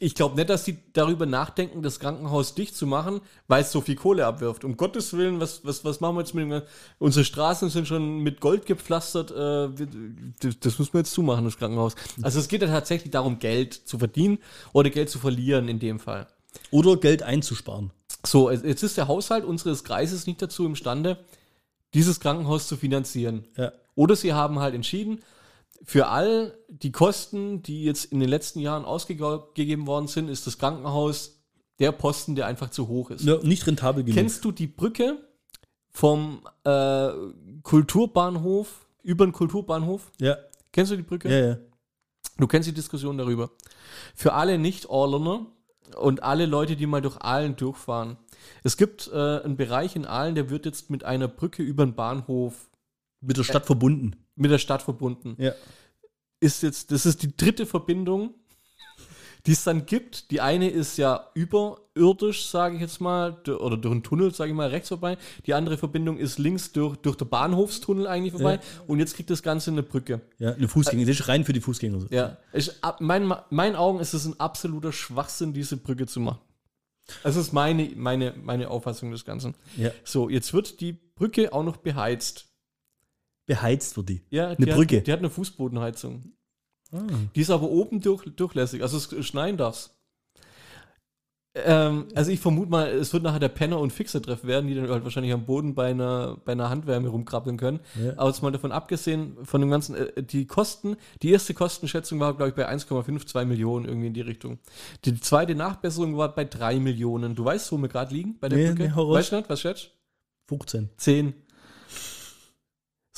[0.00, 3.80] Ich glaube nicht, dass die darüber nachdenken, das Krankenhaus dicht zu machen, weil es so
[3.80, 4.64] viel Kohle abwirft.
[4.64, 6.62] Um Gottes Willen, was, was, was machen wir jetzt mit dem?
[6.98, 9.30] Unsere Straßen sind schon mit Gold gepflastert.
[9.30, 9.86] Äh,
[10.40, 11.94] das, das müssen wir jetzt zumachen, das Krankenhaus.
[12.20, 14.38] Also es geht ja tatsächlich darum, Geld zu verdienen
[14.72, 16.26] oder Geld zu verlieren in dem Fall.
[16.72, 17.92] Oder Geld einzusparen.
[18.26, 21.18] So, jetzt ist der Haushalt unseres Kreises nicht dazu imstande,
[21.94, 23.46] dieses Krankenhaus zu finanzieren.
[23.56, 23.72] Ja.
[23.94, 25.20] Oder sie haben halt entschieden,
[25.82, 30.58] für all die Kosten, die jetzt in den letzten Jahren ausgegeben worden sind, ist das
[30.58, 31.42] Krankenhaus
[31.78, 33.24] der Posten, der einfach zu hoch ist.
[33.24, 34.16] ja nicht rentabel genug.
[34.16, 35.18] Kennst du die Brücke
[35.90, 37.10] vom äh,
[37.62, 40.10] Kulturbahnhof über den Kulturbahnhof?
[40.20, 40.36] ja,
[40.72, 41.30] Kennst du die Brücke?
[41.30, 41.58] ja, ja.
[42.36, 43.50] Du kennst die Diskussion darüber.
[44.14, 45.46] Für alle Nicht-Orlener
[45.96, 48.16] und alle Leute, die mal durch Aalen durchfahren.
[48.62, 51.94] Es gibt äh, einen Bereich in Aalen, der wird jetzt mit einer Brücke über den
[51.94, 52.70] Bahnhof
[53.20, 54.16] Mit der Stadt verbunden.
[54.38, 55.36] Mit der Stadt verbunden.
[55.38, 55.52] Ja.
[56.40, 58.34] Ist jetzt, das ist die dritte Verbindung,
[59.46, 60.30] die es dann gibt.
[60.30, 64.56] Die eine ist ja überirdisch, sage ich jetzt mal, oder durch einen Tunnel, sage ich
[64.56, 65.18] mal, rechts vorbei.
[65.46, 68.54] Die andere Verbindung ist links durch, durch den Bahnhofstunnel eigentlich vorbei.
[68.54, 68.60] Ja.
[68.86, 70.20] Und jetzt kriegt das Ganze eine Brücke.
[70.38, 71.04] Ja, eine Fußgänger.
[71.04, 72.06] Das ist rein für die Fußgänger.
[72.10, 76.38] Ja, ich, ab, mein, meinen Augen ist es ein absoluter Schwachsinn, diese Brücke zu machen.
[77.22, 79.54] Das ist meine, meine, meine Auffassung des Ganzen.
[79.76, 79.90] Ja.
[80.04, 82.47] So, jetzt wird die Brücke auch noch beheizt.
[83.48, 84.22] Beheizt wird die.
[84.30, 84.98] Ja, Eine die Brücke.
[84.98, 86.32] Hat, die hat eine Fußbodenheizung.
[86.92, 86.98] Ah.
[87.34, 89.94] Die ist aber oben durch, durchlässig, also es schneien darf's.
[91.54, 94.88] Ähm, also ich vermute mal, es wird nachher der Penner- und Fixer-Treff werden, die dann
[94.88, 97.80] halt wahrscheinlich am Boden bei einer, bei einer Handwärme rumkrabbeln können.
[98.00, 98.12] Ja.
[98.16, 102.34] Aber jetzt mal davon abgesehen, von dem ganzen, äh, die Kosten, die erste Kostenschätzung war,
[102.36, 104.58] glaube ich, bei 1,52 Millionen irgendwie in die Richtung.
[105.04, 107.34] Die zweite Nachbesserung war bei 3 Millionen.
[107.34, 108.82] Du weißt, wo wir gerade liegen bei der Nee, Brücke?
[108.94, 109.90] nee, weißt du nicht, was schätzt?
[110.48, 110.90] 15.
[110.96, 111.34] 10.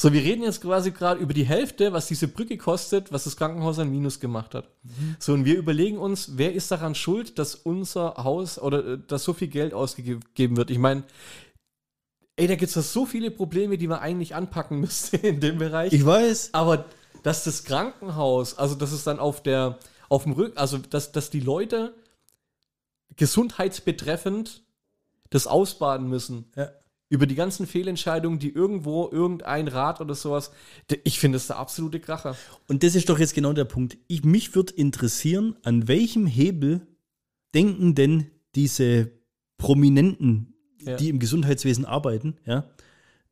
[0.00, 3.36] So, wir reden jetzt quasi gerade über die Hälfte, was diese Brücke kostet, was das
[3.36, 4.70] Krankenhaus an Minus gemacht hat.
[5.18, 9.24] So, und wir überlegen uns, wer ist daran schuld, dass unser Haus oder äh, dass
[9.24, 10.70] so viel Geld ausgegeben wird.
[10.70, 11.02] Ich meine,
[12.36, 15.92] ey, da gibt es so viele Probleme, die man eigentlich anpacken müsste in dem Bereich.
[15.92, 16.54] Ich weiß.
[16.54, 16.86] Aber
[17.22, 19.78] dass das Krankenhaus, also dass es dann auf der,
[20.08, 21.92] auf dem Rücken, also dass, dass die Leute
[23.16, 24.62] gesundheitsbetreffend
[25.28, 26.50] das ausbaden müssen.
[26.56, 26.70] Ja.
[27.12, 30.52] Über die ganzen Fehlentscheidungen, die irgendwo irgendein Rat oder sowas,
[31.02, 32.36] ich finde das der absolute Kracher.
[32.68, 33.98] Und das ist doch jetzt genau der Punkt.
[34.06, 36.86] Ich, mich würde interessieren, an welchem Hebel
[37.52, 39.10] denken denn diese
[39.58, 40.96] Prominenten, Ja.
[40.96, 42.70] die im Gesundheitswesen arbeiten, ja,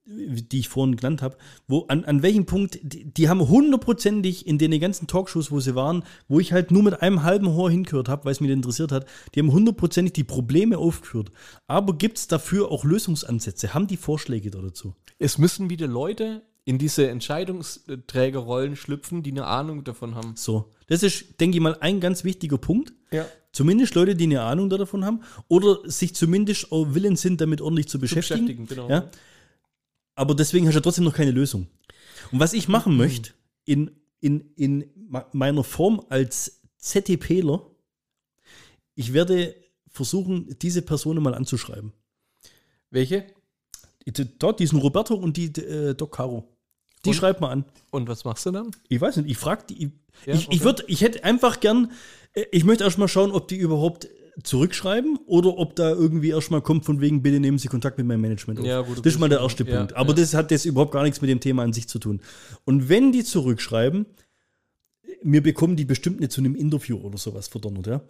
[0.09, 1.37] die ich vorhin genannt habe,
[1.67, 5.75] wo an, an welchem Punkt, die, die haben hundertprozentig in den ganzen Talkshows, wo sie
[5.75, 8.91] waren, wo ich halt nur mit einem halben Ohr hingehört habe, weil es mich interessiert
[8.91, 11.31] hat, die haben hundertprozentig die Probleme aufgeführt.
[11.67, 13.75] Aber gibt es dafür auch Lösungsansätze?
[13.75, 14.95] Haben die Vorschläge da dazu?
[15.19, 20.35] Es müssen wieder Leute in diese Entscheidungsträgerrollen schlüpfen, die eine Ahnung davon haben.
[20.37, 22.93] So, das ist, denke ich mal, ein ganz wichtiger Punkt.
[23.11, 23.27] Ja.
[23.53, 27.89] Zumindest Leute, die eine Ahnung davon haben oder sich zumindest auch willens sind, damit ordentlich
[27.89, 28.67] zu beschäftigen.
[28.67, 28.91] beschäftigen, genau.
[28.91, 29.11] Ja?
[30.19, 31.69] Aber deswegen hast du ja trotzdem noch keine Lösung.
[32.33, 33.31] Und was ich machen möchte,
[33.65, 33.91] in,
[34.21, 34.85] in, in
[35.33, 37.65] meiner Form als ZTPler,
[38.95, 39.55] ich werde
[39.91, 41.93] versuchen, diese Personen mal anzuschreiben.
[42.91, 43.27] Welche?
[44.07, 46.49] Die- Dort, diesen Roberto und die äh, Doc Caro.
[47.05, 47.15] Die Und?
[47.15, 47.65] schreibt mal an.
[47.91, 48.71] Und was machst du dann?
[48.89, 49.85] Ich weiß nicht, ich frage die.
[49.85, 49.91] Ich,
[50.27, 50.65] Ja, ich, ich, okay.
[50.65, 51.93] würd, ich hätte einfach gern,
[52.33, 54.09] äh, ich möchte erst mal schauen, ob die überhaupt
[54.43, 58.21] zurückschreiben oder ob da irgendwie erstmal kommt, von wegen, bitte nehmen Sie Kontakt mit meinem
[58.21, 58.67] Management auf.
[58.67, 59.97] Ja, gut, das ist mal der erste ja, Punkt.
[59.97, 60.17] Aber ja.
[60.17, 62.21] das hat jetzt überhaupt gar nichts mit dem Thema an sich zu tun.
[62.65, 64.07] Und wenn die zurückschreiben,
[65.23, 68.01] mir bekommen die bestimmt nicht zu einem Interview oder sowas verdonnert, ja.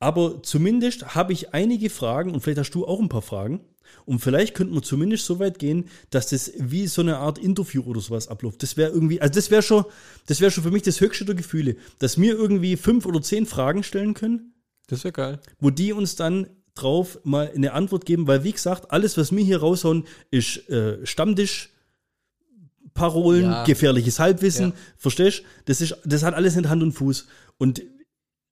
[0.00, 3.60] Aber zumindest habe ich einige Fragen und vielleicht hast du auch ein paar Fragen.
[4.04, 7.82] Und vielleicht könnten wir zumindest so weit gehen, dass das wie so eine Art Interview
[7.82, 8.62] oder sowas abläuft.
[8.62, 9.84] Das wäre irgendwie, also das wäre schon,
[10.26, 13.46] das wäre schon für mich das höchste der Gefühle, dass wir irgendwie fünf oder zehn
[13.46, 14.52] Fragen stellen können,
[14.88, 15.40] Das wäre geil.
[15.60, 19.44] wo die uns dann drauf mal eine Antwort geben, weil wie gesagt, alles, was wir
[19.44, 21.70] hier raushauen, ist äh, Stammtisch,
[22.94, 23.64] Parolen, Ja.
[23.64, 24.74] gefährliches Halbwissen, Ja.
[24.96, 25.42] verstehst?
[25.66, 27.26] Das ist, das hat alles nicht Hand und Fuß.
[27.58, 27.82] Und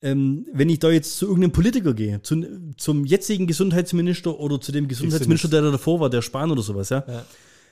[0.02, 2.44] ähm, wenn ich da jetzt zu irgendeinem Politiker gehe, zu,
[2.76, 6.90] zum jetzigen Gesundheitsminister oder zu dem Gesundheitsminister, der da davor war, der Spahn oder sowas,
[6.90, 7.24] ja, Ja.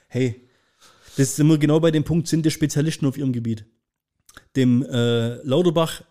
[0.08, 0.40] hey,
[1.16, 3.66] das sind wir genau bei dem Punkt, sind die Spezialisten auf ihrem Gebiet.
[4.56, 6.02] Dem äh, Lauterbach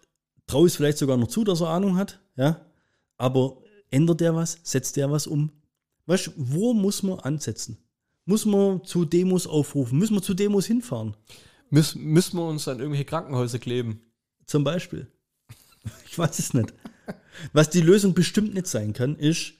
[0.47, 2.65] traue ich es vielleicht sogar noch zu, dass er Ahnung hat, ja,
[3.17, 4.59] aber ändert der was?
[4.63, 5.51] Setzt der was um?
[6.05, 7.77] Weißt du, wo muss man ansetzen?
[8.25, 9.97] Muss man zu Demos aufrufen?
[9.99, 11.15] Müssen wir zu Demos hinfahren?
[11.69, 14.01] Müs müssen wir uns an irgendwelche Krankenhäuser kleben?
[14.45, 15.07] Zum Beispiel.
[16.05, 16.73] Ich weiß es nicht.
[17.51, 19.53] Was die Lösung bestimmt nicht sein kann, ist,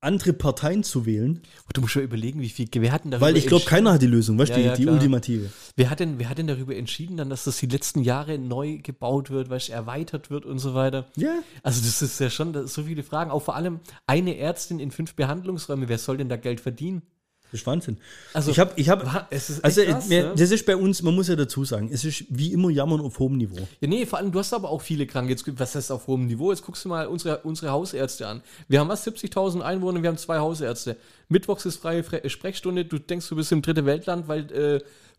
[0.00, 1.42] andere Parteien zu wählen,
[1.72, 2.68] Du musst schon überlegen, wie viel.
[2.72, 4.64] Wer hat denn darüber weil ich glaube, keiner hat die Lösung, weißt du, Ja, die,
[4.66, 4.94] ja, die klar.
[4.94, 5.50] ultimative.
[5.76, 8.78] Wer hat, denn, wer hat denn darüber entschieden, dann, dass das die letzten Jahre neu
[8.78, 11.06] gebaut wird, weißt, du, erweitert wird und so weiter?
[11.16, 11.42] Ja.
[11.62, 13.30] Also, das ist ja schon so viele Fragen.
[13.30, 15.88] Auch vor allem eine Ärztin in fünf Behandlungsräume.
[15.88, 17.02] Wer soll denn da Geld verdienen?
[17.50, 17.96] Das ist Wahnsinn.
[18.32, 20.32] Also, ich habe, ich habe, also krass, ne?
[20.36, 23.18] das ist bei uns, man muss ja dazu sagen, es ist wie immer Jammern auf
[23.18, 23.66] hohem Niveau.
[23.80, 25.30] Ja, nee, vor allem, du hast aber auch viele Kranke.
[25.30, 26.52] Jetzt, was heißt auf hohem Niveau?
[26.52, 28.42] Jetzt guckst du mal unsere, unsere Hausärzte an.
[28.68, 30.96] Wir haben was, 70.000 Einwohner, wir haben zwei Hausärzte.
[31.28, 32.84] Mittwochs ist freie Fre Sprechstunde.
[32.84, 34.50] Du denkst, du bist im dritten Weltland, weil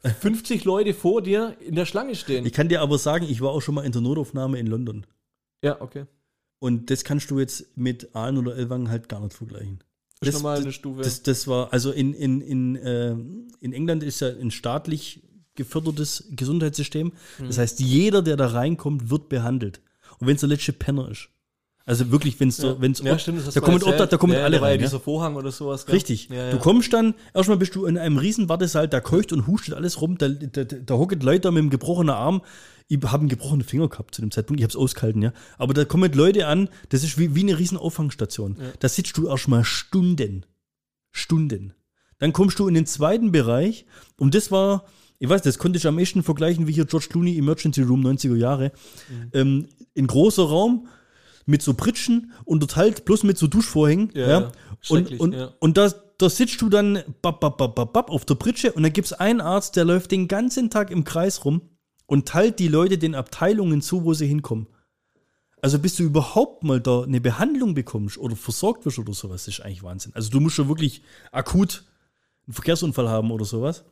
[0.03, 2.45] äh, 50 Leute vor dir in der Schlange stehen.
[2.45, 5.05] Ich kann dir aber sagen, ich war auch schon mal in der Notaufnahme in London.
[5.61, 6.05] ja, okay.
[6.59, 9.79] Und das kannst du jetzt mit Aalen oder Elwangen halt gar nicht vergleichen.
[10.23, 11.01] Das nochmal eine Stufe.
[11.01, 13.15] Das, das war, also in, in, in, äh,
[13.59, 15.23] in England ist ja ein staatlich
[15.55, 17.13] gefördertes Gesundheitssystem.
[17.39, 17.47] Mhm.
[17.47, 19.81] Das heißt, jeder, der da reinkommt, wird behandelt.
[20.19, 21.29] Und wenn es der letzte Penner ist.
[21.85, 22.79] Also wirklich, wenn es ja.
[22.79, 23.81] wenn's ja, stimmt, das da kommen.
[23.81, 24.79] Obdach, da kommen ja, alle da rein.
[24.79, 24.85] Ja?
[24.85, 25.85] dieser Vorhang oder sowas.
[25.85, 25.95] gell?
[25.95, 26.29] Richtig.
[26.29, 26.51] Ja.
[26.51, 29.99] Du kommst dann, erstmal bist du in einem riesen Wartesaal, da keucht und hustet alles
[30.01, 32.41] rum, da, da, da hocken Leute da mit einem gebrochenen Arm.
[32.87, 35.33] Ich habe einen gebrochenen Finger gehabt zu dem Zeitpunkt, ich habe es ausgehalten, ja.
[35.57, 38.57] Aber da kommen Leute an, das ist wie, wie eine riesen Auffangstation.
[38.79, 40.45] Da sitzt du erstmal Stunden.
[41.11, 41.73] Stunden.
[42.19, 43.85] Dann kommst du in den zweiten Bereich
[44.17, 44.85] und das war,
[45.19, 48.35] ich weiß, das konnte ich am ehesten vergleichen wie hier George Clooney Emergency Room 90er
[48.35, 48.71] Jahre.
[49.09, 49.29] Mhm.
[49.33, 49.67] Ähm,
[49.97, 50.87] ein großer Raum
[51.45, 54.11] mit so Pritschen unterteilt bloß mit so Duschvorhängen.
[54.13, 54.51] Ja, Ja.
[54.89, 55.53] Und, und, ja.
[55.59, 58.83] und da, da sitzt du dann bap, bap, bap, bap, bap, auf der Pritsche und
[58.83, 61.61] dann gibt es einen Arzt, der läuft den ganzen Tag im Kreis rum
[62.07, 64.67] und teilt die Leute den Abteilungen zu, wo sie hinkommen.
[65.61, 69.61] Also bis du überhaupt mal da eine Behandlung bekommst oder versorgt wirst oder sowas, ist
[69.61, 70.11] eigentlich Wahnsinn.
[70.15, 71.83] Also du musst schon wirklich akut
[72.47, 73.85] einen Verkehrsunfall haben oder sowas.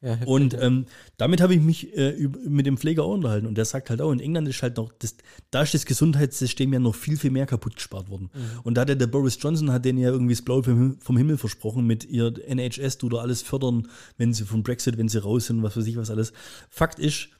[0.00, 3.46] Ja, Und ähm, damit habe ich mich äh, mit dem Pfleger auch unterhalten.
[3.46, 5.16] Und der sagt halt auch, in England ist halt noch, das,
[5.50, 8.30] da ist das Gesundheitssystem ja noch viel, viel mehr kaputt gespart worden.
[8.32, 8.60] Mhm.
[8.62, 11.16] Und da hat ja der Boris Johnson, hat denen ja irgendwie das Blaue vom, vom
[11.16, 15.18] Himmel versprochen mit ihr NHS, du da alles fördern, wenn sie vom Brexit, wenn sie
[15.18, 16.32] raus sind, was weiß ich was alles.
[16.70, 17.30] Fakt ist,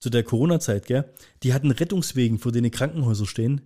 [0.00, 1.04] zu der Corona-Zeit, gell,
[1.44, 3.60] die hatten Rettungswegen, vor denen Krankenhäuser stehen.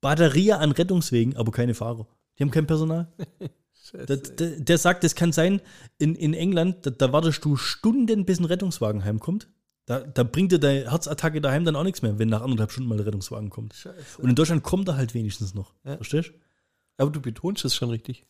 [0.00, 2.06] Batterie an Rettungswegen, aber keine Fahrer.
[2.38, 3.12] Die haben kein Personal.
[3.92, 5.60] Der, der, der sagt, es kann sein,
[5.98, 9.48] in, in England, da, da wartest du Stunden, bis ein Rettungswagen heimkommt.
[9.84, 12.88] Da, da bringt dir deine Herzattacke daheim dann auch nichts mehr, wenn nach anderthalb Stunden
[12.88, 13.88] mal der Rettungswagen kommt.
[14.18, 15.74] Und in Deutschland kommt er halt wenigstens noch.
[15.84, 15.96] Ja.
[15.96, 16.32] Verstehst
[16.96, 18.24] Aber du betonst es schon richtig.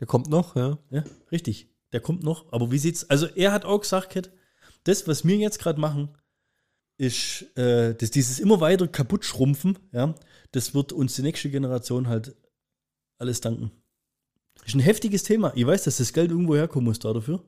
[0.00, 0.78] Der kommt noch, ja.
[0.90, 1.68] Ja, richtig.
[1.92, 2.52] Der kommt noch.
[2.52, 3.08] Aber wie sieht's?
[3.10, 4.30] Also, er hat auch gesagt, Kat,
[4.84, 6.16] das, was wir jetzt gerade machen,
[6.98, 10.14] ist, äh, dass dieses immer weiter kaputt schrumpfen, ja,
[10.52, 12.36] das wird uns die nächste Generation halt
[13.18, 13.70] alles danken.
[14.60, 15.52] Das ist ein heftiges Thema.
[15.54, 17.42] Ich weiß, dass das Geld irgendwo herkommen muss da dafür.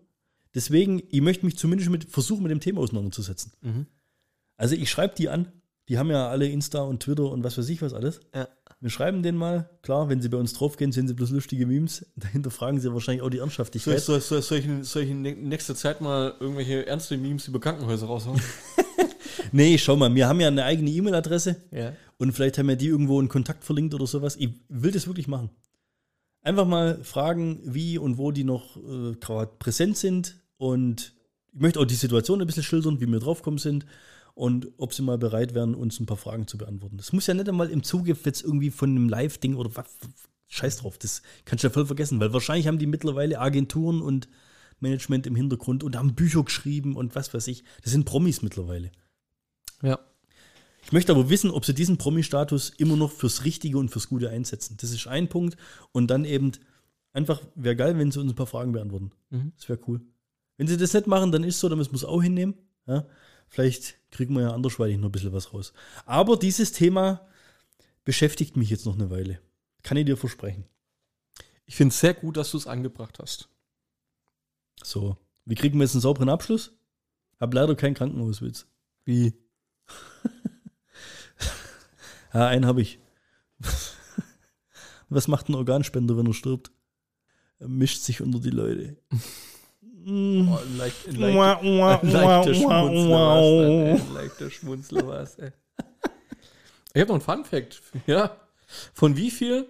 [0.55, 3.53] Deswegen, ich möchte mich zumindest mit, versuchen, mit dem Thema auseinanderzusetzen.
[3.61, 3.87] Mhm.
[4.57, 5.53] Also ich schreibe die an.
[5.89, 8.21] Die haben ja alle Insta und Twitter und was weiß ich was alles.
[8.35, 8.49] Ja.
[8.81, 9.69] Wir schreiben denen mal.
[9.83, 12.07] Klar, wenn sie bei uns draufgehen, sehen sie bloß lustige Memes.
[12.17, 13.99] Dahinter fragen sie wahrscheinlich auch die Soll Ernsthaftigkeit.
[13.99, 17.17] ich, soll, soll, soll, ich, in- soll ich in nä- nächster Zeit mal irgendwelche ernste
[17.17, 18.41] Memes über Krankenhäuser raushauen?
[19.53, 21.57] Nee, schau mal, wir haben ja eine eigene E-Mail-Adresse.
[21.71, 21.95] ja.
[22.19, 24.35] Und vielleicht haben ja die irgendwo einen Kontakt verlinkt oder sowas.
[24.37, 25.51] Ich will das wirklich machen.
[26.49, 30.41] Einfach mal fragen, wie und wo die noch äh, gerade präsent sind.
[30.57, 31.15] Und
[31.53, 33.85] ich möchte auch die Situation ein bisschen schildern, wie wir draufgekommen sind.
[34.33, 36.97] Und ob sie mal bereit wären, uns ein paar Fragen zu beantworten.
[36.97, 39.99] Das muss ja nicht einmal im Zuge jetzt irgendwie von einem Live-Ding oder was.
[40.47, 44.31] Scheiß drauf, das kannst du ja voll vergessen, weil wahrscheinlich haben die mittlerweile Agenturen und
[44.81, 47.63] Management im Hintergrund und haben Bücher geschrieben und was weiß ich.
[47.83, 48.91] Das sind Promis mittlerweile.
[49.83, 49.99] Ja.
[50.83, 54.31] Ich möchte aber wissen, ob sie diesen Promi-Status immer noch fürs Richtige und fürs Gute
[54.31, 54.77] einsetzen.
[54.81, 55.57] Das ist ein Punkt.
[55.93, 56.53] Und dann eben
[57.13, 59.13] einfach, wäre geil, wenn sie uns ein paar Fragen beantworten.
[59.31, 59.53] Mhm.
[59.57, 60.01] Das wäre cool.
[60.57, 62.55] Wenn sie das nicht machen, dann ist so, dann müssen wir es auch hinnehmen.
[62.87, 63.07] Ja?
[63.49, 65.73] Vielleicht kriegen wir ja andersweitig noch ein bisschen was raus.
[66.07, 67.27] Aber dieses Thema
[68.05, 69.41] beschäftigt mich jetzt noch eine Weile.
[69.83, 70.65] Kann ich dir versprechen.
[71.67, 73.49] Ich finde es sehr gut, dass du es angebracht hast.
[74.83, 76.73] So, wie kriegen wir jetzt einen sauberen Abschluss?
[77.39, 78.67] Hab leider keinen Krankenhauswitz.
[79.05, 79.35] Wie?
[82.35, 82.99] Ja, einen habe ich.
[85.09, 86.71] Was macht ein Organspender, wenn er stirbt?
[87.59, 88.99] Er mischt sich unter die Leute.
[90.07, 91.07] Oh, leicht,
[92.03, 93.97] leichter Schmunzler.
[94.05, 95.53] Ein leichter Schmunzler war's, ey.
[96.93, 97.83] Ich habe noch einen Fun-Fact.
[98.07, 98.37] Ja.
[98.93, 99.67] Von wie viel?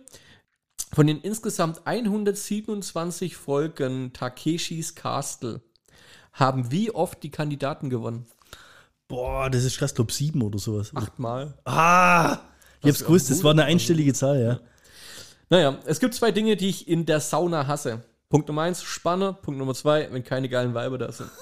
[0.93, 5.63] Von den insgesamt 127 Folgen Takeshis Castle
[6.33, 8.27] haben wie oft die Kandidaten gewonnen?
[9.09, 10.91] Boah, das ist krass, Top 7 oder sowas.
[10.95, 11.55] Achtmal.
[11.65, 12.39] Ah!
[12.81, 14.61] Ich hab's gewusst, das war eine einstellige Zahl, ja.
[15.51, 18.05] Naja, es gibt zwei Dinge, die ich in der Sauna hasse.
[18.29, 19.33] Punkt Nummer eins, Spanne.
[19.33, 21.31] Punkt Nummer zwei, wenn keine geilen Weiber da sind.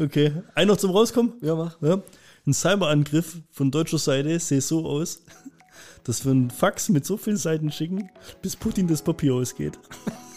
[0.00, 0.32] Okay.
[0.54, 1.32] Ein noch zum Rauskommen?
[1.40, 1.76] Ja, mach.
[1.82, 2.00] Ja.
[2.46, 5.22] Ein Cyberangriff von deutscher Seite sieht so aus,
[6.04, 8.08] dass wir einen Fax mit so vielen Seiten schicken,
[8.40, 9.76] bis Putin das Papier ausgeht.